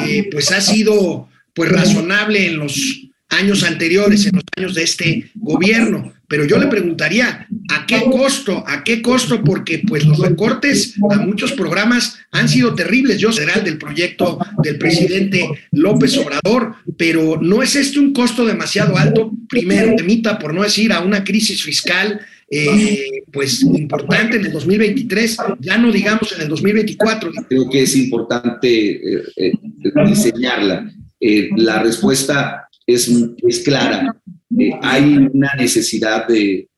eh, 0.06 0.28
pues 0.30 0.52
ha 0.52 0.60
sido 0.60 1.30
pues 1.54 1.72
razonable 1.72 2.48
en 2.48 2.60
los 2.60 3.08
años 3.30 3.64
anteriores, 3.64 4.26
en 4.26 4.36
los 4.36 4.44
años 4.56 4.76
de 4.76 4.84
este 4.84 5.32
gobierno. 5.36 6.14
Pero 6.28 6.44
yo 6.44 6.58
le 6.58 6.68
preguntaría, 6.68 7.48
¿a 7.70 7.86
qué 7.86 8.04
costo? 8.12 8.64
¿A 8.68 8.84
qué 8.84 9.02
costo? 9.02 9.44
Porque 9.44 9.82
pues 9.88 10.06
los 10.06 10.20
recortes 10.20 10.96
a 11.10 11.18
muchos 11.20 11.54
programas 11.54 12.20
han 12.32 12.50
sido 12.50 12.76
terribles. 12.76 13.18
Yo 13.18 13.32
será 13.32 13.62
del 13.62 13.78
proyecto 13.78 14.38
del 14.62 14.78
presidente 14.78 15.48
López 15.72 16.18
Obrador, 16.18 16.76
pero 16.98 17.40
¿no 17.42 17.64
es 17.64 17.78
este 17.78 18.00
un 18.00 18.12
costo 18.12 18.46
demasiado 18.46 18.98
alto? 18.98 19.32
Primero, 19.48 19.96
temita, 19.96 20.38
por 20.38 20.54
no 20.54 20.64
decir, 20.64 20.92
a 20.92 21.00
una 21.00 21.24
crisis 21.24 21.64
fiscal 21.64 22.20
eh, 22.50 23.24
pues 23.32 23.62
importante 23.62 24.38
en 24.38 24.46
el 24.46 24.52
2023, 24.54 25.38
ya 25.60 25.78
no 25.78 25.92
digamos 25.92 26.32
en 26.34 26.44
el 26.44 26.48
2024. 26.48 27.32
Creo 27.48 27.70
que 27.70 27.84
es 27.84 27.96
importante 27.96 28.92
eh, 28.92 29.24
eh, 29.36 29.52
diseñarla. 30.08 30.92
La 31.58 31.82
respuesta 31.84 32.68
es, 32.86 33.12
es 33.46 33.60
clara. 33.60 34.16
Hay 34.82 35.18
una 35.34 35.54
necesidad 35.56 36.28
de, 36.28 36.70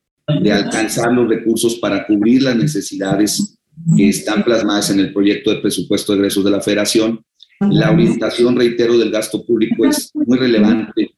de 0.42 0.52
alcanzar 0.52 1.12
los 1.12 1.30
recursos 1.30 1.76
para 1.76 2.06
cubrir 2.08 2.44
las 2.44 2.56
necesidades 2.56 3.58
que 3.96 4.10
están 4.10 4.44
plasmadas 4.44 4.90
en 4.90 5.00
el 5.00 5.14
proyecto 5.14 5.52
de 5.52 5.62
presupuesto 5.62 6.14
de 6.14 6.20
egresos 6.20 6.44
de 6.44 6.52
la 6.52 6.62
federación. 6.62 7.24
La 7.60 7.92
orientación, 7.92 8.56
reitero, 8.56 8.98
del 8.98 9.12
gasto 9.12 9.46
público 9.46 9.86
es 9.86 10.12
muy 10.14 10.38
relevante 10.38 11.12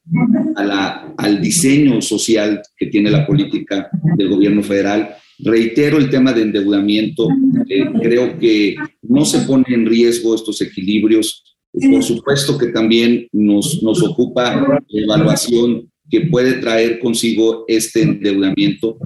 a 0.56 0.64
la, 0.64 1.14
al 1.16 1.40
diseño 1.40 2.02
social 2.02 2.60
que 2.76 2.86
tiene 2.86 3.12
la 3.12 3.24
política 3.24 3.88
del 4.16 4.28
gobierno 4.28 4.62
federal. 4.64 5.14
Reitero 5.38 5.98
el 5.98 6.10
tema 6.10 6.32
de 6.32 6.42
endeudamiento. 6.42 7.28
Eh, 7.68 7.86
creo 8.02 8.38
que 8.40 8.74
no 9.02 9.24
se 9.24 9.40
pone 9.40 9.66
en 9.68 9.86
riesgo 9.86 10.34
estos 10.34 10.60
equilibrios. 10.60 11.44
Por 11.72 12.02
supuesto 12.02 12.58
que 12.58 12.66
también 12.66 13.28
nos, 13.32 13.80
nos 13.80 14.02
ocupa 14.02 14.82
la 14.88 15.00
evaluación 15.00 15.88
que 16.10 16.22
puede 16.22 16.54
traer 16.54 16.98
consigo 16.98 17.64
este 17.68 18.02
endeudamiento, 18.02 18.98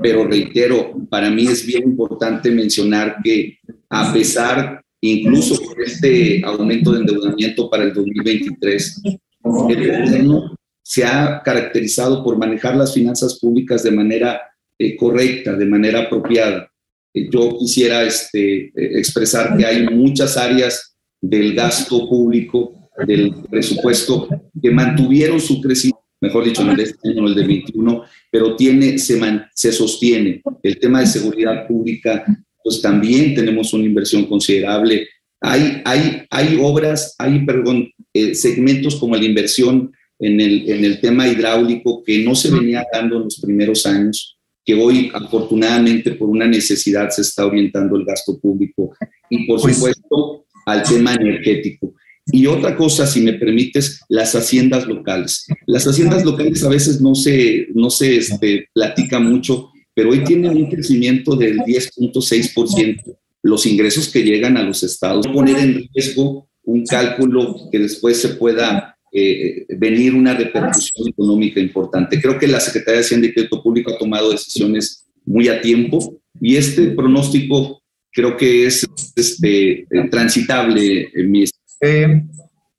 pero 0.00 0.24
reitero, 0.26 0.94
para 1.10 1.30
mí 1.30 1.46
es 1.46 1.66
bien 1.66 1.82
importante 1.82 2.50
mencionar 2.50 3.16
que 3.22 3.58
a 3.90 4.12
pesar 4.12 4.85
incluso 5.00 5.62
con 5.62 5.80
este 5.82 6.42
aumento 6.44 6.92
de 6.92 7.00
endeudamiento 7.00 7.68
para 7.70 7.84
el 7.84 7.92
2023, 7.92 9.02
el 9.04 9.12
gobierno 9.42 10.56
se 10.82 11.04
ha 11.04 11.42
caracterizado 11.44 12.22
por 12.22 12.38
manejar 12.38 12.76
las 12.76 12.94
finanzas 12.94 13.38
públicas 13.40 13.82
de 13.82 13.90
manera 13.90 14.40
eh, 14.78 14.96
correcta, 14.96 15.56
de 15.56 15.66
manera 15.66 16.02
apropiada. 16.02 16.70
Eh, 17.12 17.28
yo 17.28 17.56
quisiera 17.58 18.04
este, 18.04 18.66
eh, 18.66 18.72
expresar 18.74 19.56
que 19.56 19.66
hay 19.66 19.84
muchas 19.88 20.36
áreas 20.36 20.96
del 21.20 21.54
gasto 21.54 22.08
público, 22.08 22.90
del 23.06 23.34
presupuesto, 23.50 24.28
que 24.62 24.70
mantuvieron 24.70 25.40
su 25.40 25.60
crecimiento, 25.60 26.04
mejor 26.20 26.44
dicho, 26.44 26.62
en 26.62 26.68
el 26.70 26.76
de 26.76 26.82
este 26.84 27.08
año, 27.08 27.22
en 27.22 27.28
el 27.28 27.34
de 27.34 27.46
21, 27.46 28.04
pero 28.30 28.54
tiene, 28.54 28.98
se, 28.98 29.20
se 29.54 29.72
sostiene. 29.72 30.40
El 30.62 30.78
tema 30.78 31.00
de 31.00 31.06
seguridad 31.06 31.66
pública 31.66 32.24
pues 32.66 32.82
también 32.82 33.32
tenemos 33.32 33.72
una 33.72 33.84
inversión 33.84 34.24
considerable. 34.24 35.06
Hay, 35.40 35.82
hay, 35.84 36.22
hay 36.30 36.58
obras, 36.60 37.14
hay, 37.16 37.46
perdón, 37.46 37.88
eh, 38.12 38.34
segmentos 38.34 38.96
como 38.96 39.14
la 39.14 39.24
inversión 39.24 39.92
en 40.18 40.40
el, 40.40 40.68
en 40.68 40.84
el 40.84 41.00
tema 41.00 41.28
hidráulico 41.28 42.02
que 42.02 42.24
no 42.24 42.34
se 42.34 42.50
venía 42.50 42.84
dando 42.92 43.18
en 43.18 43.22
los 43.22 43.38
primeros 43.40 43.86
años, 43.86 44.36
que 44.64 44.74
hoy 44.74 45.12
afortunadamente 45.14 46.10
por 46.16 46.28
una 46.28 46.48
necesidad 46.48 47.08
se 47.10 47.22
está 47.22 47.46
orientando 47.46 47.94
el 47.94 48.04
gasto 48.04 48.36
público 48.36 48.96
y 49.30 49.46
por 49.46 49.60
Pues- 49.60 49.76
supuesto 49.76 50.46
al 50.66 50.82
tema 50.82 51.14
energético. 51.14 51.94
Y 52.32 52.46
otra 52.48 52.76
cosa, 52.76 53.06
si 53.06 53.20
me 53.20 53.34
permites, 53.34 54.00
las 54.08 54.34
haciendas 54.34 54.88
locales. 54.88 55.46
Las 55.68 55.86
haciendas 55.86 56.24
locales 56.24 56.64
a 56.64 56.68
veces 56.68 57.00
no 57.00 57.14
se, 57.14 57.68
no 57.76 57.90
se 57.90 58.16
este, 58.16 58.68
platica 58.74 59.20
mucho, 59.20 59.70
pero 59.96 60.10
hoy 60.10 60.22
tienen 60.24 60.54
un 60.54 60.68
crecimiento 60.68 61.34
del 61.36 61.56
10.6%. 61.60 63.16
Los 63.42 63.64
ingresos 63.64 64.10
que 64.10 64.22
llegan 64.22 64.58
a 64.58 64.62
los 64.62 64.82
estados, 64.82 65.26
poner 65.26 65.56
en 65.56 65.88
riesgo 65.94 66.50
un 66.64 66.84
cálculo 66.84 67.70
que 67.72 67.78
después 67.78 68.20
se 68.20 68.30
pueda 68.30 68.98
eh, 69.10 69.64
venir 69.78 70.14
una 70.14 70.34
repercusión 70.34 71.08
económica 71.08 71.60
importante. 71.60 72.20
Creo 72.20 72.38
que 72.38 72.46
la 72.46 72.60
Secretaría 72.60 72.98
de 72.98 73.06
Hacienda 73.06 73.26
y 73.26 73.32
Crédito 73.32 73.62
Público 73.62 73.90
ha 73.90 73.96
tomado 73.96 74.32
decisiones 74.32 75.06
muy 75.24 75.48
a 75.48 75.62
tiempo 75.62 76.20
y 76.42 76.56
este 76.56 76.88
pronóstico 76.88 77.82
creo 78.12 78.36
que 78.36 78.66
es 78.66 78.86
este, 79.16 79.80
eh, 79.80 80.08
transitable 80.10 81.08
en 81.14 81.30
mi 81.30 81.44
Eh, 81.80 82.22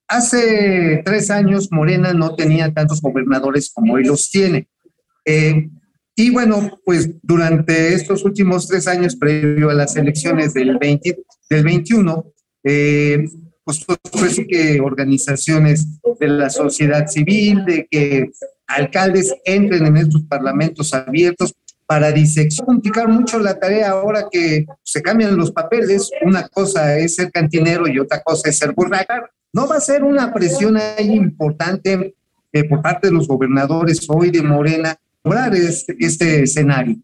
hace 0.06 1.02
tres 1.04 1.30
años 1.30 1.66
Morena 1.72 2.12
no 2.12 2.36
tenía 2.36 2.72
tantos 2.72 3.00
gobernadores 3.00 3.72
como 3.74 3.94
hoy 3.94 4.04
los 4.04 4.30
tiene. 4.30 4.68
Eh, 5.24 5.68
y 6.20 6.30
bueno, 6.30 6.80
pues 6.84 7.10
durante 7.22 7.94
estos 7.94 8.24
últimos 8.24 8.66
tres 8.66 8.88
años, 8.88 9.14
previo 9.14 9.70
a 9.70 9.74
las 9.74 9.94
elecciones 9.94 10.52
del, 10.52 10.76
20, 10.76 11.16
del 11.48 11.62
21, 11.62 12.32
eh, 12.64 13.24
pues 13.62 13.86
que 14.48 14.80
organizaciones 14.80 15.86
de 16.18 16.26
la 16.26 16.50
sociedad 16.50 17.06
civil, 17.06 17.64
de 17.64 17.86
que 17.88 18.30
alcaldes 18.66 19.32
entren 19.44 19.86
en 19.86 19.96
estos 19.96 20.24
parlamentos 20.24 20.92
abiertos 20.92 21.54
para 21.86 22.12
complicar 22.66 23.06
mucho 23.06 23.38
la 23.38 23.56
tarea 23.56 23.90
ahora 23.90 24.26
que 24.28 24.66
se 24.82 25.00
cambian 25.00 25.36
los 25.36 25.52
papeles. 25.52 26.10
Una 26.22 26.48
cosa 26.48 26.98
es 26.98 27.14
ser 27.14 27.30
cantinero 27.30 27.86
y 27.86 28.00
otra 28.00 28.24
cosa 28.24 28.48
es 28.48 28.58
ser 28.58 28.72
burracar. 28.72 29.30
No 29.52 29.68
va 29.68 29.76
a 29.76 29.80
ser 29.80 30.02
una 30.02 30.34
presión 30.34 30.78
ahí 30.78 31.12
importante 31.12 32.16
eh, 32.52 32.64
por 32.64 32.82
parte 32.82 33.06
de 33.06 33.12
los 33.12 33.28
gobernadores 33.28 34.04
hoy 34.08 34.32
de 34.32 34.42
Morena 34.42 34.98
lograr 35.28 35.54
este, 35.54 35.96
este 35.98 36.42
escenario. 36.42 36.96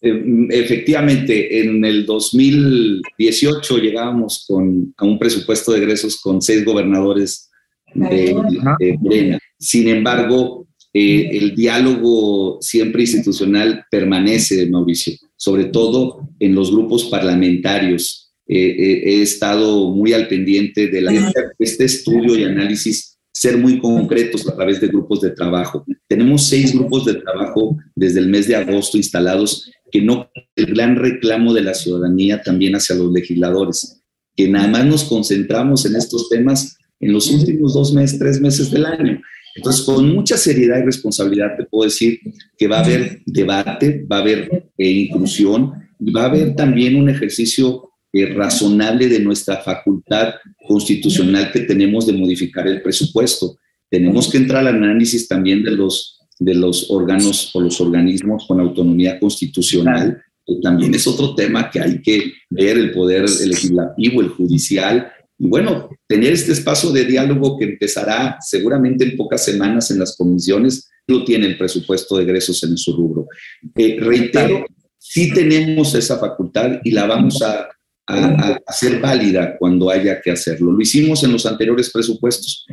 Eh, 0.00 0.46
Efectivamente, 0.50 1.60
en 1.60 1.84
el 1.84 2.06
2018 2.06 3.78
llegábamos 3.78 4.44
con, 4.46 4.94
a 4.96 5.04
un 5.04 5.18
presupuesto 5.18 5.72
de 5.72 5.78
egresos 5.78 6.20
con 6.20 6.40
seis 6.40 6.64
gobernadores 6.64 7.50
de, 7.94 8.36
de 8.78 8.98
Morena. 8.98 9.38
Sin 9.58 9.88
embargo, 9.88 10.68
eh, 10.92 11.36
el 11.36 11.54
diálogo 11.54 12.58
siempre 12.60 13.02
institucional 13.02 13.84
permanece, 13.90 14.68
Mauricio, 14.70 15.14
sobre 15.36 15.66
todo 15.66 16.28
en 16.38 16.54
los 16.54 16.70
grupos 16.70 17.04
parlamentarios. 17.04 18.32
Eh, 18.46 18.56
eh, 18.56 19.02
he 19.04 19.22
estado 19.22 19.90
muy 19.90 20.14
al 20.14 20.26
pendiente 20.26 20.88
de 20.88 21.02
la, 21.02 21.32
este 21.58 21.84
estudio 21.84 22.38
y 22.38 22.44
análisis 22.44 23.17
ser 23.38 23.56
muy 23.56 23.78
concretos 23.78 24.48
a 24.48 24.56
través 24.56 24.80
de 24.80 24.88
grupos 24.88 25.20
de 25.20 25.30
trabajo. 25.30 25.84
Tenemos 26.08 26.48
seis 26.48 26.74
grupos 26.74 27.04
de 27.04 27.14
trabajo 27.14 27.76
desde 27.94 28.18
el 28.18 28.28
mes 28.28 28.48
de 28.48 28.56
agosto 28.56 28.96
instalados 28.96 29.70
que 29.92 30.02
no 30.02 30.28
el 30.56 30.66
gran 30.66 30.96
reclamo 30.96 31.54
de 31.54 31.62
la 31.62 31.72
ciudadanía 31.72 32.42
también 32.42 32.74
hacia 32.74 32.96
los 32.96 33.12
legisladores, 33.12 34.02
que 34.36 34.48
nada 34.48 34.66
más 34.66 34.86
nos 34.86 35.04
concentramos 35.04 35.86
en 35.86 35.94
estos 35.94 36.28
temas 36.28 36.76
en 36.98 37.12
los 37.12 37.30
últimos 37.30 37.74
dos 37.74 37.92
meses, 37.92 38.18
tres 38.18 38.40
meses 38.40 38.72
del 38.72 38.86
año. 38.86 39.22
Entonces, 39.54 39.82
con 39.82 40.12
mucha 40.12 40.36
seriedad 40.36 40.80
y 40.80 40.86
responsabilidad 40.86 41.56
te 41.56 41.64
puedo 41.64 41.84
decir 41.84 42.18
que 42.56 42.66
va 42.66 42.78
a 42.78 42.84
haber 42.84 43.22
debate, 43.24 44.04
va 44.10 44.16
a 44.16 44.20
haber 44.20 44.68
eh, 44.76 44.90
inclusión 44.90 45.88
va 46.00 46.22
a 46.22 46.26
haber 46.26 46.54
también 46.54 46.96
un 46.96 47.08
ejercicio 47.08 47.87
eh, 48.12 48.26
razonable 48.26 49.08
de 49.08 49.20
nuestra 49.20 49.58
facultad 49.58 50.34
constitucional 50.66 51.52
que 51.52 51.60
tenemos 51.60 52.06
de 52.06 52.14
modificar 52.14 52.66
el 52.66 52.80
presupuesto. 52.80 53.58
Tenemos 53.90 54.30
que 54.30 54.38
entrar 54.38 54.66
al 54.66 54.76
análisis 54.76 55.28
también 55.28 55.62
de 55.62 55.72
los, 55.72 56.20
de 56.38 56.54
los 56.54 56.90
órganos 56.90 57.50
o 57.54 57.60
los 57.60 57.80
organismos 57.80 58.46
con 58.46 58.60
autonomía 58.60 59.20
constitucional, 59.20 60.22
que 60.46 60.54
también 60.62 60.94
es 60.94 61.06
otro 61.06 61.34
tema 61.34 61.70
que 61.70 61.80
hay 61.80 62.00
que 62.00 62.32
ver, 62.48 62.78
el 62.78 62.92
poder 62.92 63.28
legislativo, 63.28 64.22
el 64.22 64.28
judicial, 64.28 65.12
y 65.38 65.46
bueno, 65.46 65.90
tener 66.06 66.32
este 66.32 66.52
espacio 66.52 66.90
de 66.90 67.04
diálogo 67.04 67.58
que 67.58 67.66
empezará 67.66 68.38
seguramente 68.40 69.04
en 69.04 69.16
pocas 69.16 69.44
semanas 69.44 69.90
en 69.90 70.00
las 70.00 70.16
comisiones, 70.16 70.88
no 71.06 71.24
tiene 71.24 71.46
el 71.46 71.58
presupuesto 71.58 72.16
de 72.16 72.24
egresos 72.24 72.62
en 72.64 72.76
su 72.76 72.96
rubro. 72.96 73.28
Eh, 73.76 73.98
reitero, 74.00 74.64
sí 74.98 75.32
tenemos 75.32 75.94
esa 75.94 76.18
facultad 76.18 76.80
y 76.82 76.90
la 76.90 77.06
vamos 77.06 77.40
a, 77.42 77.68
a, 78.08 78.58
hacer 78.66 79.00
válida 79.00 79.56
cuando 79.58 79.90
haya 79.90 80.20
que 80.20 80.30
hacerlo. 80.30 80.72
Lo 80.72 80.80
hicimos 80.80 81.22
en 81.24 81.32
los 81.32 81.46
anteriores 81.46 81.90
presupuestos 81.90 82.66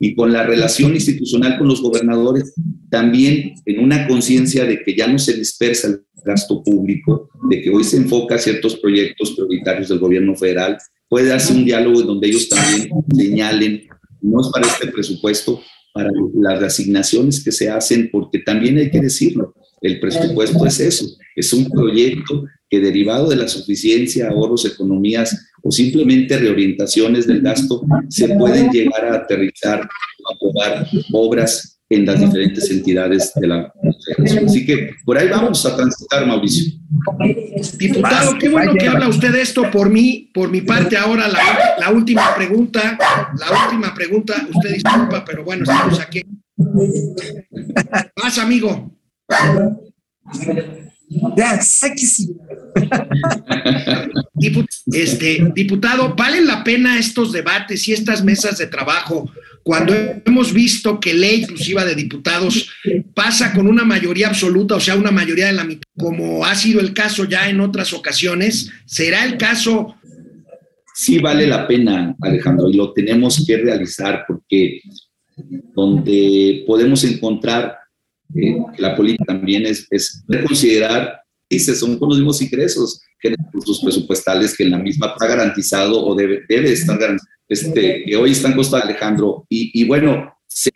y 0.00 0.14
con 0.14 0.32
la 0.32 0.42
relación 0.44 0.94
institucional 0.94 1.58
con 1.58 1.68
los 1.68 1.80
gobernadores, 1.80 2.52
también 2.90 3.54
en 3.64 3.82
una 3.82 4.06
conciencia 4.06 4.64
de 4.64 4.82
que 4.82 4.96
ya 4.96 5.06
no 5.06 5.18
se 5.18 5.34
dispersa 5.34 5.88
el 5.88 6.02
gasto 6.24 6.62
público, 6.62 7.30
de 7.48 7.62
que 7.62 7.70
hoy 7.70 7.84
se 7.84 7.96
enfoca 7.96 8.34
a 8.34 8.38
ciertos 8.38 8.76
proyectos 8.76 9.32
prioritarios 9.32 9.88
del 9.88 9.98
gobierno 9.98 10.34
federal 10.36 10.78
puede 11.12 11.28
darse 11.28 11.52
un 11.52 11.66
diálogo 11.66 12.00
donde 12.00 12.26
ellos 12.28 12.48
también 12.48 12.88
señalen, 13.14 13.82
no 14.22 14.40
es 14.40 14.48
para 14.48 14.66
este 14.66 14.86
presupuesto, 14.86 15.60
para 15.92 16.08
las 16.32 16.62
asignaciones 16.62 17.44
que 17.44 17.52
se 17.52 17.68
hacen, 17.68 18.08
porque 18.10 18.38
también 18.38 18.78
hay 18.78 18.90
que 18.90 18.98
decirlo, 18.98 19.54
el 19.82 20.00
presupuesto 20.00 20.64
es 20.66 20.80
eso, 20.80 21.06
es 21.34 21.52
un 21.52 21.68
proyecto 21.68 22.44
que 22.70 22.80
derivado 22.80 23.28
de 23.28 23.36
la 23.36 23.48
suficiencia, 23.48 24.28
ahorros, 24.28 24.64
economías 24.64 25.50
o 25.62 25.70
simplemente 25.70 26.38
reorientaciones 26.38 27.26
del 27.26 27.42
gasto, 27.42 27.82
se 28.08 28.28
pueden 28.30 28.70
llegar 28.70 29.04
a 29.06 29.16
aterrizar, 29.16 29.80
a 29.80 30.34
aprobar 30.34 30.88
obras 31.12 31.80
en 31.90 32.06
las 32.06 32.18
diferentes 32.18 32.70
entidades 32.70 33.32
de 33.34 33.46
la. 33.46 33.72
Así 34.46 34.64
que 34.64 34.90
por 35.04 35.18
ahí 35.18 35.28
vamos 35.28 35.64
a 35.66 35.76
transitar, 35.76 36.26
Mauricio. 36.26 36.72
Diputado, 37.76 38.38
qué 38.38 38.48
bueno 38.48 38.74
que 38.74 38.88
habla 38.88 39.08
usted 39.08 39.32
de 39.32 39.42
esto 39.42 39.70
por 39.70 39.90
mí, 39.90 40.30
por 40.32 40.50
mi 40.50 40.62
parte. 40.62 40.96
Ahora 40.96 41.28
la, 41.28 41.40
la 41.78 41.90
última 41.90 42.34
pregunta, 42.34 42.98
la 43.38 43.64
última 43.66 43.94
pregunta, 43.94 44.46
usted 44.54 44.74
disculpa, 44.74 45.24
pero 45.24 45.44
bueno, 45.44 45.64
estamos 45.64 46.00
aquí. 46.00 46.22
Más, 48.16 48.38
amigo. 48.38 49.01
Ya, 51.36 51.60
sé 51.60 51.90
que 51.90 52.06
sí. 52.06 52.34
Este, 54.92 55.52
diputado, 55.54 56.14
¿valen 56.16 56.46
la 56.46 56.64
pena 56.64 56.98
estos 56.98 57.32
debates 57.32 57.86
y 57.88 57.92
estas 57.92 58.24
mesas 58.24 58.58
de 58.58 58.66
trabajo 58.66 59.30
cuando 59.62 59.94
hemos 60.24 60.52
visto 60.52 60.98
que 60.98 61.14
ley 61.14 61.42
inclusiva 61.42 61.84
de 61.84 61.94
diputados 61.94 62.70
pasa 63.14 63.52
con 63.52 63.68
una 63.68 63.84
mayoría 63.84 64.28
absoluta, 64.28 64.76
o 64.76 64.80
sea, 64.80 64.96
una 64.96 65.10
mayoría 65.10 65.46
de 65.46 65.52
la 65.52 65.64
mitad, 65.64 65.88
como 65.96 66.44
ha 66.44 66.54
sido 66.54 66.80
el 66.80 66.92
caso 66.92 67.24
ya 67.24 67.48
en 67.48 67.60
otras 67.60 67.92
ocasiones? 67.92 68.70
¿Será 68.86 69.24
el 69.24 69.36
caso? 69.36 69.94
Sí 70.94 71.18
vale 71.18 71.46
la 71.46 71.66
pena, 71.66 72.14
Alejandro, 72.20 72.68
y 72.68 72.74
lo 72.74 72.92
tenemos 72.92 73.44
que 73.46 73.56
realizar 73.58 74.24
porque 74.26 74.80
donde 75.74 76.64
podemos 76.66 77.04
encontrar 77.04 77.81
la 78.78 78.96
política 78.96 79.24
también 79.26 79.66
es, 79.66 79.86
es 79.90 80.24
considerar, 80.46 81.20
dice, 81.48 81.74
son 81.74 81.98
con 81.98 82.08
los 82.08 82.18
mismos 82.18 82.40
ingresos 82.42 83.02
que 83.20 83.30
recursos 83.30 83.80
presupuestales 83.82 84.56
que 84.56 84.64
la 84.64 84.78
misma 84.78 85.08
está 85.08 85.26
garantizado 85.28 86.04
o 86.04 86.14
debe, 86.14 86.42
debe 86.48 86.72
estar 86.72 86.98
garantizado, 86.98 87.30
este, 87.48 88.04
que 88.04 88.16
hoy 88.16 88.32
está 88.32 88.48
en 88.48 88.54
Costa 88.54 88.78
Alejandro. 88.78 89.46
Y, 89.48 89.70
y 89.80 89.86
bueno, 89.86 90.34
se... 90.46 90.70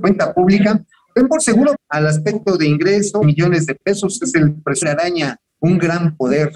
cuenta 0.00 0.32
pública, 0.32 0.84
ven 1.14 1.28
por 1.28 1.42
seguro 1.42 1.74
al 1.88 2.06
aspecto 2.06 2.56
de 2.56 2.68
ingreso, 2.68 3.22
millones 3.22 3.66
de 3.66 3.74
pesos, 3.74 4.20
es 4.22 4.34
el 4.34 4.54
precio 4.62 4.86
de 4.88 4.92
araña, 4.92 5.36
un 5.60 5.78
gran 5.78 6.16
poder. 6.16 6.52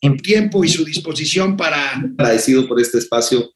En 0.00 0.18
tiempo 0.18 0.62
y 0.62 0.68
su 0.68 0.84
disposición 0.84 1.56
para... 1.56 1.92
Agradecido 1.92 2.68
por 2.68 2.78
este 2.78 2.98
espacio. 2.98 3.50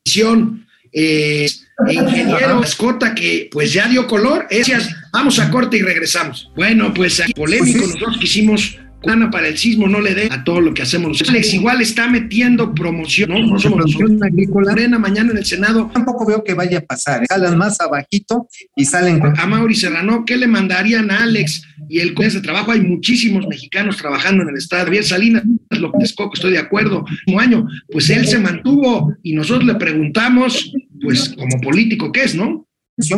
Eh, 0.92 1.46
ingeniero 1.86 2.62
Escota 2.62 3.14
que 3.14 3.48
pues 3.50 3.72
ya 3.72 3.88
dio 3.88 4.06
color. 4.06 4.46
Gracias. 4.50 4.94
Vamos 5.12 5.38
a 5.38 5.50
corte 5.50 5.76
y 5.76 5.82
regresamos. 5.82 6.50
Bueno, 6.56 6.92
pues 6.92 7.20
aquí 7.20 7.32
polémico, 7.32 7.78
Pues 7.78 7.94
nosotros 7.94 8.18
quisimos 8.18 8.78
Ana 9.06 9.30
para 9.30 9.46
el 9.46 9.56
sismo 9.56 9.86
no 9.86 10.00
le 10.00 10.14
dé 10.14 10.28
a 10.30 10.42
todo 10.42 10.60
lo 10.60 10.74
que 10.74 10.82
hacemos. 10.82 11.22
Alex 11.28 11.54
igual 11.54 11.80
está 11.80 12.08
metiendo 12.08 12.74
promoción, 12.74 13.30
¿no? 13.30 13.38
No 13.38 13.58
somos. 13.58 13.78
Producción 13.78 14.22
agrícola, 14.24 14.72
Morena 14.72 14.98
mañana 14.98 15.30
en 15.30 15.38
el 15.38 15.44
Senado. 15.44 15.88
tampoco 15.92 16.26
veo 16.26 16.42
que 16.42 16.54
vaya 16.54 16.78
a 16.78 16.80
pasar. 16.80 17.22
¿eh? 17.22 17.26
Salen 17.28 17.56
más 17.56 17.80
abajito 17.80 18.48
y 18.74 18.84
salen 18.84 19.20
con 19.20 19.38
A 19.38 19.46
Mauri 19.46 19.76
Serrano, 19.76 20.24
¿qué 20.26 20.36
le 20.36 20.48
mandarían 20.48 21.10
a 21.10 21.22
Alex? 21.22 21.62
Y 21.88 22.00
el 22.00 22.14
de 22.14 22.40
trabajo, 22.40 22.72
hay 22.72 22.80
muchísimos 22.80 23.46
mexicanos 23.46 23.96
trabajando 23.96 24.42
en 24.42 24.50
el 24.50 24.56
Estado. 24.56 24.84
Javier 24.84 25.04
Salinas, 25.04 25.44
López 25.70 26.12
Coco, 26.14 26.34
estoy 26.34 26.52
de 26.52 26.58
acuerdo. 26.58 27.04
Un 27.28 27.40
año, 27.40 27.68
pues 27.90 28.10
él 28.10 28.26
se 28.26 28.40
mantuvo 28.40 29.14
y 29.22 29.32
nosotros 29.32 29.64
le 29.64 29.76
preguntamos, 29.76 30.72
pues 31.02 31.30
como 31.30 31.60
político, 31.60 32.10
¿qué 32.12 32.24
es, 32.24 32.34
no? 32.34 32.64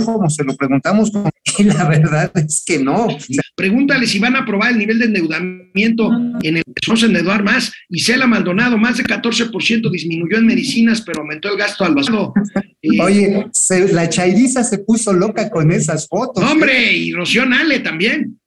como 0.05 0.29
se 0.29 0.45
lo 0.45 0.55
preguntamos 0.57 1.11
y 1.59 1.65
la 1.65 1.89
verdad 1.89 2.31
es 2.35 2.63
que 2.67 2.79
no. 2.79 3.09
Pregúntale 3.57 4.07
si 4.07 4.19
van 4.19 4.37
a 4.37 4.41
aprobar 4.41 4.73
el 4.73 4.79
nivel 4.79 4.99
de 4.99 5.07
endeudamiento 5.07 6.11
en 6.43 6.59
el 6.59 6.65
que 6.65 6.97
se 6.97 7.07
endeudar 7.07 7.43
más. 7.43 7.73
Y 7.89 8.01
Cela 8.01 8.27
Maldonado, 8.27 8.77
más 8.77 8.99
de 8.99 9.05
14% 9.05 9.91
disminuyó 9.91 10.37
en 10.37 10.47
medicinas, 10.47 11.01
pero 11.01 11.21
aumentó 11.23 11.49
el 11.51 11.57
gasto 11.57 11.85
al 11.85 11.95
basado. 11.95 12.35
Eh, 12.83 12.89
Oye, 13.03 13.47
se- 13.53 13.93
la 13.93 14.09
chairiza 14.09 14.65
se 14.65 14.79
puso 14.79 15.13
loca 15.13 15.49
con 15.51 15.73
esas 15.73 16.07
fotos. 16.07 16.45
hombre, 16.45 16.95
y 16.95 17.13
Rocío 17.13 17.47
Nale 17.47 17.81
también. 17.81 18.39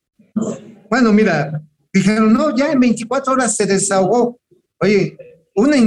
Bueno, 0.90 1.12
mira, 1.14 1.62
dijeron, 1.92 2.32
no, 2.32 2.56
ya 2.56 2.72
en 2.72 2.80
24 2.80 3.34
horas 3.34 3.56
se 3.56 3.66
desahogó. 3.66 4.40
Oye, 4.80 5.18
una 5.56 5.78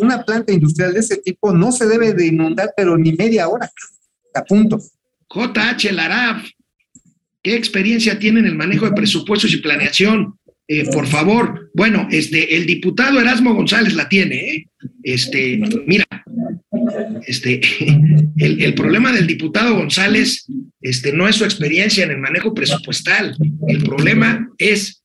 una 0.00 0.24
planta 0.24 0.52
industrial 0.52 0.94
de 0.94 1.00
ese 1.00 1.18
tipo 1.18 1.52
no 1.52 1.72
se 1.72 1.86
debe 1.86 2.12
de 2.12 2.26
inundar, 2.26 2.72
pero 2.76 2.96
ni 2.98 3.12
media 3.12 3.48
hora. 3.48 3.70
A 4.34 4.44
punto. 4.44 4.80
JH 5.28 5.92
Laraf, 5.92 6.44
¿qué 7.42 7.56
experiencia 7.56 8.18
tiene 8.18 8.40
en 8.40 8.46
el 8.46 8.54
manejo 8.54 8.86
de 8.86 8.92
presupuestos 8.92 9.52
y 9.52 9.58
planeación? 9.58 10.38
Eh, 10.68 10.84
por 10.92 11.06
favor, 11.06 11.70
bueno, 11.74 12.08
este, 12.10 12.56
el 12.56 12.66
diputado 12.66 13.20
Erasmo 13.20 13.54
González 13.54 13.94
la 13.94 14.08
tiene, 14.08 14.36
¿eh? 14.36 14.66
Este, 15.02 15.60
mira, 15.86 16.04
este, 17.26 17.60
el, 18.36 18.62
el 18.62 18.74
problema 18.74 19.12
del 19.12 19.26
diputado 19.26 19.74
González 19.74 20.46
este, 20.80 21.12
no 21.12 21.28
es 21.28 21.36
su 21.36 21.44
experiencia 21.44 22.04
en 22.04 22.10
el 22.10 22.18
manejo 22.18 22.54
presupuestal, 22.54 23.36
el 23.68 23.82
problema 23.84 24.48
es, 24.58 25.02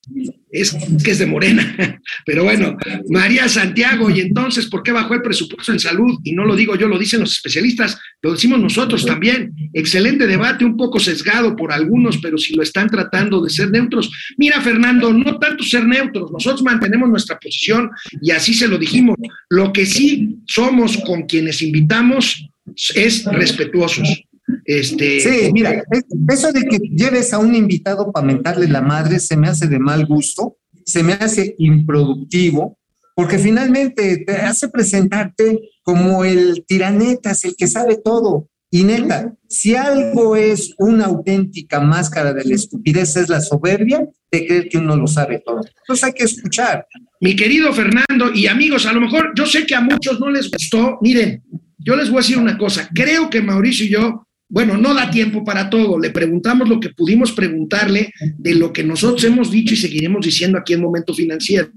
es 0.62 0.76
que 1.03 1.12
es 1.12 1.20
de 1.20 1.26
Morena. 1.26 1.99
Pero 2.26 2.43
bueno, 2.43 2.78
María 3.10 3.47
Santiago, 3.47 4.10
y 4.10 4.20
entonces, 4.20 4.68
¿por 4.68 4.84
qué 4.84 4.91
bajó 4.91 5.14
el 5.14 5.22
presupuesto 5.22 5.72
en 5.72 5.80
salud? 5.80 6.20
Y 6.24 6.34
no 6.34 6.45
lo 6.45 6.55
digo 6.55 6.76
yo, 6.76 6.88
lo 6.88 6.97
dicen 6.97 7.20
los 7.20 7.34
especialistas, 7.34 7.99
lo 8.22 8.34
decimos 8.34 8.60
nosotros 8.60 9.05
también. 9.05 9.53
Excelente 9.74 10.28
debate, 10.28 10.66
un 10.66 10.78
poco 10.78 10.99
sesgado 10.99 11.55
por 11.55 11.72
algunos, 11.72 12.18
pero 12.18 12.38
si 12.38 12.55
lo 12.55 12.64
están 12.64 12.89
tratando 12.89 13.41
de 13.41 13.49
ser 13.49 13.70
neutros. 13.72 14.12
Mira, 14.38 14.62
Fernando, 14.62 15.14
no 15.14 15.38
tanto 15.38 15.64
ser 15.64 15.86
neutros, 15.86 16.32
nosotros 16.32 16.64
mantenemos 16.64 17.10
nuestra 17.10 17.39
posición 17.39 17.89
y 18.22 18.32
así 18.32 18.53
se 18.53 18.68
lo 18.68 18.78
dijimos. 18.78 19.16
Lo 19.49 19.72
que 19.72 19.86
sí 19.86 20.38
somos 20.47 20.97
con 21.05 21.24
quienes 21.24 21.62
invitamos 21.62 22.49
es 22.95 23.26
respetuosos. 23.26 24.24
Este, 24.68 25.22
Sí, 25.22 25.51
mira, 25.53 25.82
es- 25.91 26.03
eso 26.30 26.51
de 26.51 26.65
que 26.65 26.78
lleves 26.78 27.34
a 27.34 27.39
un 27.39 27.55
invitado 27.55 28.11
para 28.11 28.26
mentarle 28.28 28.68
la 28.68 28.82
madre 28.82 29.18
se 29.20 29.38
me 29.38 29.47
hace 29.47 29.68
de 29.68 29.80
mal 29.80 30.05
gusto, 30.05 30.57
se 30.86 31.03
me 31.03 31.13
hace 31.13 31.55
improductivo, 31.57 32.78
porque 33.15 33.39
finalmente 33.39 34.18
te 34.26 34.34
hace 34.34 34.68
presentarte 34.70 35.59
como 35.84 36.24
el 36.26 36.65
tiranetas, 36.68 37.45
el 37.45 37.55
que 37.55 37.68
sabe 37.68 37.97
todo. 38.03 38.49
Y 38.70 38.84
neta, 38.84 39.34
si 39.47 39.76
algo 39.76 40.36
es 40.36 40.74
una 40.78 41.05
auténtica 41.05 41.80
máscara 41.80 42.34
de 42.34 42.43
la 42.43 42.55
estupidez, 42.55 43.15
es 43.15 43.30
la 43.30 43.39
soberbia 43.39 44.05
de 44.30 44.45
creer 44.45 44.68
que 44.68 44.78
uno 44.78 44.97
lo 44.97 45.07
sabe 45.07 45.41
todo. 45.45 45.61
Entonces 45.80 46.03
hay 46.03 46.11
que 46.13 46.26
escuchar. 46.26 46.86
Mi 47.22 47.36
querido 47.38 47.72
Fernando 47.74 48.34
y 48.34 48.47
amigos, 48.47 48.86
a 48.86 48.91
lo 48.91 48.99
mejor 48.99 49.32
yo 49.38 49.45
sé 49.45 49.65
que 49.65 49.74
a 49.76 49.80
muchos 49.82 50.20
no 50.20 50.30
les 50.30 50.51
gustó. 50.51 50.97
Miren, 51.01 51.41
yo 51.80 51.95
les 51.95 52.09
voy 52.09 52.18
a 52.18 52.22
decir 52.22 52.38
una 52.38 52.57
cosa. 52.57 52.89
Creo 52.93 53.30
que 53.30 53.41
Mauricio 53.41 53.86
y 53.86 53.89
yo, 53.89 54.27
bueno, 54.50 54.78
no 54.78 54.93
da 54.93 55.10
tiempo 55.12 55.43
para 55.43 55.70
todo. 55.70 56.00
Le 56.00 56.10
preguntamos 56.10 56.70
lo 56.70 56.80
que 56.80 56.89
pudimos 56.89 57.32
preguntarle 57.34 58.14
de 58.38 58.56
lo 58.56 58.72
que 58.72 58.84
nosotros 58.84 59.24
hemos 59.26 59.52
dicho 59.52 59.74
y 59.74 59.78
seguiremos 59.78 60.26
diciendo 60.26 60.58
aquí 60.58 60.74
en 60.74 60.82
Momento 60.82 61.14
Financiero. 61.14 61.70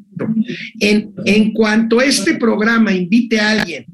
En, 0.79 1.13
en 1.25 1.53
cuanto 1.53 2.01
este 2.01 2.35
programa 2.35 2.93
invite 2.93 3.41
a 3.41 3.51
alguien 3.51 3.87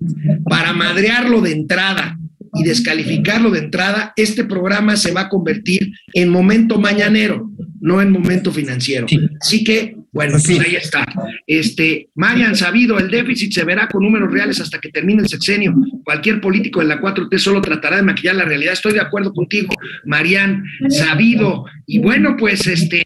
para 0.45 0.73
madrearlo 0.73 1.41
de 1.41 1.53
entrada 1.53 2.19
y 2.55 2.65
descalificarlo 2.65 3.51
de 3.51 3.61
entrada, 3.61 4.13
este 4.17 4.45
programa 4.45 4.97
se 4.97 5.13
va 5.13 5.23
a 5.23 5.29
convertir 5.29 5.93
en 6.13 6.29
momento 6.29 6.79
mañanero, 6.79 7.51
no 7.81 8.01
en 8.01 8.11
momento 8.11 8.53
financiero. 8.53 9.07
Así 9.41 9.63
que 9.65 9.97
Bueno, 10.17 10.33
Pues 10.33 10.45
sí. 10.45 10.59
ahí 10.59 10.75
está. 10.77 11.07
Este, 11.47 12.09
Marian 12.15 12.57
Sabido, 12.57 12.99
el 12.99 13.11
déficit 13.11 13.53
se 13.53 13.65
verá 13.65 13.87
con 13.87 14.03
números 14.03 14.33
reales 14.33 14.59
hasta 14.61 14.81
que 14.81 14.89
termine 14.89 15.23
el 15.23 15.29
sexenio. 15.29 15.75
Cualquier 16.05 16.41
político 16.41 16.81
de 16.81 16.87
la 16.87 17.01
4T 17.01 17.39
solo 17.39 17.61
tratará 17.61 17.97
de 17.97 18.03
maquillar 18.03 18.35
la 18.37 18.45
realidad. 18.47 18.73
Estoy 18.73 18.95
de 18.95 19.01
acuerdo 19.01 19.33
contigo, 19.35 19.75
Marian 20.07 20.65
Sabido. 20.89 21.67
Y 21.87 21.99
bueno, 21.99 22.35
pues 22.39 22.67
este, 22.67 23.05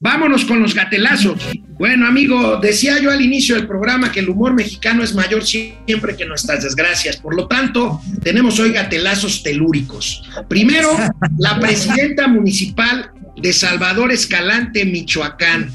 vámonos 0.00 0.46
con 0.46 0.60
los 0.60 0.74
gatelazos. 0.74 1.38
Bueno, 1.78 2.06
amigo, 2.06 2.56
decía 2.56 2.98
yo 3.02 3.10
al 3.10 3.20
inicio 3.20 3.54
del 3.54 3.66
programa 3.66 4.10
que 4.10 4.20
el 4.20 4.30
humor 4.30 4.54
mexicano 4.54 5.02
es 5.02 5.14
mayor 5.14 5.44
siempre 5.44 6.16
que 6.16 6.24
nuestras 6.24 6.64
desgracias. 6.64 7.18
Por 7.18 7.36
lo 7.36 7.46
tanto, 7.46 8.00
tenemos 8.22 8.58
hoy 8.58 8.72
gatelazos 8.72 9.42
telúricos. 9.42 10.22
Primero, 10.48 10.88
la 11.38 11.60
presidenta 11.60 12.26
municipal 12.28 13.10
de 13.36 13.52
Salvador 13.52 14.10
Escalante, 14.10 14.86
Michoacán. 14.86 15.70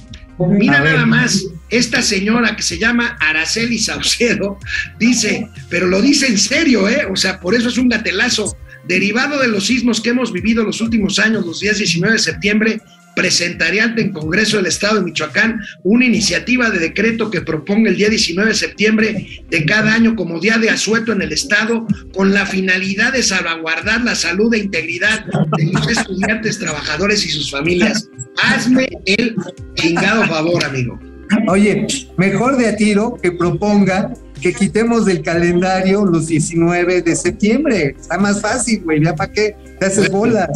Mira 0.48 0.80
A 0.80 0.82
ver. 0.82 0.94
nada 0.94 1.06
más, 1.06 1.46
esta 1.70 2.02
señora 2.02 2.56
que 2.56 2.64
se 2.64 2.78
llama 2.78 3.18
Araceli 3.20 3.80
Saucedo 3.80 4.60
dice, 5.00 5.48
pero 5.70 5.88
lo 5.88 6.02
dice 6.02 6.28
en 6.28 6.38
serio, 6.38 6.88
¿eh? 6.90 7.08
O 7.10 7.16
sea, 7.16 7.40
por 7.40 7.56
eso 7.56 7.70
es 7.70 7.78
un 7.78 7.90
gatelazo. 7.90 8.58
Derivado 8.88 9.40
de 9.40 9.48
los 9.48 9.68
sismos 9.68 10.02
que 10.02 10.10
hemos 10.10 10.34
vivido 10.34 10.64
los 10.64 10.82
últimos 10.82 11.20
años, 11.20 11.46
los 11.46 11.60
días 11.60 11.78
19 11.78 12.14
de 12.14 12.20
septiembre, 12.20 12.82
presentaré 13.16 13.82
ante 13.82 14.02
el 14.02 14.12
Congreso 14.12 14.58
del 14.58 14.68
Estado 14.68 14.96
de 14.96 15.06
Michoacán 15.06 15.62
una 15.84 16.06
iniciativa 16.06 16.70
de 16.70 16.80
decreto 16.80 17.30
que 17.30 17.42
proponga 17.42 17.90
el 17.90 17.98
día 17.98 18.10
19 18.10 18.50
de 18.50 18.56
septiembre 18.56 19.44
de 19.50 19.66
cada 19.66 19.94
año 19.94 20.16
como 20.16 20.40
día 20.40 20.58
de 20.58 20.70
asueto 20.70 21.12
en 21.12 21.22
el 21.22 21.32
Estado 21.32 21.86
con 22.14 22.34
la 22.34 22.46
finalidad 22.46 23.14
de 23.14 23.24
salvaguardar 23.24 24.02
la 24.02 24.16
salud 24.16 24.54
e 24.54 24.60
integridad 24.60 25.26
de 25.58 25.66
los 25.72 25.88
estudiantes, 25.88 26.60
trabajadores 26.60 27.26
y 27.26 27.30
sus 27.30 27.52
familias. 27.52 28.10
Hazme 28.38 28.88
el 29.06 29.36
chingado 29.76 30.26
favor, 30.28 30.64
amigo. 30.64 31.00
Oye, 31.48 31.88
mejor 32.18 32.58
de 32.58 32.74
tiro 32.74 33.18
que 33.22 33.32
proponga 33.32 34.14
que 34.42 34.54
quitemos 34.54 35.06
del 35.06 35.22
calendario 35.22 36.06
los 36.06 36.28
19 36.28 37.02
de 37.04 37.16
septiembre. 37.16 37.96
Está 38.00 38.18
más 38.18 38.42
fácil, 38.42 38.84
güey. 38.84 39.04
Ya 39.04 39.16
para 39.16 39.32
qué 39.32 39.56
te 39.80 39.86
haces 39.86 40.10
bolas. 40.10 40.50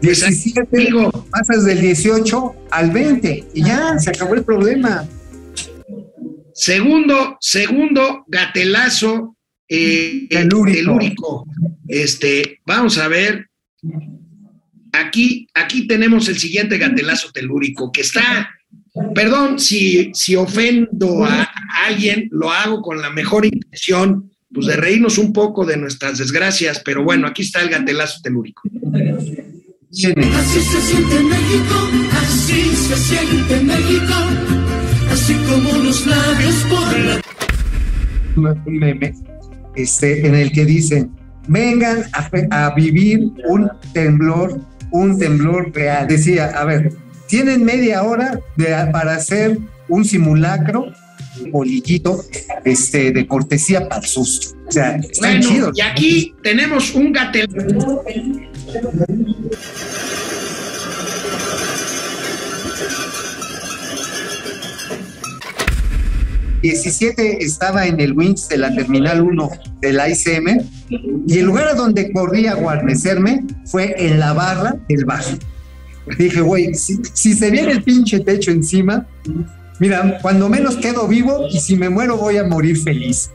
Pues, 0.00 0.20
17 0.20 0.76
amigo. 0.76 1.26
pasas 1.30 1.64
del 1.64 1.80
18 1.80 2.54
al 2.70 2.90
20 2.90 3.48
y 3.54 3.62
ya 3.62 3.98
se 3.98 4.10
acabó 4.10 4.34
el 4.34 4.44
problema. 4.44 5.06
Segundo, 6.54 7.36
segundo 7.40 8.24
gatelazo 8.28 9.36
eh, 9.68 10.26
Telúrico. 10.30 10.76
telúrico. 10.76 11.46
Este, 11.86 12.60
vamos 12.64 12.98
a 12.98 13.08
ver. 13.08 13.48
Aquí, 14.92 15.46
aquí 15.52 15.86
tenemos 15.86 16.28
el 16.28 16.38
siguiente 16.38 16.78
gatelazo 16.78 17.30
telúrico 17.32 17.92
que 17.92 18.00
está. 18.00 18.48
Perdón 19.14 19.58
si, 19.58 20.10
si 20.14 20.36
ofendo 20.36 21.24
a, 21.24 21.42
a 21.42 21.86
alguien, 21.86 22.28
lo 22.30 22.50
hago 22.50 22.82
con 22.82 23.00
la 23.00 23.10
mejor 23.10 23.44
intención, 23.46 24.30
pues 24.52 24.66
de 24.66 24.76
reírnos 24.76 25.18
un 25.18 25.32
poco 25.32 25.64
de 25.64 25.76
nuestras 25.76 26.18
desgracias, 26.18 26.80
pero 26.84 27.04
bueno, 27.04 27.26
aquí 27.26 27.42
está 27.42 27.60
el 27.62 27.68
gatelazo 27.68 28.20
telúrico. 28.22 28.62
Viene. 28.64 30.26
Así 30.34 30.60
se 30.60 30.80
siente 30.80 31.20
México, 31.22 31.90
así 32.12 32.62
se 32.76 32.96
siente 32.96 33.60
México, 33.62 34.14
así 35.10 35.34
como 35.34 35.84
los 35.84 36.06
labios 36.06 36.54
por 36.68 36.98
la 36.98 37.26
un 38.36 38.78
meme 38.78 39.14
este, 39.74 40.26
en 40.26 40.34
el 40.34 40.52
que 40.52 40.64
dicen, 40.64 41.10
vengan 41.48 42.04
a 42.50 42.74
vivir 42.74 43.30
un 43.48 43.70
temblor, 43.92 44.60
un 44.90 45.18
temblor 45.18 45.72
real. 45.74 46.06
Decía, 46.06 46.46
a 46.48 46.64
ver, 46.64 46.92
tienen 47.28 47.64
media 47.64 48.02
hora 48.02 48.40
de- 48.56 48.88
para 48.92 49.14
hacer 49.14 49.58
un 49.88 50.04
simulacro, 50.04 50.86
un 51.42 51.50
bolillito 51.52 52.22
este, 52.64 53.10
de 53.12 53.26
cortesía 53.26 53.88
para 53.88 54.00
el 54.02 54.06
susto. 54.08 54.56
O 54.68 54.72
sea, 54.72 54.96
están 54.96 55.40
Bueno, 55.40 55.48
chidos. 55.48 55.78
y 55.78 55.80
aquí 55.80 56.34
tenemos 56.42 56.94
un 56.94 57.12
gatelazo. 57.12 58.02
17 66.62 67.44
estaba 67.44 67.86
en 67.86 68.00
el 68.00 68.12
Wings 68.12 68.48
de 68.48 68.58
la 68.58 68.74
Terminal 68.74 69.20
1 69.20 69.50
de 69.80 69.92
la 69.92 70.08
ICM 70.08 70.62
y 71.26 71.38
el 71.38 71.44
lugar 71.46 71.68
a 71.68 71.74
donde 71.74 72.12
corrí 72.12 72.46
a 72.46 72.54
guarnecerme 72.54 73.44
fue 73.66 73.94
en 73.98 74.18
la 74.18 74.32
barra 74.32 74.76
del 74.88 75.04
bar. 75.04 75.22
Dije, 76.18 76.40
güey, 76.40 76.74
si, 76.74 76.98
si 77.12 77.34
se 77.34 77.50
viene 77.50 77.72
el 77.72 77.82
pinche 77.82 78.20
techo 78.20 78.50
encima, 78.50 79.06
mira, 79.78 80.18
cuando 80.22 80.48
menos 80.48 80.76
quedo 80.76 81.08
vivo 81.08 81.46
y 81.50 81.58
si 81.58 81.76
me 81.76 81.88
muero 81.88 82.16
voy 82.16 82.36
a 82.36 82.44
morir 82.44 82.78
feliz. 82.78 83.30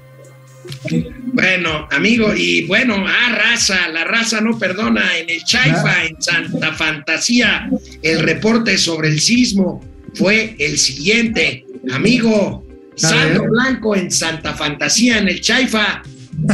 Bueno, 1.34 1.88
amigo, 1.92 2.34
y 2.36 2.66
bueno, 2.68 2.96
ah, 3.06 3.36
raza, 3.36 3.88
la 3.90 4.04
raza 4.04 4.42
no 4.42 4.58
perdona. 4.58 5.18
En 5.18 5.30
el 5.30 5.44
Chaifa, 5.44 6.06
en 6.06 6.22
Santa 6.22 6.74
Fantasía, 6.74 7.70
el 8.02 8.20
reporte 8.20 8.78
sobre 8.78 9.10
el 9.10 9.20
sismo 9.20 9.84
fue 10.14 10.56
el 10.60 10.78
siguiente. 10.78 11.66
Amigo, 11.92 12.66
saldo 12.96 13.44
blanco 13.44 13.96
en 13.96 14.12
Santa 14.12 14.54
Fantasía, 14.54 15.18
en 15.18 15.28
el 15.30 15.42
Chaifa, 15.42 16.04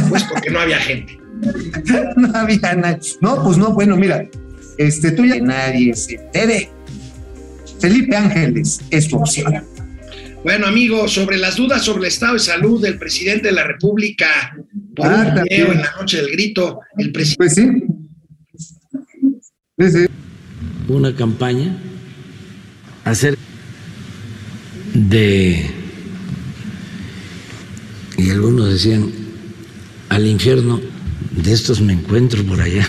pues 0.08 0.24
porque 0.24 0.50
no 0.50 0.60
había 0.60 0.78
gente. 0.78 1.18
no 2.16 2.36
había 2.36 2.74
nadie. 2.74 3.12
No, 3.20 3.42
pues 3.44 3.58
no, 3.58 3.72
bueno, 3.72 3.96
mira, 3.96 4.26
este, 4.78 5.12
tú 5.12 5.24
ya 5.24 5.34
que 5.34 5.42
nadie 5.42 5.94
se 5.94 6.14
entere. 6.14 6.70
Felipe 7.80 8.16
Ángeles 8.16 8.80
es 8.90 9.08
tu 9.08 9.18
opción. 9.18 9.62
Bueno, 10.42 10.66
amigo, 10.66 11.08
sobre 11.08 11.36
las 11.36 11.56
dudas 11.56 11.82
sobre 11.84 12.02
el 12.02 12.06
estado 12.06 12.34
de 12.34 12.38
salud 12.40 12.80
del 12.80 12.98
presidente 12.98 13.48
de 13.48 13.52
la 13.52 13.64
República, 13.64 14.56
por 14.94 15.06
Ah, 15.06 15.34
un 15.36 15.42
video 15.42 15.72
en 15.72 15.80
la 15.80 15.92
noche 15.98 16.18
del 16.18 16.30
grito, 16.30 16.80
el 16.96 17.12
presidente 17.12 17.36
Pues 17.38 17.54
sí. 17.54 17.66
Sí, 19.78 19.90
sí. 19.90 20.06
una 20.88 21.14
campaña 21.14 21.76
hacer 23.04 23.36
de 24.94 25.64
y 28.16 28.30
algunos 28.30 28.68
decían 28.70 29.10
al 30.08 30.26
infierno 30.26 30.80
de 31.42 31.52
estos 31.52 31.80
me 31.80 31.92
encuentro 31.92 32.42
por 32.44 32.60
allá 32.60 32.86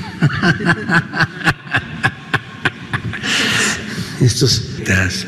estos 4.21 4.63
tras, 4.83 5.25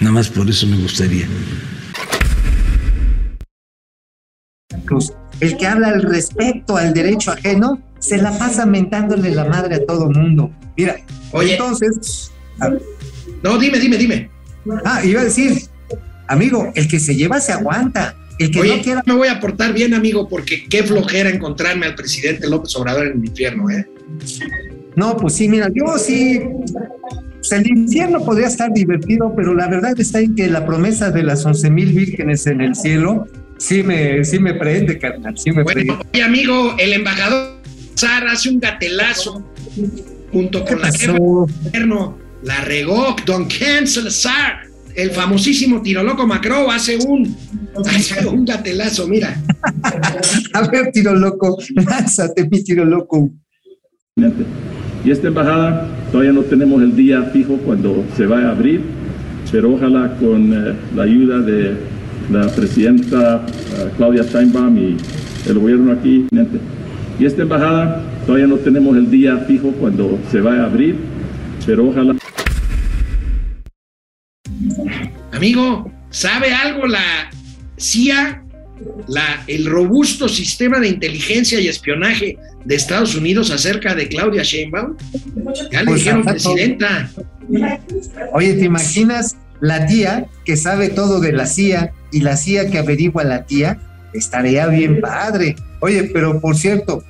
nada 0.00 0.12
más 0.12 0.28
por 0.28 0.48
eso 0.48 0.66
me 0.66 0.76
gustaría 0.78 1.26
Cruz, 4.84 5.12
el 5.40 5.56
que 5.56 5.66
habla 5.66 5.88
al 5.88 6.02
respecto 6.02 6.76
al 6.76 6.94
derecho 6.94 7.32
ajeno, 7.32 7.80
se 7.98 8.18
la 8.18 8.36
pasa 8.38 8.66
mentándole 8.66 9.30
la 9.34 9.44
madre 9.44 9.76
a 9.76 9.84
todo 9.86 10.08
mundo. 10.10 10.50
Mira, 10.76 10.96
Oye. 11.32 11.52
entonces, 11.52 12.30
a- 12.60 12.70
No, 13.42 13.58
dime, 13.58 13.78
dime, 13.80 13.96
dime. 13.96 14.30
ah, 14.84 15.04
iba 15.04 15.22
a 15.22 15.24
decir, 15.24 15.60
amigo, 16.28 16.70
el 16.76 16.86
que 16.86 17.00
se 17.00 17.16
lleva 17.16 17.40
se 17.40 17.52
aguanta. 17.52 18.14
El 18.38 18.50
que 18.50 18.60
Oye, 18.60 18.76
no 18.76 18.82
quiera, 18.82 19.02
me 19.06 19.14
voy 19.14 19.28
a 19.28 19.40
portar 19.40 19.72
bien, 19.72 19.94
amigo, 19.94 20.28
porque 20.28 20.66
qué 20.68 20.82
flojera 20.82 21.30
encontrarme 21.30 21.86
al 21.86 21.94
presidente 21.94 22.48
López 22.48 22.74
Obrador 22.76 23.06
en 23.06 23.18
el 23.18 23.24
infierno, 23.24 23.70
¿eh? 23.70 23.86
no, 24.94 25.16
pues 25.16 25.34
sí, 25.34 25.48
mira, 25.48 25.70
yo 25.74 25.98
sí, 25.98 26.40
pues 27.38 27.52
el 27.52 27.66
infierno 27.66 28.24
podría 28.24 28.46
estar 28.48 28.72
divertido, 28.72 29.32
pero 29.36 29.54
la 29.54 29.68
verdad 29.68 29.98
está 29.98 30.20
en 30.20 30.34
que 30.34 30.48
la 30.48 30.66
promesa 30.66 31.10
de 31.10 31.22
las 31.22 31.44
once 31.46 31.70
mil 31.70 31.92
vírgenes 31.92 32.46
en 32.46 32.60
el 32.60 32.74
cielo, 32.74 33.26
sí 33.58 33.82
me, 33.82 34.24
sí 34.24 34.38
me 34.38 34.54
prende, 34.54 34.98
carnal, 34.98 35.36
sí 35.38 35.50
me 35.52 35.64
prende. 35.64 35.92
Bueno, 35.92 36.10
oye, 36.12 36.22
amigo, 36.22 36.74
el 36.78 36.92
embajador 36.92 37.56
Sara 37.94 38.32
hace 38.32 38.50
un 38.50 38.60
gatelazo 38.60 39.42
junto 40.32 40.64
¿Qué 40.64 40.72
con 40.72 40.82
la 40.82 40.92
jefa 40.92 41.12
pasó? 41.12 41.12
de 41.12 41.18
gobierno, 41.18 42.18
la 42.42 42.60
regó 42.62 43.16
Don 43.24 43.48
Ken 43.48 43.86
Salazar, 43.86 44.65
el 44.96 45.10
famosísimo 45.10 45.82
tiroloco 45.82 46.26
Macro, 46.26 46.70
hace 46.70 46.96
un, 46.96 47.36
hace 47.84 48.26
un 48.26 48.44
gatelazo, 48.44 49.06
mira. 49.06 49.36
A 50.54 50.68
ver, 50.68 50.90
tiro 50.90 51.14
loco, 51.14 51.58
lánzate, 51.74 52.48
mi 52.48 52.64
tiro 52.64 52.84
loco. 52.84 53.30
Y 55.04 55.10
esta 55.10 55.28
embajada 55.28 55.86
todavía 56.10 56.32
no 56.32 56.40
tenemos 56.40 56.82
el 56.82 56.96
día 56.96 57.22
fijo 57.24 57.58
cuando 57.58 58.04
se 58.16 58.24
va 58.26 58.40
a 58.40 58.50
abrir, 58.52 58.80
pero 59.52 59.74
ojalá 59.74 60.16
con 60.16 60.52
eh, 60.52 60.72
la 60.96 61.02
ayuda 61.02 61.40
de 61.40 61.76
la 62.30 62.48
presidenta 62.48 63.44
eh, 63.46 63.90
Claudia 63.98 64.24
Steinbaum 64.24 64.78
y 64.78 64.96
el 65.46 65.58
gobierno 65.58 65.92
aquí. 65.92 66.26
Y 67.18 67.24
esta 67.26 67.42
embajada 67.42 68.02
todavía 68.24 68.46
no 68.46 68.56
tenemos 68.56 68.96
el 68.96 69.10
día 69.10 69.36
fijo 69.46 69.70
cuando 69.72 70.18
se 70.30 70.40
va 70.40 70.54
a 70.54 70.64
abrir, 70.64 70.96
pero 71.66 71.88
ojalá. 71.88 72.16
Amigo, 75.36 75.90
¿sabe 76.10 76.52
algo 76.52 76.86
la 76.86 77.30
CIA, 77.78 78.42
la, 79.08 79.42
el 79.46 79.66
robusto 79.66 80.28
sistema 80.28 80.80
de 80.80 80.88
inteligencia 80.88 81.60
y 81.60 81.68
espionaje 81.68 82.38
de 82.64 82.74
Estados 82.74 83.14
Unidos 83.14 83.50
acerca 83.50 83.94
de 83.94 84.08
Claudia 84.08 84.42
Sheinbaum? 84.42 84.96
Ya 85.70 85.80
le 85.80 85.86
Pues, 85.86 85.98
dijeron 86.00 86.20
exacto. 86.20 86.52
presidenta. 86.54 87.10
Oye, 88.32 88.54
¿te 88.54 88.64
imaginas 88.64 89.36
la 89.60 89.86
tía 89.86 90.26
que 90.44 90.56
sabe 90.56 90.88
todo 90.90 91.20
de 91.20 91.32
la 91.32 91.46
CIA 91.46 91.92
y 92.12 92.20
la 92.20 92.36
CIA 92.36 92.70
que 92.70 92.78
averigua 92.78 93.22
a 93.22 93.26
la 93.26 93.44
tía, 93.46 93.78
estaría 94.12 94.66
bien 94.66 95.00
padre. 95.00 95.56
Oye, 95.80 96.10
pero 96.12 96.40
por 96.40 96.56
cierto, 96.56 97.02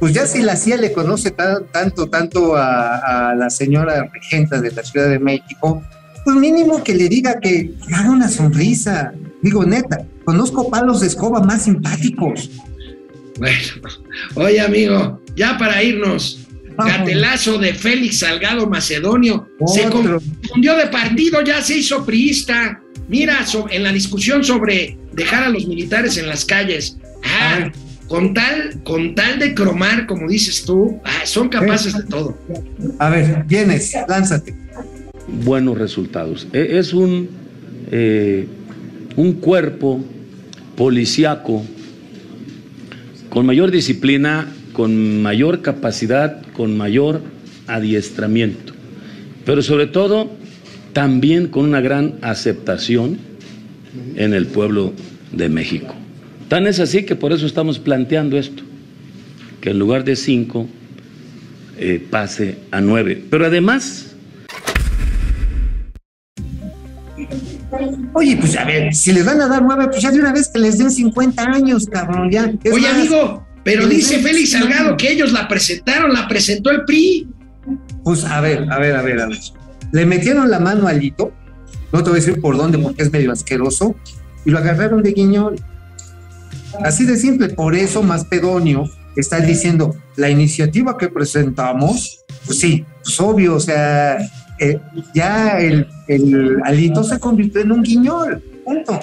pues 0.00 0.12
ya 0.14 0.26
si 0.26 0.42
la 0.42 0.54
CIA 0.56 0.76
le 0.76 0.92
conoce 0.92 1.30
ta- 1.32 1.60
tanto, 1.72 2.08
tanto 2.08 2.56
a, 2.56 3.30
a 3.30 3.34
la 3.34 3.50
señora 3.50 4.08
regenta 4.12 4.60
de 4.60 4.70
la 4.70 4.82
Ciudad 4.84 5.08
de 5.08 5.18
México, 5.18 5.82
pues 6.28 6.36
mínimo 6.40 6.84
que 6.84 6.94
le 6.94 7.08
diga 7.08 7.40
que 7.40 7.72
haga 7.90 8.10
una 8.10 8.28
sonrisa. 8.28 9.14
Digo, 9.40 9.64
neta, 9.64 10.04
conozco 10.26 10.68
palos 10.68 11.00
de 11.00 11.06
escoba 11.06 11.40
más 11.40 11.62
simpáticos. 11.62 12.50
Bueno, 13.38 13.56
oye 14.34 14.60
amigo, 14.60 15.22
ya 15.36 15.56
para 15.56 15.82
irnos, 15.82 16.40
gatelazo 16.76 17.56
de 17.56 17.72
Félix 17.72 18.18
Salgado 18.18 18.66
Macedonio, 18.68 19.48
se 19.72 19.88
confundió 19.88 20.76
de 20.76 20.88
partido, 20.88 21.42
ya 21.42 21.62
se 21.62 21.78
hizo 21.78 22.04
priista. 22.04 22.78
Mira, 23.08 23.46
so- 23.46 23.66
en 23.70 23.82
la 23.84 23.92
discusión 23.92 24.44
sobre 24.44 24.98
dejar 25.14 25.44
a 25.44 25.48
los 25.48 25.66
militares 25.66 26.18
en 26.18 26.28
las 26.28 26.44
calles, 26.44 26.98
ah, 27.24 27.70
con 28.06 28.34
tal, 28.34 28.82
con 28.84 29.14
tal 29.14 29.38
de 29.38 29.54
cromar, 29.54 30.06
como 30.06 30.28
dices 30.28 30.62
tú, 30.66 31.00
ah, 31.06 31.24
son 31.24 31.48
capaces 31.48 31.94
de 31.94 32.02
todo. 32.02 32.36
A 32.98 33.08
ver, 33.08 33.44
vienes, 33.46 33.94
lánzate. 34.06 34.67
Buenos 35.28 35.78
resultados. 35.78 36.46
E- 36.52 36.78
Es 36.78 36.92
un, 36.92 37.28
eh, 37.90 38.46
un 39.16 39.34
cuerpo 39.34 40.04
policíaco 40.76 41.64
con 43.28 43.46
mayor 43.46 43.70
disciplina, 43.70 44.46
con 44.72 45.22
mayor 45.22 45.60
capacidad, 45.62 46.42
con 46.52 46.76
mayor 46.76 47.20
adiestramiento, 47.66 48.72
pero 49.44 49.62
sobre 49.62 49.86
todo 49.86 50.30
también 50.92 51.48
con 51.48 51.64
una 51.64 51.80
gran 51.80 52.14
aceptación 52.22 53.18
en 54.16 54.32
el 54.34 54.46
pueblo 54.46 54.92
de 55.32 55.48
México. 55.48 55.94
Tan 56.48 56.66
es 56.66 56.80
así 56.80 57.02
que 57.04 57.14
por 57.14 57.32
eso 57.32 57.44
estamos 57.46 57.78
planteando 57.78 58.38
esto, 58.38 58.62
que 59.60 59.70
en 59.70 59.78
lugar 59.78 60.04
de 60.04 60.16
cinco 60.16 60.66
eh, 61.78 62.02
pase 62.10 62.56
a 62.70 62.80
nueve. 62.80 63.22
Pero 63.28 63.46
además 63.46 64.07
Oye, 68.18 68.36
pues 68.36 68.56
a 68.56 68.64
ver, 68.64 68.92
si 68.96 69.12
les 69.12 69.24
van 69.24 69.40
a 69.40 69.46
dar 69.46 69.62
nueve, 69.62 69.86
pues 69.86 70.02
ya 70.02 70.10
de 70.10 70.18
una 70.18 70.32
vez 70.32 70.48
que 70.48 70.58
les 70.58 70.76
den 70.76 70.90
50 70.90 71.40
años, 71.40 71.86
cabrón, 71.86 72.28
ya. 72.32 72.52
Es 72.64 72.72
Oye 72.72 72.88
más, 72.88 72.96
amigo, 72.96 73.46
pero 73.62 73.86
dice 73.86 74.18
Félix 74.18 74.50
100 74.50 74.62
Salgado 74.62 74.96
que 74.96 75.12
ellos 75.12 75.30
la 75.30 75.46
presentaron, 75.46 76.12
la 76.12 76.26
presentó 76.26 76.72
el 76.72 76.84
PRI. 76.84 77.28
Pues 78.02 78.24
a 78.24 78.40
ver, 78.40 78.66
a 78.72 78.78
ver, 78.80 78.96
a 78.96 79.02
ver, 79.02 79.20
a 79.20 79.28
ver. 79.28 79.38
Le 79.92 80.04
metieron 80.04 80.50
la 80.50 80.58
mano 80.58 80.88
al 80.88 81.00
hito, 81.00 81.32
no 81.92 82.02
te 82.02 82.10
voy 82.10 82.18
a 82.18 82.20
decir 82.24 82.40
por 82.40 82.56
dónde 82.56 82.76
porque 82.78 83.04
es 83.04 83.12
medio 83.12 83.30
asqueroso, 83.30 83.94
y 84.44 84.50
lo 84.50 84.58
agarraron 84.58 85.00
de 85.00 85.12
guiñol. 85.12 85.54
Así 86.82 87.04
de 87.04 87.16
simple, 87.16 87.50
por 87.50 87.76
eso 87.76 88.02
más 88.02 88.24
pedonio 88.24 88.90
está 89.14 89.38
diciendo, 89.38 89.94
la 90.16 90.28
iniciativa 90.28 90.98
que 90.98 91.08
presentamos, 91.08 92.24
pues 92.46 92.58
sí, 92.58 92.84
pues 93.04 93.20
obvio, 93.20 93.54
o 93.54 93.60
sea, 93.60 94.18
eh, 94.58 94.78
ya 95.14 95.58
el, 95.58 95.86
el 96.08 96.58
alito 96.64 97.02
se 97.04 97.18
convirtió 97.18 97.60
en 97.60 97.72
un 97.72 97.82
guiñol, 97.82 98.42
punto. 98.64 99.00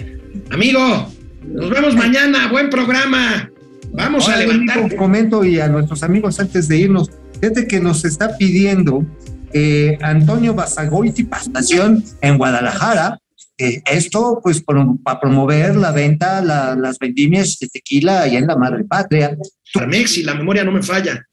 Amigo, 0.52 1.10
nos 1.48 1.70
vemos 1.70 1.96
mañana, 1.96 2.48
buen 2.50 2.70
programa. 2.70 3.50
Vamos 3.94 4.28
a 4.28 4.38
levantar. 4.38 4.80
amigo, 4.80 4.98
comento 4.98 5.44
y 5.46 5.60
a 5.60 5.68
nuestros 5.68 6.04
amigos 6.04 6.40
antes 6.40 6.68
de 6.68 6.78
irnos, 6.78 7.10
fíjate 7.40 7.68
que 7.68 7.80
nos 7.80 8.04
está 8.06 8.36
pidiendo 8.38 9.06
eh, 9.54 9.98
Antonio 10.02 10.54
Basagoiti 10.54 11.24
Pastación 11.24 12.04
en 12.22 12.38
Guadalajara. 12.38 13.20
eh, 13.58 13.82
esto, 13.90 14.42
pues, 14.44 14.62
por- 14.62 15.02
para 15.02 15.22
promover 15.22 15.78
la 15.78 15.94
venta, 15.94 16.42
la- 16.42 16.76
las 16.76 17.00
vendimias 17.00 17.58
de 17.58 17.70
tequila 17.70 18.24
allá 18.24 18.38
en 18.40 18.48
la 18.48 18.58
madre 18.58 18.84
patria. 18.84 19.38
Farmex, 19.72 20.12
si 20.12 20.24
la 20.24 20.36
memoria 20.36 20.66
no 20.66 20.74
me 20.74 20.84
falla. 20.84 21.26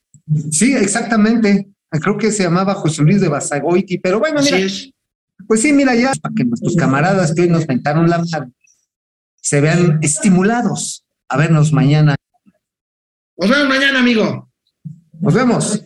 Sí, 0.53 0.73
exactamente. 0.73 1.67
Creo 2.01 2.17
que 2.17 2.33
se 2.33 2.43
llamaba 2.43 2.75
José 2.75 3.03
Luis 3.03 3.21
de 3.21 3.29
Basagoiti, 3.29 3.99
pero 3.99 4.19
bueno, 4.19 4.41
mira, 4.43 4.59
es. 4.59 4.91
pues 5.47 5.61
sí, 5.61 5.73
mira 5.73 5.95
ya, 5.95 6.13
para 6.21 6.35
que 6.35 6.45
nuestros 6.45 6.75
camaradas 6.75 7.35
que 7.35 7.43
hoy 7.43 7.49
nos 7.49 7.69
mentaron 7.69 8.09
la 8.09 8.19
madre 8.19 8.51
se 9.43 9.61
vean 9.61 9.99
estimulados 10.03 11.05
a 11.29 11.37
vernos 11.37 11.73
mañana. 11.73 12.17
Nos 13.37 13.51
vemos 13.51 13.69
mañana, 13.69 13.99
amigo. 13.99 14.49
Nos 15.21 15.35
vemos. 15.35 15.83